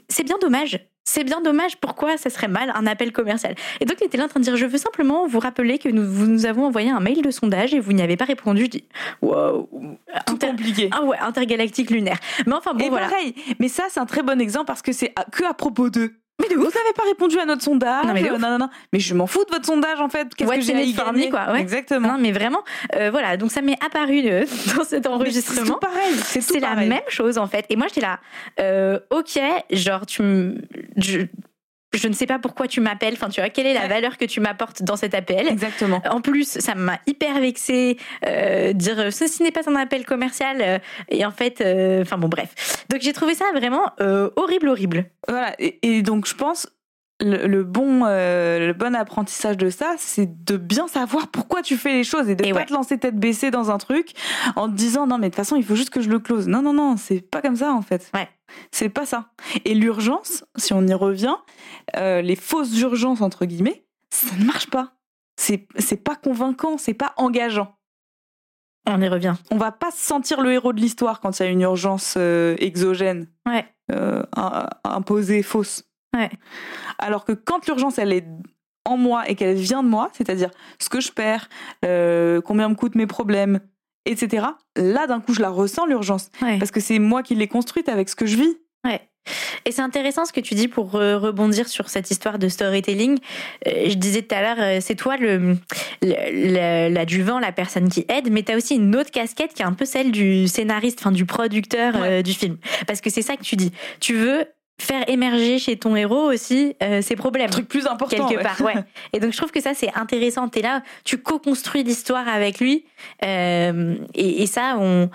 c'est 0.10 0.24
bien 0.26 0.38
dommage. 0.42 0.78
C'est 1.12 1.24
bien 1.24 1.42
dommage. 1.42 1.76
Pourquoi 1.78 2.18
ça 2.18 2.30
serait 2.30 2.48
mal 2.48 2.72
un 2.76 2.86
appel 2.86 3.12
commercial? 3.12 3.56
Et 3.80 3.86
donc 3.86 3.98
il 4.00 4.06
était 4.06 4.18
là 4.18 4.26
en 4.26 4.28
train 4.28 4.40
de 4.40 4.46
dire, 4.46 4.56
je 4.58 4.66
veux 4.68 4.78
simplement 4.78 5.26
vous 5.26 5.40
rappeler 5.40 5.80
que 5.80 5.90
nous 5.90 6.06
vous 6.08 6.28
nous 6.28 6.46
avons 6.46 6.66
envoyé 6.68 6.92
un 6.92 7.00
mail 7.00 7.24
de 7.24 7.32
sondage 7.32 7.74
et 7.74 7.80
vous 7.80 7.94
n'y 7.94 8.04
avez 8.04 8.16
pas 8.16 8.26
répondu. 8.26 8.66
Je 8.66 8.70
dis, 8.70 8.84
wow, 9.24 9.68
Tout 10.28 10.34
Inter- 10.36 10.48
compliqué. 10.50 10.90
ah 10.92 11.04
ouais, 11.04 11.18
intergalactique 11.18 11.90
lunaire. 11.90 12.20
Mais 12.46 12.54
enfin 12.54 12.74
bon 12.76 12.86
Et 12.86 12.90
voilà. 12.90 13.08
pareil, 13.10 13.34
mais 13.60 13.70
ça 13.70 13.86
c'est 13.90 14.00
un 14.00 14.06
très 14.06 14.22
bon 14.22 14.40
exemple 14.40 14.66
parce 14.68 14.84
que 14.84 14.92
c'est 14.92 15.14
que 15.32 15.44
à 15.46 15.56
propos 15.56 15.90
d'eux. 15.90 16.14
Mais 16.40 16.48
de 16.48 16.56
Vous 16.56 16.64
n'avez 16.64 16.94
pas 16.96 17.04
répondu 17.04 17.38
à 17.40 17.46
notre 17.46 17.64
sondage. 17.64 18.06
Non, 18.06 18.14
mais 18.14 18.22
de 18.24 18.28
euh, 18.28 18.34
ouf. 18.36 18.40
non, 18.40 18.50
non, 18.50 18.58
non. 18.60 18.70
Mais 18.94 19.00
je 19.00 19.14
m'en 19.14 19.28
fous 19.28 19.44
de 19.46 19.52
votre 19.52 19.66
sondage 19.66 20.00
en 20.00 20.10
fait. 20.10 20.34
Qu'est-ce 20.36 20.50
que 20.52 20.62
j'ai 20.62 20.74
à 20.74 21.30
quoi, 21.30 21.54
ouais. 21.54 21.62
Exactement. 21.62 22.14
Non 22.14 22.18
mais 22.20 22.32
vraiment, 22.32 22.64
euh, 22.96 23.12
voilà. 23.12 23.38
Donc 23.38 23.52
ça 23.52 23.62
m'est 23.62 23.78
apparu 23.84 24.22
euh, 24.26 24.46
dans 24.78 24.84
cet 24.84 25.04
c'est 25.04 25.08
enregistrement. 25.08 25.74
tout 25.74 25.80
pareil. 25.80 26.14
C'est 26.24 26.42
C'est 26.42 26.60
la 26.60 26.76
même 26.76 27.00
chose 27.08 27.38
en 27.38 27.48
fait. 27.48 27.66
Et 27.70 27.76
moi 27.76 27.88
j'étais 27.88 28.02
là, 28.02 28.20
euh, 28.60 29.00
ok, 29.10 29.40
genre 29.72 30.06
tu 30.06 30.22
me, 30.22 30.56
je, 30.98 31.22
je 31.94 32.08
ne 32.08 32.14
sais 32.14 32.26
pas 32.28 32.40
pourquoi 32.40 32.68
tu 32.68 32.82
m'appelles. 32.82 33.14
Enfin 33.14 33.30
tu 33.30 33.42
vois 33.42 33.50
quelle 33.50 33.66
est 33.68 33.74
la 33.74 33.82
Ouais. 33.82 33.88
valeur 33.88 34.18
que 34.18 34.26
tu 34.26 34.40
m'apportes 34.40 34.84
dans 34.84 34.96
cet 34.96 35.14
appel. 35.14 35.48
Exactement. 35.48 36.02
En 36.10 36.22
plus, 36.22 36.60
ça 36.60 36.76
m'a 36.76 37.00
hyper 37.08 37.40
vexée 37.40 37.98
euh, 38.26 38.74
dire 38.74 39.00
euh, 39.00 39.12
ceci 39.12 39.42
n'est 39.44 39.52
pas 39.52 39.62
un 39.68 39.76
appel 39.76 40.06
commercial. 40.06 40.58
euh, 40.62 40.78
et 41.10 41.26
en 41.26 41.32
fait, 41.32 41.62
euh, 41.62 42.02
enfin 42.02 42.18
bon 42.18 42.28
bref. 42.28 42.86
Donc 42.90 43.02
j'ai 43.02 43.14
trouvé 43.14 43.34
ça 43.36 43.46
vraiment 43.54 43.92
euh, 44.02 44.30
horrible, 44.36 44.68
horrible. 44.70 45.06
Voilà. 45.28 45.56
Et, 45.60 45.80
et 45.82 46.02
donc 46.02 46.28
je 46.28 46.36
pense 46.36 46.68
le, 47.22 47.48
le 47.48 47.64
bon 47.64 48.04
euh, 48.06 48.68
le 48.68 48.74
bon 48.74 48.96
apprentissage 48.96 49.58
de 49.58 49.70
ça, 49.70 49.96
c'est 49.98 50.44
de 50.46 50.58
bien 50.58 50.88
savoir 50.88 51.28
pourquoi 51.28 51.62
tu 51.62 51.76
fais 51.78 51.92
les 51.94 52.04
choses 52.04 52.30
et 52.30 52.36
de 52.36 52.46
Et 52.46 52.52
pas 52.52 52.60
ouais. 52.60 52.66
te 52.66 52.74
lancer 52.74 52.98
tête 52.98 53.18
baissée 53.18 53.52
dans 53.52 53.72
un 53.72 53.78
truc 53.78 54.14
en 54.56 54.70
te 54.70 54.74
disant 54.74 55.06
non 55.08 55.18
mais 55.18 55.28
de 55.28 55.32
toute 55.32 55.38
façon 55.38 55.56
il 55.56 55.64
faut 55.64 55.76
juste 55.76 55.90
que 55.90 56.02
je 56.02 56.10
le 56.10 56.20
close. 56.20 56.48
Non 56.48 56.62
non 56.62 56.74
non, 56.74 56.96
c'est 56.98 57.22
pas 57.22 57.42
comme 57.42 57.56
ça 57.58 57.74
en 57.74 57.82
fait. 57.82 58.10
Ouais. 58.14 58.30
C'est 58.72 58.90
pas 58.90 59.06
ça. 59.06 59.30
Et 59.66 59.76
l'urgence, 59.76 60.44
si 60.56 60.74
on 60.74 60.86
y 60.88 60.94
revient, 60.94 61.36
euh, 61.98 62.22
les 62.22 62.36
fausses 62.36 62.80
urgences 62.80 63.22
entre 63.22 63.46
guillemets, 63.46 63.86
ça 64.10 64.36
ne 64.38 64.46
marche 64.46 64.70
pas. 64.70 64.94
C'est 65.36 65.68
c'est 65.78 66.04
pas 66.04 66.16
convaincant, 66.16 66.78
c'est 66.78 66.94
pas 66.94 67.14
engageant. 67.18 67.76
On 68.88 69.00
y 69.02 69.08
revient. 69.08 69.36
On 69.52 69.58
va 69.58 69.72
pas 69.72 69.92
se 69.92 70.00
sentir 70.00 70.42
le 70.42 70.52
héros 70.54 70.74
de 70.74 70.80
l'histoire 70.80 71.20
quand 71.22 71.38
il 71.40 71.44
y 71.44 71.46
a 71.46 71.50
une 71.50 71.62
urgence 71.62 72.16
euh, 72.18 72.56
exogène, 72.60 73.28
Ouais. 73.46 73.66
imposée, 74.84 75.44
fausse. 75.44 75.84
Ouais. 76.16 76.30
Alors 76.98 77.24
que 77.26 77.34
quand 77.34 77.66
l'urgence 77.68 77.98
elle 78.00 78.14
est 78.14 78.26
en 78.86 78.98
moi 78.98 79.30
et 79.30 79.36
qu'elle 79.36 79.56
vient 79.58 79.84
de 79.84 79.88
moi, 79.90 80.10
c'est-à-dire 80.14 80.50
ce 80.80 80.90
que 80.90 81.00
je 81.02 81.12
perds, 81.12 81.50
euh, 81.86 82.42
combien 82.42 82.70
me 82.70 82.76
coûtent 82.76 82.96
mes 82.96 83.08
problèmes, 83.08 83.60
etc. 84.06 84.48
Là 84.76 85.06
d'un 85.08 85.20
coup 85.20 85.34
je 85.34 85.42
la 85.42 85.50
ressens 85.50 85.86
l'urgence 85.86 86.30
Ouais. 86.42 86.58
parce 86.58 86.72
que 86.72 86.80
c'est 86.80 86.98
moi 87.00 87.22
qui 87.22 87.36
l'ai 87.36 87.48
construite 87.48 87.90
avec 87.90 88.10
ce 88.10 88.16
que 88.16 88.26
je 88.26 88.38
vis. 88.38 88.58
Ouais. 88.86 89.02
Et 89.66 89.72
c'est 89.72 89.82
intéressant 89.84 90.26
ce 90.26 90.34
que 90.34 90.40
tu 90.40 90.56
dis 90.56 90.68
pour 90.68 90.94
rebondir 90.94 91.68
sur 91.68 91.90
cette 91.90 92.10
histoire 92.10 92.40
de 92.40 92.48
storytelling. 92.48 93.20
Euh, 93.68 93.90
je 93.90 93.94
disais 93.96 94.24
tout 94.24 94.34
à 94.34 94.42
l'heure, 94.42 94.56
euh, 94.60 94.78
c'est 94.82 94.96
toi 94.96 95.18
le, 95.18 95.56
l'adjuvant, 96.90 97.40
la 97.40 97.52
personne 97.52 97.90
qui 97.90 98.06
aide, 98.10 98.32
mais 98.32 98.44
tu 98.44 98.52
as 98.52 98.56
aussi 98.56 98.76
une 98.76 98.96
autre 98.96 99.12
casquette 99.12 99.54
qui 99.54 99.62
est 99.62 99.66
un 99.66 99.74
peu 99.74 99.86
celle 99.86 100.12
du 100.12 100.48
scénariste, 100.48 101.00
enfin 101.02 101.12
du 101.12 101.26
producteur 101.26 101.94
euh, 101.98 102.22
du 102.22 102.34
film. 102.34 102.58
Parce 102.88 103.02
que 103.02 103.10
c'est 103.10 103.22
ça 103.22 103.36
que 103.38 103.44
tu 103.44 103.56
dis. 103.56 103.72
Tu 104.00 104.16
veux 104.16 104.46
faire 104.82 105.08
émerger 105.10 105.60
chez 105.60 105.78
ton 105.78 105.96
héros 105.96 106.32
aussi 106.32 106.76
euh, 106.82 107.02
ses 107.02 107.16
problèmes 107.16 107.48
Un 107.48 107.52
truc 107.52 107.68
plus 107.68 107.88
important. 107.88 108.28
quelque 108.28 108.38
ouais. 108.38 108.44
part, 108.44 108.62
ouais. 108.62 108.76
Et 109.14 109.20
donc 109.20 109.32
je 109.32 109.38
trouve 109.38 109.52
que 109.52 109.62
ça 109.62 109.74
c'est 109.74 109.94
intéressant. 109.96 110.48
T'es 110.50 110.62
là, 110.62 110.82
tu 111.04 111.18
co-construis 111.22 111.84
l'histoire 111.84 112.28
avec 112.28 112.60
lui, 112.60 112.86
euh, 113.24 113.96
et, 114.14 114.44
et 114.44 114.48
ça, 114.48 114.76
on 114.80 115.10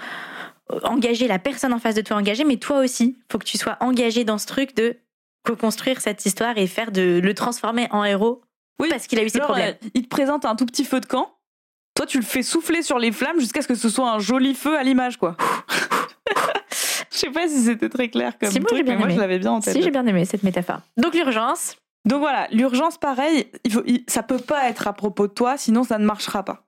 engager 0.82 1.28
la 1.28 1.38
personne 1.38 1.72
en 1.72 1.78
face 1.78 1.94
de 1.94 2.00
toi 2.00 2.16
engagée, 2.16 2.44
mais 2.44 2.56
toi 2.56 2.78
aussi, 2.80 3.18
faut 3.30 3.38
que 3.38 3.44
tu 3.44 3.58
sois 3.58 3.76
engagé 3.80 4.24
dans 4.24 4.38
ce 4.38 4.46
truc 4.46 4.74
de 4.74 4.96
co-construire 5.44 6.00
cette 6.00 6.24
histoire 6.24 6.56
et 6.56 6.66
faire 6.66 6.90
de 6.90 7.20
le 7.22 7.34
transformer 7.34 7.86
en 7.90 8.02
héros. 8.04 8.40
Oui. 8.80 8.88
parce 8.88 9.06
qu'il 9.06 9.18
a 9.18 9.22
eu 9.22 9.28
ses 9.28 9.38
Genre, 9.38 9.46
problèmes. 9.48 9.74
euh, 9.84 9.88
il 9.94 10.02
te 10.02 10.08
présente 10.08 10.44
un 10.46 10.56
tout 10.56 10.66
petit 10.66 10.84
feu 10.84 11.00
de 11.00 11.06
camp. 11.06 11.30
Toi, 11.94 12.06
tu 12.06 12.18
le 12.18 12.24
fais 12.24 12.42
souffler 12.42 12.82
sur 12.82 12.98
les 12.98 13.12
flammes 13.12 13.38
jusqu'à 13.38 13.62
ce 13.62 13.68
que 13.68 13.74
ce 13.76 13.88
soit 13.88 14.10
un 14.10 14.18
joli 14.18 14.54
feu 14.54 14.76
à 14.76 14.82
l'image, 14.82 15.16
quoi. 15.18 15.36
Je 17.14 17.18
sais 17.20 17.30
pas 17.30 17.46
si 17.48 17.62
c'était 17.62 17.88
très 17.88 18.08
clair 18.08 18.36
comme 18.38 18.50
Si, 18.50 18.58
moi, 18.60 18.66
truc, 18.66 18.78
j'ai 18.78 18.82
bien 18.82 18.94
mais 18.94 18.98
moi 18.98 19.06
aimé. 19.06 19.14
je 19.14 19.20
l'avais 19.20 19.38
bien 19.38 19.52
en 19.52 19.60
tête. 19.60 19.72
Si 19.74 19.82
j'ai 19.82 19.90
bien 19.92 20.04
aimé 20.06 20.24
cette 20.24 20.42
métaphore. 20.42 20.80
Donc 20.96 21.14
l'urgence, 21.14 21.76
Donc 22.04 22.18
voilà, 22.18 22.48
l'urgence, 22.50 22.98
pareil, 22.98 23.46
il 23.64 23.72
faut, 23.72 23.82
il- 23.86 24.04
ça 24.08 24.22
peut 24.22 24.38
pas 24.38 24.68
être 24.68 24.88
à 24.88 24.92
propos 24.92 25.26
de 25.28 25.32
toi, 25.32 25.56
sinon 25.56 25.84
ça 25.84 25.96
ne 25.98 26.04
marchera 26.04 26.42
pas. 26.42 26.63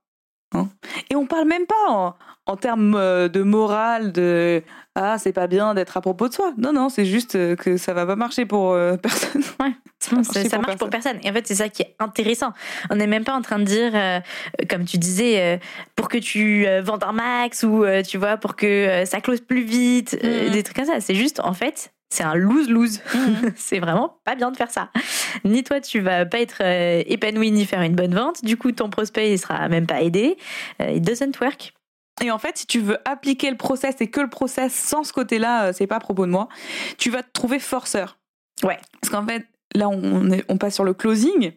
Hein 0.55 0.69
Et 1.11 1.17
on 1.17 1.27
parle 1.27 1.47
même 1.47 1.67
pas 1.67 1.91
en, 1.91 2.15
en 2.47 2.57
termes 2.57 2.95
euh, 2.95 3.29
de 3.29 3.43
morale, 3.43 4.13
de 4.13 4.63
ah 4.95 5.19
c'est 5.19 5.33
pas 5.33 5.47
bien 5.49 5.75
d'être 5.75 5.97
à 5.97 6.01
propos 6.01 6.29
de 6.29 6.33
soi. 6.35 6.53
Non 6.57 6.73
non, 6.73 6.89
c'est 6.89 7.05
juste 7.05 7.35
euh, 7.35 7.57
que 7.57 7.77
ça 7.77 7.93
va 7.93 8.07
pas 8.07 8.17
marcher 8.17 8.47
pour 8.47 8.73
euh, 8.73 8.97
personne. 9.03 9.43
Ouais. 9.61 9.73
ça, 9.99 10.11
ça, 10.11 10.17
marcher 10.17 10.49
ça 10.49 10.57
pour 10.59 10.67
marche 10.67 10.79
pour 10.79 10.89
personne. 10.91 11.19
Et 11.25 11.31
en 11.31 11.33
fait, 11.33 11.47
c'est 11.47 11.57
ça 11.57 11.69
qui 11.69 11.83
est 11.83 11.97
intéressant. 11.99 12.53
On 12.91 12.97
n'est 12.97 13.09
même 13.09 13.25
pas 13.25 13.35
en 13.35 13.43
train 13.43 13.59
de 13.59 13.65
dire, 13.65 13.91
euh, 13.95 14.21
comme 14.71 14.85
tu 14.85 14.99
disais, 14.99 15.41
euh, 15.41 15.59
pour 15.97 16.09
que 16.09 16.19
tu 16.19 16.65
vendes 16.83 17.03
un 17.03 17.13
max 17.13 17.65
ou 17.65 17.85
tu 18.07 18.17
vois, 18.17 18.37
pour 18.37 18.55
que 18.57 19.03
ça 19.05 19.21
close 19.21 19.41
plus 19.41 19.65
vite, 19.65 20.17
Mhm. 20.23 20.51
des 20.53 20.63
trucs 20.63 20.77
comme 20.77 20.87
ça. 20.87 21.01
C'est 21.01 21.15
juste, 21.17 21.41
en 21.41 21.53
fait, 21.53 21.93
c'est 22.09 22.23
un 22.23 22.35
lose-lose. 22.35 23.01
c'est 23.57 23.79
vraiment 23.81 24.21
pas 24.25 24.35
bien 24.35 24.51
de 24.51 24.57
faire 24.57 24.71
ça. 24.71 24.91
Ni 25.45 25.65
toi, 25.65 25.81
tu 25.81 26.01
vas 26.01 26.25
pas 26.27 26.41
être 26.41 26.59
euh, 26.63 27.03
épanoui 27.07 27.51
ni 27.51 27.65
faire 27.67 27.83
une 27.83 27.95
bonne 27.95 28.15
vente. 28.15 28.45
Du 28.45 28.57
coup, 28.57 28.73
ton 28.73 28.89
prospect, 28.91 29.33
il 29.33 29.39
sera 29.39 29.69
même 29.69 29.87
pas 29.87 30.03
aidé. 30.03 30.37
Euh, 30.81 30.91
it 30.91 31.03
doesn't 31.03 31.39
work. 31.41 31.73
Et 32.23 32.31
en 32.31 32.39
fait, 32.39 32.57
si 32.57 32.67
tu 32.67 32.81
veux 32.81 32.97
appliquer 33.05 33.51
le 33.51 33.57
process 33.57 33.97
et 34.01 34.09
que 34.09 34.21
le 34.21 34.31
process 34.31 34.73
sans 34.73 35.05
ce 35.05 35.13
côté-là, 35.13 35.67
euh, 35.67 35.73
c'est 35.75 35.87
pas 35.87 35.97
à 35.97 36.01
propos 36.01 36.25
de 36.27 36.31
moi, 36.31 36.49
tu 36.97 37.11
vas 37.11 37.23
te 37.23 37.31
trouver 37.33 37.59
forceur. 37.59 38.19
Ouais. 38.63 38.79
Parce 39.01 39.13
qu'en 39.13 39.27
fait, 39.27 39.47
là, 39.75 39.89
on, 39.89 40.31
est- 40.31 40.45
on 40.49 40.57
passe 40.57 40.75
sur 40.77 40.85
le 40.85 40.95
closing. 40.95 41.53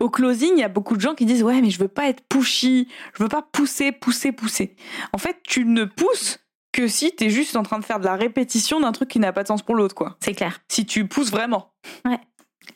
Au 0.00 0.08
closing, 0.10 0.52
il 0.54 0.60
y 0.60 0.64
a 0.64 0.68
beaucoup 0.68 0.96
de 0.96 1.00
gens 1.00 1.14
qui 1.14 1.26
disent 1.26 1.42
ouais, 1.42 1.60
mais 1.60 1.70
je 1.70 1.78
veux 1.78 1.88
pas 1.88 2.08
être 2.08 2.22
pushy, 2.28 2.88
je 3.14 3.22
veux 3.22 3.28
pas 3.28 3.42
pousser, 3.42 3.90
pousser, 3.92 4.30
pousser. 4.32 4.76
En 5.12 5.18
fait, 5.18 5.38
tu 5.46 5.64
ne 5.64 5.84
pousses 5.84 6.38
que 6.76 6.88
si 6.88 7.16
tu 7.16 7.24
es 7.24 7.30
juste 7.30 7.56
en 7.56 7.62
train 7.62 7.78
de 7.78 7.84
faire 7.84 8.00
de 8.00 8.04
la 8.04 8.16
répétition 8.16 8.80
d'un 8.80 8.92
truc 8.92 9.08
qui 9.08 9.18
n'a 9.18 9.32
pas 9.32 9.42
de 9.42 9.48
sens 9.48 9.62
pour 9.62 9.74
l'autre, 9.74 9.94
quoi. 9.94 10.16
C'est 10.20 10.34
clair. 10.34 10.60
Si 10.68 10.84
tu 10.84 11.06
pousses 11.08 11.30
vraiment. 11.30 11.72
Ouais. 12.04 12.18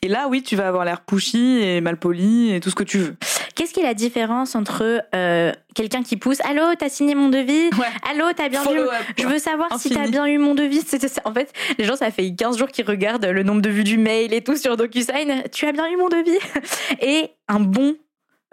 Et 0.01 0.07
là, 0.07 0.27
oui, 0.27 0.41
tu 0.41 0.55
vas 0.55 0.67
avoir 0.67 0.85
l'air 0.85 1.01
pushy 1.01 1.61
et 1.61 1.81
mal 1.81 1.97
poli 1.97 2.51
et 2.51 2.59
tout 2.59 2.71
ce 2.71 2.75
que 2.75 2.83
tu 2.83 2.97
veux. 2.97 3.15
qu'est-ce 3.55 3.73
qui 3.73 3.81
est 3.81 3.83
la 3.83 3.93
différence 3.93 4.55
entre 4.55 5.03
euh, 5.13 5.51
quelqu'un 5.75 6.01
qui 6.01 6.17
pousse 6.17 6.39
Allô, 6.41 6.63
t'as 6.79 6.89
signé 6.89 7.13
mon 7.13 7.29
devis 7.29 7.69
Allô, 8.09 8.25
t'as 8.35 8.49
bien 8.49 8.63
vu 8.63 8.79
Je 9.19 9.27
veux 9.27 9.37
savoir 9.37 9.79
si 9.79 9.91
t'as 9.91 10.07
bien 10.07 10.25
eu 10.25 10.39
mon 10.39 10.55
devis. 10.55 10.81
En 11.25 11.33
fait, 11.33 11.53
les 11.77 11.85
gens, 11.85 11.95
ça 11.95 12.09
fait 12.09 12.33
15 12.33 12.57
jours 12.57 12.69
qu'ils 12.69 12.87
regardent 12.87 13.25
le 13.25 13.43
nombre 13.43 13.61
de 13.61 13.69
vues 13.69 13.83
du 13.83 13.99
mail 13.99 14.33
et 14.33 14.41
tout 14.41 14.55
sur 14.55 14.77
DocuSign. 14.77 15.43
Tu 15.51 15.67
as 15.67 15.73
bien 15.73 15.87
eu 15.91 15.97
mon 15.97 16.09
devis 16.09 16.39
Et 17.01 17.29
un 17.47 17.59
bon 17.59 17.95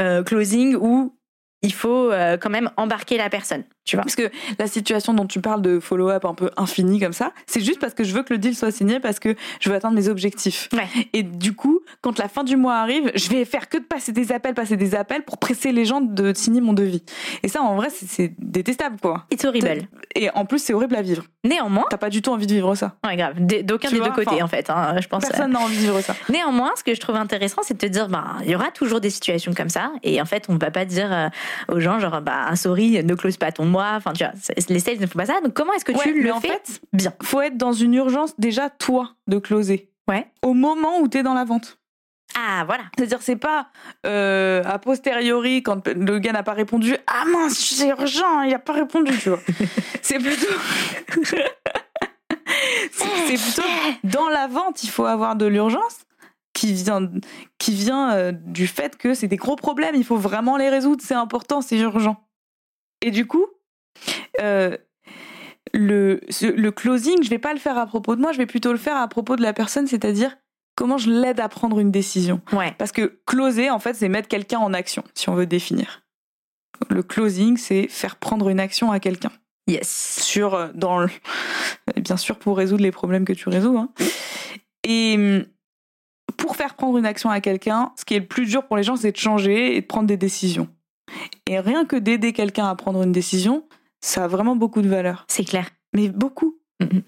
euh, 0.03 0.23
closing 0.23 0.77
où 0.77 1.17
il 1.63 1.73
faut 1.73 2.13
euh, 2.13 2.37
quand 2.37 2.51
même 2.51 2.71
embarquer 2.77 3.17
la 3.17 3.31
personne. 3.31 3.65
Tu 3.89 3.97
vois 3.97 4.03
Parce 4.03 4.17
que 4.17 4.31
la 4.59 4.67
situation 4.67 5.15
dont 5.15 5.25
tu 5.25 5.41
parles 5.41 5.63
de 5.63 5.81
follow-up 5.81 6.27
un 6.27 6.35
peu 6.35 6.51
infini 6.59 7.01
comme 7.01 7.15
ça, 7.15 7.33
c'est 7.47 7.63
juste 7.63 7.81
parce 7.81 7.95
que 7.95 8.05
je 8.05 8.13
veux 8.13 8.23
que 8.23 8.35
le 8.35 8.39
deal 8.39 8.55
soit 8.55 8.71
signé 8.71 9.01
parce 9.01 9.19
que 9.19 9.35
je 9.61 9.71
veux 9.71 9.75
atteindre 9.75 9.95
mes 9.95 10.09
objectifs. 10.09 10.69
Et 11.15 11.23
du 11.23 11.55
coup, 11.55 11.81
quand 12.03 12.19
la 12.19 12.29
fin 12.29 12.45
du 12.45 12.57
mois 12.57 12.75
arrive, 12.77 13.11
je 13.15 13.31
vais 13.31 13.47
faire 13.47 13.71
que 13.71 13.79
de 13.79 13.85
passer 13.85 14.13
des 14.13 14.31
appels, 14.31 14.53
passer 14.53 14.77
des 14.77 14.95
appels 14.95 15.23
pour 15.23 15.39
presser 15.39 15.73
les 15.73 15.87
gens 15.87 16.03
de 16.03 16.35
signer 16.35 16.61
mon 16.61 16.75
devis. 16.75 17.03
Et 17.43 17.49
ça, 17.49 17.63
en 17.63 17.77
vrai, 17.77 17.89
c'est 17.91 18.35
détestable, 18.39 18.99
quoi. 19.01 19.25
It's 19.31 19.47
horrible. 19.47 19.89
Et 20.15 20.29
en 20.35 20.45
plus, 20.45 20.59
c'est 20.59 20.75
horrible 20.75 20.97
à 20.97 21.03
vivre. 21.03 21.25
Néanmoins. 21.45 21.87
T'as 21.89 21.97
pas 21.97 22.11
du 22.11 22.21
tout 22.21 22.31
envie 22.31 22.47
de 22.47 22.53
vivre 22.53 22.75
ça. 22.75 22.97
Ouais, 23.07 23.17
grave. 23.17 23.37
D'aucun 23.39 23.91
des 23.91 24.01
deux 24.01 24.11
côtés, 24.11 24.43
en 24.43 24.49
fait. 24.49 24.69
Hein, 24.69 24.97
je 25.01 25.09
pense. 25.09 25.25
Personne 25.25 25.53
n'a 25.53 25.61
envie 25.61 25.77
de 25.77 25.81
vivre 25.81 26.01
ça. 26.03 26.15
Néanmoins, 26.29 26.73
ce 26.77 26.85
que 26.85 26.95
je 26.95 27.01
trouve 27.01 27.17
intéressant, 27.17 27.63
c'est 27.63 27.75
de 27.75 27.79
te 27.79 27.87
dire, 27.87 28.09
bah, 28.09 28.37
il 28.45 28.51
y 28.51 28.55
aura 28.55 28.71
toujours 28.71 29.01
des 29.01 29.09
situations 29.09 29.55
comme 29.55 29.71
ça. 29.71 29.93
Et 30.03 30.21
en 30.21 30.27
fait, 30.27 30.45
on 30.51 30.57
va 30.57 30.71
pas 30.71 30.85
dire 30.85 31.11
euh, 31.11 31.29
aux 31.75 31.81
gens, 31.81 31.99
genre, 32.01 32.21
bah, 32.21 32.47
un 32.49 32.57
sorry, 32.57 33.03
ne 33.03 33.15
close 33.15 33.39
pas 33.39 33.51
ton 33.51 33.65
mois. 33.65 33.78
Enfin, 33.79 34.13
tu 34.13 34.25
vois, 34.25 34.33
les 34.69 34.79
sales 34.79 34.99
ne 35.01 35.07
font 35.07 35.19
pas 35.19 35.27
ça. 35.27 35.41
Donc 35.41 35.55
comment 35.55 35.73
est-ce 35.73 35.85
que 35.85 35.93
tu 35.93 36.23
le 36.23 36.33
fais 36.35 36.49
fait, 36.49 36.81
bien? 36.93 37.13
Faut 37.23 37.41
être 37.41 37.57
dans 37.57 37.73
une 37.73 37.95
urgence 37.95 38.39
déjà 38.39 38.71
toi 38.71 39.15
de 39.27 39.39
closer. 39.39 39.91
Ouais. 40.09 40.27
Au 40.43 40.55
moment 40.55 41.01
où 41.01 41.09
tu 41.09 41.19
es 41.19 41.23
dans 41.23 41.35
la 41.35 41.45
vente. 41.45 41.79
Ah 42.37 42.65
voilà. 42.67 42.85
C'est-à-dire 42.97 43.23
c'est 43.23 43.37
pas 43.37 43.69
euh, 44.07 44.63
a 44.65 44.79
posteriori 44.79 45.63
quand 45.63 45.87
le 45.89 46.19
gars 46.19 46.33
n'a 46.33 46.43
pas 46.43 46.53
répondu 46.53 46.97
ah 47.07 47.25
mince 47.27 47.59
c'est 47.59 47.89
urgent 47.89 48.43
il 48.43 48.53
a 48.55 48.59
pas 48.59 48.75
répondu 48.75 49.17
tu 49.19 49.31
vois. 49.31 49.41
c'est 50.03 50.19
plutôt 50.19 50.47
c'est 52.93 53.35
plutôt 53.35 53.63
dans 54.05 54.29
la 54.29 54.47
vente 54.47 54.85
il 54.85 54.91
faut 54.91 55.07
avoir 55.07 55.37
de 55.37 55.47
l'urgence 55.47 56.01
qui 56.53 56.75
vient 56.75 57.11
qui 57.59 57.73
vient 57.73 58.13
euh, 58.13 58.33
du 58.33 58.67
fait 58.67 58.97
que 58.97 59.15
c'est 59.15 59.29
des 59.29 59.37
gros 59.37 59.57
problèmes 59.57 59.95
il 59.95 60.05
faut 60.05 60.17
vraiment 60.17 60.57
les 60.57 60.69
résoudre 60.69 61.03
c'est 61.05 61.15
important 61.15 61.63
c'est 61.63 61.79
urgent. 61.79 62.23
Et 63.01 63.11
du 63.11 63.27
coup 63.27 63.47
euh, 64.41 64.77
le, 65.75 66.21
le 66.43 66.71
closing, 66.71 67.23
je 67.23 67.31
vais 67.31 67.39
pas 67.39 67.53
le 67.53 67.59
faire 67.59 67.79
à 67.79 67.87
propos 67.87 68.17
de 68.17 68.21
moi, 68.21 68.33
je 68.33 68.39
vais 68.39 68.47
plutôt 68.47 68.73
le 68.73 68.79
faire 68.79 68.97
à 68.97 69.09
propos 69.09 69.37
de 69.37 69.43
la 69.43 69.53
personne, 69.53 69.87
c'est-à-dire 69.87 70.37
comment 70.77 70.99
je 70.99 71.11
l'aide 71.11 71.41
à 71.41 71.49
prendre 71.49 71.81
une 71.81 71.91
décision. 71.91 72.41
Ouais. 72.53 72.75
Parce 72.79 72.93
que 72.93 73.21
closer, 73.27 73.71
en 73.71 73.79
fait, 73.79 73.95
c'est 73.95 74.09
mettre 74.09 74.29
quelqu'un 74.29 74.59
en 74.59 74.73
action, 74.73 75.03
si 75.15 75.29
on 75.29 75.35
veut 75.35 75.47
définir. 75.47 76.03
Le 76.89 77.03
closing, 77.03 77.57
c'est 77.57 77.89
faire 77.89 78.17
prendre 78.17 78.49
une 78.49 78.61
action 78.61 78.93
à 78.93 79.01
quelqu'un. 79.01 79.33
Yes. 79.67 80.23
Sur, 80.23 80.55
euh, 80.55 80.69
dans 80.75 81.01
le... 81.01 81.09
Bien 81.97 82.17
sûr, 82.17 82.39
pour 82.39 82.57
résoudre 82.57 82.83
les 82.83 82.93
problèmes 82.93 83.25
que 83.25 83.33
tu 83.33 83.49
résous. 83.49 83.77
Hein. 83.77 83.91
Et 84.85 85.15
hum, 85.17 85.45
pour 86.37 86.57
faire 86.57 86.75
prendre 86.75 86.97
une 86.97 87.07
action 87.07 87.31
à 87.31 87.41
quelqu'un, 87.41 87.93
ce 87.97 88.05
qui 88.05 88.15
est 88.15 88.21
le 88.21 88.27
plus 88.27 88.47
dur 88.47 88.67
pour 88.67 88.77
les 88.77 88.83
gens, 88.83 88.97
c'est 88.97 89.13
de 89.13 89.17
changer 89.17 89.77
et 89.77 89.81
de 89.81 89.87
prendre 89.87 90.07
des 90.07 90.17
décisions. 90.17 90.69
Et 91.47 91.59
rien 91.59 91.85
que 91.85 91.97
d'aider 91.97 92.33
quelqu'un 92.33 92.69
à 92.69 92.75
prendre 92.75 93.03
une 93.03 93.13
décision, 93.13 93.67
ça 94.01 94.25
a 94.25 94.29
vraiment 94.29 94.57
beaucoup 94.57 94.83
de 94.83 94.89
valeur. 94.89 95.25
C'est 95.29 95.45
clair. 95.45 95.69
Mais 95.95 96.09
beaucoup. 96.09 96.59
Mm-hmm. 96.83 97.03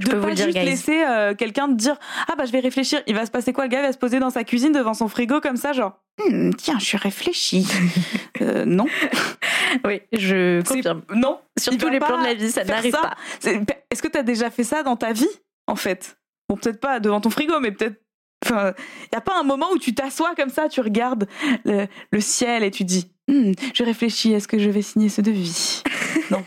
De 0.00 0.14
pas 0.14 0.34
juste 0.34 0.54
laisser 0.54 1.04
euh, 1.04 1.34
quelqu'un 1.34 1.68
te 1.68 1.74
dire 1.74 1.96
ah 2.26 2.34
bah 2.36 2.46
je 2.46 2.52
vais 2.52 2.60
réfléchir. 2.60 3.02
Il 3.06 3.14
va 3.14 3.26
se 3.26 3.30
passer 3.30 3.52
quoi? 3.52 3.64
Le 3.64 3.70
gars 3.70 3.82
va 3.82 3.92
se 3.92 3.98
poser 3.98 4.18
dans 4.18 4.30
sa 4.30 4.42
cuisine 4.42 4.72
devant 4.72 4.94
son 4.94 5.08
frigo 5.08 5.40
comme 5.40 5.56
ça 5.56 5.72
genre 5.72 6.00
hmm, 6.18 6.50
tiens 6.56 6.78
je 6.78 6.84
suis 6.84 6.96
réfléchi 6.96 7.66
euh, 8.40 8.64
non. 8.64 8.86
Oui 9.84 10.00
je 10.12 10.62
confirme. 10.66 11.02
non. 11.14 11.38
Sur 11.58 11.76
tous 11.76 11.88
les 11.88 12.00
plans 12.00 12.18
de 12.18 12.24
la 12.24 12.34
vie 12.34 12.50
ça 12.50 12.64
n'arrive 12.64 12.92
pas. 12.92 13.14
Est-ce 13.90 14.02
que 14.02 14.08
tu 14.08 14.18
as 14.18 14.22
déjà 14.22 14.50
fait 14.50 14.64
ça 14.64 14.82
dans 14.82 14.96
ta 14.96 15.12
vie 15.12 15.28
en 15.66 15.76
fait? 15.76 16.16
Bon 16.48 16.56
peut-être 16.56 16.80
pas 16.80 16.98
devant 16.98 17.20
ton 17.20 17.30
frigo 17.30 17.60
mais 17.60 17.70
peut-être 17.70 18.00
enfin 18.44 18.72
il 19.02 19.14
y 19.14 19.16
a 19.18 19.20
pas 19.20 19.38
un 19.38 19.44
moment 19.44 19.70
où 19.70 19.78
tu 19.78 19.94
t'assois 19.94 20.34
comme 20.34 20.50
ça 20.50 20.68
tu 20.68 20.80
regardes 20.80 21.28
le, 21.64 21.86
le 22.10 22.20
ciel 22.20 22.64
et 22.64 22.70
tu 22.70 22.84
dis 22.84 23.13
hmm, 23.28 23.52
je 23.74 23.84
réfléchis 23.84 24.32
est-ce 24.32 24.48
que 24.48 24.58
je 24.58 24.70
vais 24.70 24.82
signer 24.82 25.08
ce 25.08 25.20
devis 25.20 25.82
non 26.30 26.44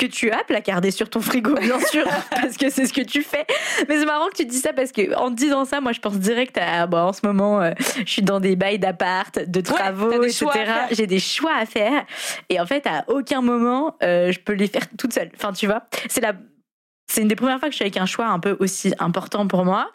que 0.00 0.06
tu 0.06 0.30
as 0.30 0.44
placardé 0.44 0.90
sur 0.90 1.10
ton 1.10 1.20
frigo, 1.20 1.54
bien 1.56 1.78
sûr, 1.80 2.06
parce 2.30 2.56
que 2.56 2.70
c'est 2.70 2.86
ce 2.86 2.92
que 2.92 3.02
tu 3.02 3.22
fais. 3.22 3.44
Mais 3.88 3.98
c'est 3.98 4.06
marrant 4.06 4.28
que 4.28 4.36
tu 4.36 4.46
dis 4.46 4.58
ça 4.58 4.72
parce 4.72 4.92
que 4.92 5.14
en 5.14 5.30
disant 5.30 5.66
ça, 5.66 5.80
moi, 5.82 5.92
je 5.92 6.00
pense 6.00 6.18
direct 6.18 6.56
à, 6.56 6.86
bon, 6.86 6.98
en 6.98 7.12
ce 7.12 7.20
moment, 7.24 7.60
euh, 7.60 7.72
je 7.98 8.10
suis 8.10 8.22
dans 8.22 8.40
des 8.40 8.56
bails 8.56 8.78
d'appart, 8.78 9.38
de 9.38 9.60
travaux, 9.60 10.22
etc. 10.22 10.46
J'ai 10.92 11.06
des 11.06 11.18
choix 11.18 11.54
à 11.54 11.66
faire. 11.66 12.06
Et 12.48 12.58
en 12.58 12.66
fait, 12.66 12.86
à 12.86 13.04
aucun 13.08 13.42
moment, 13.42 13.96
euh, 14.02 14.32
je 14.32 14.40
peux 14.40 14.54
les 14.54 14.68
faire 14.68 14.86
toute 14.96 15.12
seule. 15.12 15.30
Enfin, 15.36 15.52
tu 15.52 15.66
vois, 15.66 15.82
c'est 16.08 16.22
la, 16.22 16.32
c'est 17.10 17.20
une 17.20 17.28
des 17.28 17.36
premières 17.36 17.58
fois 17.58 17.68
que 17.68 17.72
je 17.72 17.76
suis 17.76 17.84
avec 17.84 17.98
un 17.98 18.06
choix 18.06 18.26
un 18.26 18.38
peu 18.38 18.56
aussi 18.60 18.94
important 18.98 19.46
pour 19.46 19.64
moi. 19.64 19.90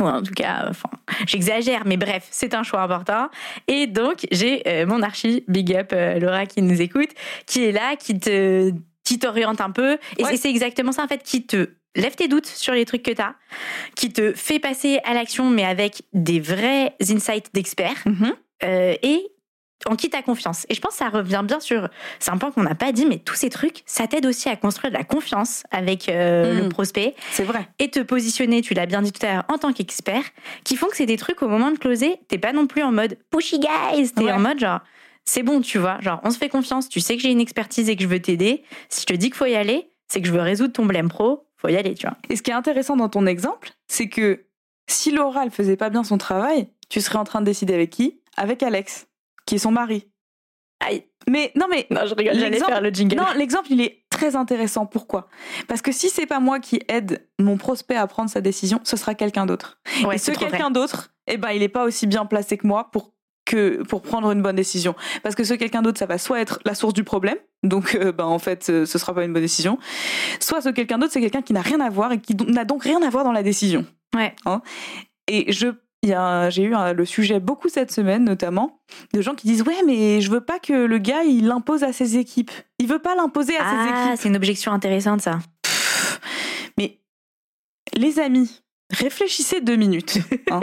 Ou 0.00 0.04
en 0.04 0.22
tout 0.22 0.34
cas, 0.34 0.66
enfin, 0.68 0.90
j'exagère, 1.26 1.82
mais 1.86 1.96
bref, 1.96 2.26
c'est 2.30 2.54
un 2.54 2.62
choix 2.62 2.82
important. 2.82 3.28
Et 3.68 3.86
donc, 3.86 4.26
j'ai 4.32 4.66
euh, 4.66 4.86
mon 4.86 5.02
archi, 5.02 5.44
big 5.46 5.74
up 5.74 5.92
Laura 5.92 6.46
qui 6.46 6.62
nous 6.62 6.80
écoute, 6.80 7.10
qui 7.46 7.64
est 7.64 7.72
là, 7.72 7.96
qui 7.96 8.18
te 8.18 8.72
qui 9.04 9.18
t'oriente 9.18 9.60
un 9.60 9.70
peu. 9.70 9.98
Et 10.18 10.36
c'est 10.36 10.50
exactement 10.50 10.92
ça, 10.92 11.02
en 11.02 11.08
fait, 11.08 11.22
qui 11.22 11.44
te 11.44 11.68
lève 11.96 12.14
tes 12.14 12.28
doutes 12.28 12.46
sur 12.46 12.74
les 12.74 12.84
trucs 12.84 13.02
que 13.02 13.10
tu 13.10 13.20
as, 13.20 13.34
qui 13.96 14.12
te 14.12 14.32
fait 14.32 14.58
passer 14.58 15.00
à 15.04 15.14
l'action, 15.14 15.50
mais 15.50 15.64
avec 15.64 16.02
des 16.12 16.40
vrais 16.40 16.94
insights 17.00 17.52
d'experts, 17.52 18.02
mhm. 18.06 18.32
euh, 18.64 18.94
et 19.02 19.26
en 19.86 19.96
qui 19.96 20.10
t'as 20.10 20.22
confiance. 20.22 20.66
Et 20.68 20.74
je 20.74 20.80
pense 20.80 20.92
que 20.92 20.98
ça 20.98 21.08
revient 21.08 21.42
bien 21.44 21.60
sur, 21.60 21.88
c'est 22.18 22.30
un 22.30 22.36
point 22.36 22.50
qu'on 22.50 22.62
n'a 22.62 22.74
pas 22.74 22.92
dit, 22.92 23.06
mais 23.06 23.18
tous 23.18 23.34
ces 23.34 23.50
trucs, 23.50 23.82
ça 23.86 24.06
t'aide 24.06 24.26
aussi 24.26 24.48
à 24.48 24.56
construire 24.56 24.92
de 24.92 24.96
la 24.96 25.04
confiance 25.04 25.62
avec 25.70 26.08
euh, 26.08 26.54
le 26.54 26.62
mhm. 26.64 26.68
prospect. 26.68 27.14
C'est 27.30 27.44
vrai. 27.44 27.68
Et 27.78 27.90
te 27.90 28.00
positionner, 28.00 28.62
tu 28.62 28.74
l'as 28.74 28.86
bien 28.86 29.02
dit 29.02 29.12
tout 29.12 29.24
à 29.24 29.34
l'heure, 29.34 29.44
en 29.48 29.58
tant 29.58 29.72
qu'expert, 29.72 30.24
qui 30.64 30.76
font 30.76 30.88
que 30.88 30.96
c'est 30.96 31.06
des 31.06 31.16
trucs 31.16 31.42
au 31.42 31.48
moment 31.48 31.70
de 31.70 31.78
closer, 31.78 32.16
t'es 32.28 32.38
pas 32.38 32.52
non 32.52 32.66
plus 32.66 32.82
en 32.82 32.92
mode 32.92 33.16
pushy 33.30 33.58
guys, 33.58 34.10
t'es 34.14 34.30
en 34.30 34.38
mode 34.38 34.58
genre, 34.58 34.80
c'est 35.24 35.42
bon, 35.42 35.60
tu 35.60 35.78
vois. 35.78 36.00
Genre, 36.00 36.20
on 36.24 36.30
se 36.30 36.38
fait 36.38 36.48
confiance, 36.48 36.88
tu 36.88 37.00
sais 37.00 37.16
que 37.16 37.22
j'ai 37.22 37.30
une 37.30 37.40
expertise 37.40 37.88
et 37.88 37.96
que 37.96 38.02
je 38.02 38.08
veux 38.08 38.20
t'aider. 38.20 38.64
Si 38.88 39.02
je 39.02 39.06
te 39.06 39.14
dis 39.14 39.26
qu'il 39.26 39.36
faut 39.36 39.46
y 39.46 39.54
aller, 39.54 39.90
c'est 40.08 40.20
que 40.20 40.26
je 40.26 40.32
veux 40.32 40.40
résoudre 40.40 40.72
ton 40.72 40.86
blème 40.86 41.08
pro, 41.08 41.46
faut 41.56 41.68
y 41.68 41.76
aller, 41.76 41.94
tu 41.94 42.06
vois. 42.06 42.16
Et 42.28 42.36
ce 42.36 42.42
qui 42.42 42.50
est 42.50 42.54
intéressant 42.54 42.96
dans 42.96 43.08
ton 43.08 43.26
exemple, 43.26 43.70
c'est 43.86 44.08
que 44.08 44.44
si 44.88 45.12
Laura 45.12 45.44
ne 45.44 45.50
faisait 45.50 45.76
pas 45.76 45.90
bien 45.90 46.02
son 46.02 46.18
travail, 46.18 46.68
tu 46.88 47.00
serais 47.00 47.18
en 47.18 47.24
train 47.24 47.40
de 47.40 47.46
décider 47.46 47.74
avec 47.74 47.90
qui? 47.90 48.20
Avec 48.36 48.62
Alex, 48.62 49.06
qui 49.50 49.56
est 49.56 49.58
son 49.58 49.72
mari. 49.72 50.06
Aïe. 50.78 51.04
Mais 51.28 51.50
non, 51.56 51.66
mais. 51.68 51.88
Non, 51.90 52.02
je 52.06 52.14
rigole, 52.14 52.38
j'allais 52.38 52.60
faire 52.60 52.80
le 52.80 52.90
jingle. 52.90 53.16
Non, 53.16 53.24
l'exemple, 53.36 53.66
il 53.70 53.80
est 53.80 54.04
très 54.08 54.36
intéressant. 54.36 54.86
Pourquoi? 54.86 55.26
Parce 55.66 55.82
que 55.82 55.90
si 55.90 56.08
c'est 56.08 56.24
pas 56.24 56.38
moi 56.38 56.60
qui 56.60 56.80
aide 56.86 57.26
mon 57.40 57.56
prospect 57.56 57.96
à 57.96 58.06
prendre 58.06 58.30
sa 58.30 58.40
décision, 58.40 58.80
ce 58.84 58.96
sera 58.96 59.16
quelqu'un 59.16 59.46
d'autre. 59.46 59.80
et 60.12 60.18
ce 60.18 60.30
quelqu'un 60.30 60.70
d'autre, 60.70 61.12
eh 61.26 61.36
ben, 61.36 61.50
il 61.50 61.58
n'est 61.58 61.68
pas 61.68 61.84
aussi 61.84 62.06
bien 62.06 62.26
placé 62.26 62.58
que 62.58 62.66
moi 62.66 62.90
pour 62.92 63.12
que 63.44 63.82
pour 63.82 64.02
prendre 64.02 64.30
une 64.30 64.40
bonne 64.40 64.54
décision. 64.54 64.94
Parce 65.24 65.34
que 65.34 65.42
ce 65.42 65.54
quelqu'un 65.54 65.82
d'autre, 65.82 65.98
ça 65.98 66.06
va 66.06 66.16
soit 66.16 66.40
être 66.40 66.60
la 66.64 66.76
source 66.76 66.94
du 66.94 67.02
problème, 67.02 67.38
donc 67.64 67.96
euh, 67.96 68.12
ben, 68.12 68.26
en 68.26 68.38
fait, 68.38 68.64
ce 68.64 68.86
sera 68.86 69.12
pas 69.12 69.24
une 69.24 69.32
bonne 69.32 69.42
décision, 69.42 69.78
soit 70.38 70.60
ce 70.60 70.68
quelqu'un 70.68 70.98
d'autre, 70.98 71.12
c'est 71.12 71.20
quelqu'un 71.20 71.42
qui 71.42 71.52
n'a 71.54 71.62
rien 71.62 71.80
à 71.80 71.90
voir 71.90 72.12
et 72.12 72.20
qui 72.20 72.36
n'a 72.36 72.64
donc 72.64 72.84
rien 72.84 73.02
à 73.02 73.10
voir 73.10 73.24
dans 73.24 73.32
la 73.32 73.42
décision. 73.42 73.84
Ouais. 74.14 74.36
Hein? 74.46 74.62
Et 75.26 75.52
je 75.52 75.68
j'ai 76.02 76.62
eu 76.62 76.74
le 76.94 77.04
sujet 77.04 77.40
beaucoup 77.40 77.68
cette 77.68 77.90
semaine, 77.90 78.24
notamment, 78.24 78.80
de 79.12 79.20
gens 79.20 79.34
qui 79.34 79.46
disent 79.46 79.62
Ouais, 79.62 79.82
mais 79.86 80.20
je 80.20 80.30
veux 80.30 80.40
pas 80.40 80.58
que 80.58 80.72
le 80.72 80.98
gars 80.98 81.24
il 81.24 81.46
l'impose 81.46 81.84
à 81.84 81.92
ses 81.92 82.16
équipes. 82.16 82.50
Il 82.78 82.86
veut 82.86 82.98
pas 82.98 83.14
l'imposer 83.14 83.56
à 83.56 83.60
ses 83.60 83.76
ah, 83.76 83.84
équipes. 83.84 84.20
c'est 84.20 84.28
une 84.28 84.36
objection 84.36 84.72
intéressante, 84.72 85.20
ça. 85.20 85.38
mais 86.78 86.98
les 87.94 88.18
amis, 88.18 88.62
réfléchissez 88.90 89.60
deux 89.60 89.76
minutes. 89.76 90.18
Hein. 90.50 90.60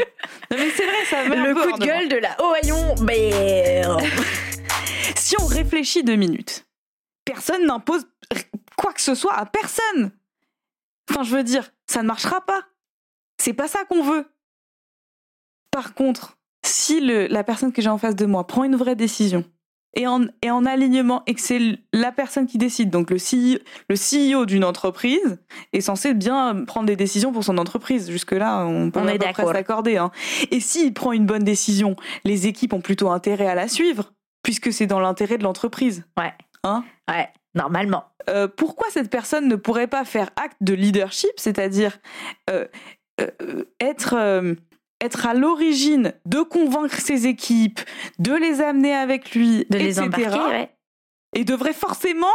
non 0.51 0.57
mais 0.57 0.69
c'est 0.75 0.85
vrai, 0.85 1.05
ça 1.09 1.23
Le 1.23 1.53
coup 1.53 1.79
de 1.79 1.85
gueule 1.85 2.09
de 2.09 2.17
la 2.17 2.35
Ohaillon. 2.43 2.95
Mais... 3.03 3.83
si 5.15 5.35
on 5.41 5.45
réfléchit 5.45 6.03
deux 6.03 6.15
minutes, 6.15 6.65
personne 7.25 7.65
n'impose 7.65 8.05
quoi 8.77 8.93
que 8.93 9.01
ce 9.01 9.15
soit 9.15 9.33
à 9.33 9.45
personne. 9.45 10.11
Enfin, 11.09 11.23
je 11.23 11.35
veux 11.35 11.43
dire, 11.43 11.71
ça 11.87 12.01
ne 12.01 12.07
marchera 12.07 12.41
pas. 12.41 12.63
C'est 13.41 13.53
pas 13.53 13.67
ça 13.67 13.85
qu'on 13.85 14.03
veut. 14.03 14.25
Par 15.77 15.93
contre, 15.93 16.39
si 16.65 16.99
le, 17.01 17.27
la 17.27 17.43
personne 17.43 17.71
que 17.71 17.83
j'ai 17.83 17.89
en 17.89 17.99
face 17.99 18.15
de 18.15 18.25
moi 18.25 18.47
prend 18.47 18.63
une 18.63 18.75
vraie 18.75 18.95
décision, 18.95 19.43
et 19.93 20.07
en, 20.07 20.25
et 20.41 20.49
en 20.49 20.65
alignement 20.65 21.21
et 21.27 21.35
que 21.35 21.39
c'est 21.39 21.59
la 21.93 22.11
personne 22.11 22.47
qui 22.47 22.57
décide. 22.57 22.89
Donc 22.89 23.11
le 23.11 23.17
CEO, 23.17 23.59
le 23.87 23.95
CEO 23.95 24.47
d'une 24.47 24.63
entreprise 24.63 25.37
est 25.73 25.81
censé 25.81 26.15
bien 26.15 26.65
prendre 26.65 26.87
des 26.87 26.95
décisions 26.95 27.31
pour 27.31 27.43
son 27.43 27.59
entreprise. 27.59 28.09
Jusque-là, 28.09 28.65
on 28.65 28.89
peut 28.89 29.01
on 29.01 29.53
s'accorder. 29.53 29.97
Hein. 29.97 30.09
Et 30.49 30.61
s'il 30.61 30.95
prend 30.95 31.11
une 31.11 31.27
bonne 31.27 31.43
décision, 31.43 31.95
les 32.25 32.47
équipes 32.47 32.73
ont 32.73 32.81
plutôt 32.81 33.11
intérêt 33.11 33.45
à 33.45 33.53
la 33.53 33.67
suivre, 33.67 34.13
puisque 34.41 34.73
c'est 34.73 34.87
dans 34.87 34.99
l'intérêt 34.99 35.37
de 35.37 35.43
l'entreprise. 35.43 36.05
Ouais. 36.19 36.33
Hein? 36.63 36.85
Ouais, 37.07 37.29
normalement. 37.53 38.05
Euh, 38.31 38.47
pourquoi 38.47 38.87
cette 38.89 39.11
personne 39.11 39.47
ne 39.47 39.55
pourrait 39.55 39.85
pas 39.85 40.05
faire 40.05 40.31
acte 40.37 40.57
de 40.59 40.73
leadership, 40.73 41.33
c'est-à-dire 41.37 41.99
euh, 42.49 42.65
euh, 43.21 43.63
être 43.79 44.15
être 45.01 45.25
à 45.27 45.33
l'origine 45.33 46.13
de 46.25 46.41
convaincre 46.41 46.99
ses 46.99 47.27
équipes, 47.27 47.79
de 48.19 48.33
les 48.33 48.61
amener 48.61 48.93
avec 48.95 49.33
lui, 49.35 49.65
De 49.69 49.77
les 49.77 49.99
embarquer, 49.99 50.39
ouais. 50.39 50.69
et 51.35 51.43
devrait 51.43 51.73
forcément 51.73 52.25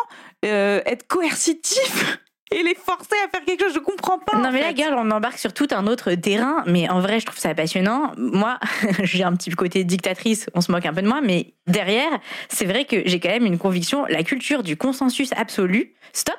euh, 0.45 0.81
être 0.87 1.07
coercitif 1.09 2.19
et 2.53 2.63
les 2.63 2.75
forcer 2.75 3.17
à 3.25 3.29
faire 3.31 3.45
quelque 3.45 3.65
chose. 3.65 3.75
Je 3.75 3.79
comprends 3.81 4.19
pas. 4.19 4.37
Non 4.39 4.53
mais 4.53 4.59
fait. 4.59 4.65
la 4.65 4.73
gueule, 4.75 4.95
on 4.95 5.11
embarque 5.11 5.39
sur 5.39 5.53
tout 5.55 5.67
un 5.73 5.87
autre 5.87 6.13
terrain, 6.15 6.63
mais 6.67 6.89
en 6.89 7.01
vrai 7.01 7.19
je 7.19 7.27
trouve 7.27 7.39
ça 7.39 7.55
passionnant. 7.55 8.13
Moi, 8.17 8.59
j'ai 9.03 9.25
un 9.25 9.35
petit 9.35 9.51
côté 9.51 9.83
dictatrice, 9.85 10.49
on 10.55 10.61
se 10.61 10.71
moque 10.71 10.87
un 10.87 10.93
peu 10.93 11.03
de 11.03 11.09
moi, 11.09 11.21
mais 11.23 11.55
derrière, 11.67 12.21
c'est 12.49 12.67
vrai 12.67 12.85
que 12.85 13.03
j'ai 13.07 13.19
quand 13.21 13.31
même 13.31 13.47
une 13.47 13.59
conviction, 13.59 14.05
la 14.07 14.23
culture 14.23 14.63
du 14.63 14.77
consensus 14.77 15.31
absolu, 15.37 15.95
stop. 16.13 16.39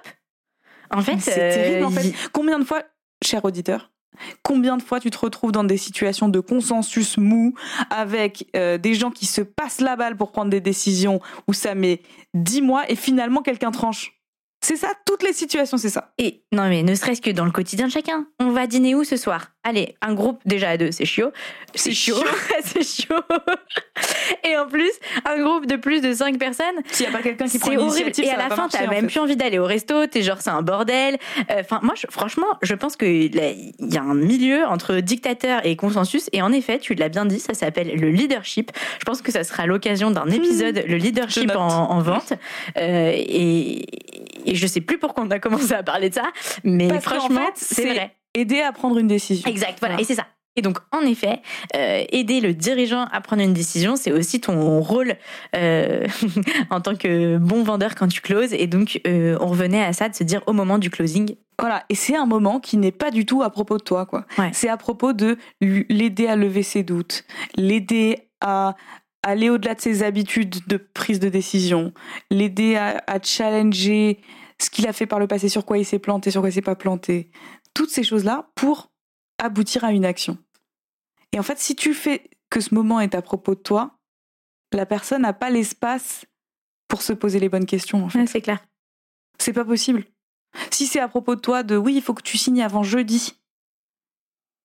En 0.92 1.02
fait, 1.02 1.18
C'est 1.20 1.40
euh, 1.42 1.54
terrible 1.54 1.86
en 1.86 1.90
fait. 1.90 2.04
il- 2.10 2.16
Combien 2.32 2.60
de 2.60 2.64
fois, 2.66 2.84
cher 3.26 3.44
auditeur, 3.44 3.90
combien 4.42 4.78
de 4.78 4.84
fois 4.84 5.00
tu 5.00 5.10
te 5.10 5.18
retrouves 5.18 5.52
dans 5.52 5.64
des 5.64 5.78
situations 5.78 6.30
de 6.30 6.40
consensus 6.40 7.18
mou 7.18 7.54
avec 7.90 8.48
euh, 8.56 8.78
des 8.78 8.94
gens 8.94 9.12
qui 9.12 9.26
se 9.26 9.42
passent 9.42 9.82
la 9.82 9.96
balle 9.96 10.18
pour 10.18 10.32
prendre 10.32 10.50
des 10.50 10.62
décisions 10.62 11.20
où 11.48 11.54
ça 11.54 11.76
met 11.76 12.02
10 12.34 12.62
mois 12.62 12.90
et 12.90 12.96
finalement 12.96 13.42
quelqu'un 13.42 13.72
tranche 13.72 14.14
C'est 14.64 14.78
ça, 14.78 14.90
toutes 15.06 15.24
les 15.24 15.34
situations, 15.34 15.78
c'est 15.78 15.90
ça. 15.90 16.14
Et 16.18 16.44
non 16.52 16.70
mais 16.70 16.84
ne 16.84 16.96
serait-ce 16.96 17.22
que 17.22 17.32
dans 17.32 17.46
le 17.46 17.52
quotidien 17.52 17.88
de 17.88 17.92
chacun. 17.92 18.28
On 18.40 18.52
va 18.52 18.68
dîner 18.68 18.96
où 18.96 19.04
ce 19.04 19.18
soir? 19.18 19.53
Allez, 19.66 19.96
un 20.02 20.14
groupe 20.14 20.42
déjà 20.46 20.70
à 20.72 20.78
deux, 20.78 20.92
c'est 20.92 21.06
chiot. 21.06 21.32
C'est 21.74 21.92
chiot. 21.94 22.18
c'est 22.64 22.84
chiot. 22.84 23.16
Et 24.44 24.58
en 24.58 24.68
plus, 24.68 24.92
un 25.26 25.42
groupe 25.42 25.66
de 25.66 25.76
plus 25.78 26.02
de 26.02 26.12
cinq 26.14 26.38
personnes, 26.38 26.76
S'il 26.92 27.08
n'y 27.08 27.14
a 27.14 27.18
pas 27.18 27.24
quelqu'un 27.24 27.46
qui 27.48 27.60
prend 27.60 27.70
c'est 27.72 27.78
horrible. 27.78 27.96
l'initiative, 27.98 28.26
Et 28.26 28.30
à 28.32 28.50
la 28.50 28.56
fin, 28.56 28.68
t'as 28.68 28.88
même 28.88 29.02
fait. 29.02 29.08
plus 29.08 29.20
envie 29.20 29.36
d'aller 29.38 29.60
au 29.60 29.66
resto. 29.66 30.06
T'es 30.08 30.22
genre, 30.22 30.42
c'est 30.42 30.50
un 30.50 30.62
bordel. 30.62 31.18
Euh, 31.50 31.62
Enfin, 31.62 31.80
moi, 31.82 31.94
je- 31.96 32.08
franchement, 32.10 32.48
je 32.62 32.74
pense 32.76 32.96
que 32.98 33.06
là, 33.06 33.52
il 33.52 33.94
y 33.94 33.98
a 33.98 34.02
un 34.02 34.16
milieu 34.16 34.66
entre 34.66 34.96
dictateur 34.98 35.66
et 35.66 35.76
consensus. 35.78 36.30
Et 36.34 36.42
en 36.42 36.52
effet, 36.52 36.80
tu 36.80 36.94
l'as 36.94 37.10
bien 37.10 37.26
dit, 37.26 37.40
ça 37.40 37.54
s'appelle 37.54 37.96
le 37.98 38.10
leadership. 38.10 38.72
Je 39.00 39.06
pense 39.06 39.22
que 39.22 39.32
ça 39.32 39.44
sera 39.46 39.66
l'occasion 39.66 40.12
d'un 40.12 40.28
épisode, 40.28 40.84
le 40.88 40.98
leadership 40.98 41.52
en, 41.56 41.68
en 41.92 42.02
vente. 42.02 42.34
Euh, 42.78 43.12
et, 43.16 43.86
et 44.46 44.56
je 44.56 44.68
sais 44.68 44.82
plus 44.82 44.98
pourquoi 44.98 45.24
on 45.24 45.32
a 45.32 45.40
commencé 45.40 45.72
à 45.74 45.84
parler 45.84 46.10
de 46.10 46.16
ça, 46.16 46.32
mais 46.66 46.90
Parce 46.90 47.06
franchement, 47.06 47.46
fait, 47.56 47.76
c'est- 47.76 47.94
vrai. 47.94 48.14
Aider 48.36 48.62
à 48.62 48.72
prendre 48.72 48.98
une 48.98 49.08
décision. 49.08 49.50
Exact, 49.50 49.78
voilà, 49.80 49.96
Voilà. 49.96 50.02
et 50.02 50.06
c'est 50.06 50.16
ça. 50.16 50.28
Et 50.56 50.62
donc, 50.62 50.78
en 50.92 51.02
effet, 51.02 51.42
euh, 51.76 52.04
aider 52.12 52.40
le 52.40 52.54
dirigeant 52.54 53.06
à 53.12 53.22
prendre 53.22 53.42
une 53.42 53.54
décision, 53.54 53.96
c'est 53.96 54.12
aussi 54.12 54.40
ton 54.40 54.82
rôle 54.82 55.16
euh, 55.56 56.06
en 56.70 56.80
tant 56.80 56.96
que 56.96 57.38
bon 57.38 57.64
vendeur 57.64 57.96
quand 57.96 58.08
tu 58.08 58.22
closes. 58.22 58.54
Et 58.54 58.68
donc, 58.68 59.02
euh, 59.08 59.36
on 59.42 59.48
revenait 59.48 59.84
à 59.84 59.94
ça 59.94 60.10
de 60.10 60.16
se 60.16 60.24
dire 60.24 60.42
au 60.46 60.54
moment 60.54 60.78
du 60.78 60.92
closing, 60.92 61.36
Voilà, 61.60 61.84
et 61.90 61.96
c'est 61.96 62.16
un 62.16 62.28
moment 62.28 62.60
qui 62.60 62.78
n'est 62.78 62.92
pas 62.92 63.10
du 63.10 63.26
tout 63.26 63.42
à 63.42 63.50
propos 63.50 63.78
de 63.80 63.84
toi, 63.84 64.06
quoi. 64.06 64.26
Ouais. 64.38 64.52
C'est 64.54 64.70
à 64.70 64.78
propos 64.78 65.14
de 65.14 65.38
l'aider 65.60 66.28
à 66.28 66.36
lever 66.36 66.62
ses 66.62 66.84
doutes, 66.84 67.24
l'aider 67.56 68.30
à 68.40 68.76
aller 69.24 69.50
au-delà 69.50 69.74
de 69.74 69.82
ses 69.82 70.04
habitudes 70.04 70.58
de 70.68 70.78
prise 70.78 71.20
de 71.20 71.30
décision, 71.30 71.94
l'aider 72.30 72.76
à, 72.76 73.02
à 73.08 73.20
challenger 73.24 74.20
ce 74.60 74.70
qu'il 74.70 74.88
a 74.88 74.94
fait 74.94 75.08
par 75.08 75.20
le 75.20 75.28
passé, 75.28 75.50
sur 75.50 75.66
quoi 75.66 75.78
il 75.78 75.86
s'est 75.86 76.00
planté, 76.00 76.30
sur 76.30 76.42
quoi 76.42 76.50
il 76.50 76.54
s'est 76.54 76.62
pas 76.62 76.76
planté. 76.76 77.32
Toutes 77.74 77.90
ces 77.90 78.04
choses-là 78.04 78.50
pour 78.56 78.92
aboutir 79.40 79.84
à 79.84 79.92
une 79.92 80.06
action. 80.06 80.38
Et 81.32 81.40
en 81.40 81.44
fait, 81.44 81.60
si 81.60 81.76
tu 81.76 81.94
fais 81.94 82.30
que 82.50 82.62
ce 82.62 82.74
moment 82.74 83.00
est 83.00 83.16
à 83.16 83.22
propos 83.22 83.56
de 83.56 83.60
toi, 83.60 83.98
la 84.72 84.86
personne 84.86 85.24
n'a 85.24 85.34
pas 85.34 85.50
l'espace 85.50 86.26
pour 86.88 87.02
se 87.02 87.14
poser 87.14 87.40
les 87.40 87.50
bonnes 87.50 87.66
questions. 87.66 88.06
En 88.06 88.10
fait. 88.10 88.20
Ouais, 88.20 88.28
c'est 88.28 88.42
clair. 88.42 88.64
C'est 89.40 89.54
pas 89.54 89.66
possible. 89.66 90.06
Si 90.70 90.86
c'est 90.86 91.00
à 91.00 91.08
propos 91.08 91.36
de 91.36 91.42
toi, 91.42 91.64
de 91.64 91.76
oui, 91.76 91.96
il 91.96 92.02
faut 92.02 92.14
que 92.14 92.22
tu 92.22 92.38
signes 92.38 92.62
avant 92.62 92.84
jeudi, 92.84 93.34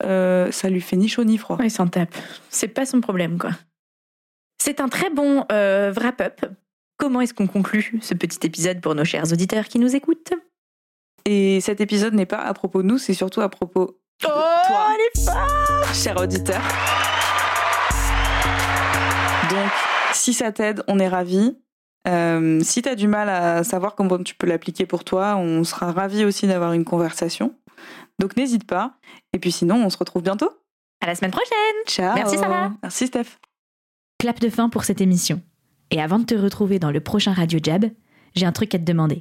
euh, 0.04 0.52
ça 0.52 0.68
lui 0.68 0.80
fait 0.80 0.96
ni 0.96 1.08
chaud 1.08 1.24
ni 1.24 1.38
froid. 1.38 1.58
Il 1.62 1.70
s'en 1.70 1.88
tape. 1.88 2.14
C'est 2.50 2.68
pas 2.68 2.86
son 2.86 3.00
problème, 3.00 3.38
quoi. 3.38 3.52
C'est 4.62 4.80
un 4.80 4.88
très 4.88 5.10
bon 5.10 5.46
euh, 5.50 5.92
wrap-up. 5.92 6.44
Comment 6.98 7.20
est-ce 7.20 7.32
qu'on 7.32 7.46
conclut 7.46 7.98
ce 8.02 8.12
petit 8.14 8.40
épisode 8.46 8.80
pour 8.80 8.94
nos 8.94 9.04
chers 9.04 9.32
auditeurs 9.32 9.66
qui 9.66 9.78
nous 9.78 9.94
écoutent? 9.94 10.32
Et 11.30 11.60
cet 11.60 11.82
épisode 11.82 12.14
n'est 12.14 12.24
pas 12.24 12.38
à 12.38 12.54
propos 12.54 12.80
de 12.80 12.86
nous, 12.88 12.96
c'est 12.96 13.12
surtout 13.12 13.42
à 13.42 13.50
propos 13.50 13.98
de 14.22 14.26
toi, 14.26 14.96
les 14.96 15.22
femmes 15.22 15.94
cher 15.94 16.16
auditeur. 16.16 16.62
Donc, 19.50 19.70
si 20.14 20.32
ça 20.32 20.52
t'aide, 20.52 20.82
on 20.88 20.98
est 20.98 21.06
ravis. 21.06 21.58
Euh, 22.06 22.60
si 22.62 22.80
tu 22.80 22.88
as 22.88 22.94
du 22.94 23.08
mal 23.08 23.28
à 23.28 23.62
savoir 23.62 23.94
comment 23.94 24.16
tu 24.22 24.34
peux 24.36 24.46
l'appliquer 24.46 24.86
pour 24.86 25.04
toi, 25.04 25.36
on 25.36 25.64
sera 25.64 25.92
ravis 25.92 26.24
aussi 26.24 26.46
d'avoir 26.46 26.72
une 26.72 26.86
conversation. 26.86 27.54
Donc 28.18 28.38
n'hésite 28.38 28.66
pas. 28.66 28.94
Et 29.34 29.38
puis 29.38 29.52
sinon, 29.52 29.84
on 29.84 29.90
se 29.90 29.98
retrouve 29.98 30.22
bientôt. 30.22 30.50
À 31.02 31.06
la 31.06 31.14
semaine 31.14 31.32
prochaine 31.32 31.76
Ciao. 31.86 32.14
Merci, 32.14 32.38
Sarah. 32.38 32.72
Merci 32.82 33.06
Steph. 33.06 33.36
Clap 34.18 34.40
de 34.40 34.48
fin 34.48 34.70
pour 34.70 34.84
cette 34.84 35.02
émission. 35.02 35.42
Et 35.90 36.00
avant 36.00 36.20
de 36.20 36.24
te 36.24 36.34
retrouver 36.34 36.78
dans 36.78 36.90
le 36.90 37.00
prochain 37.00 37.34
Radio 37.34 37.60
Jab, 37.62 37.84
j'ai 38.34 38.46
un 38.46 38.52
truc 38.52 38.74
à 38.74 38.78
te 38.78 38.84
demander. 38.84 39.20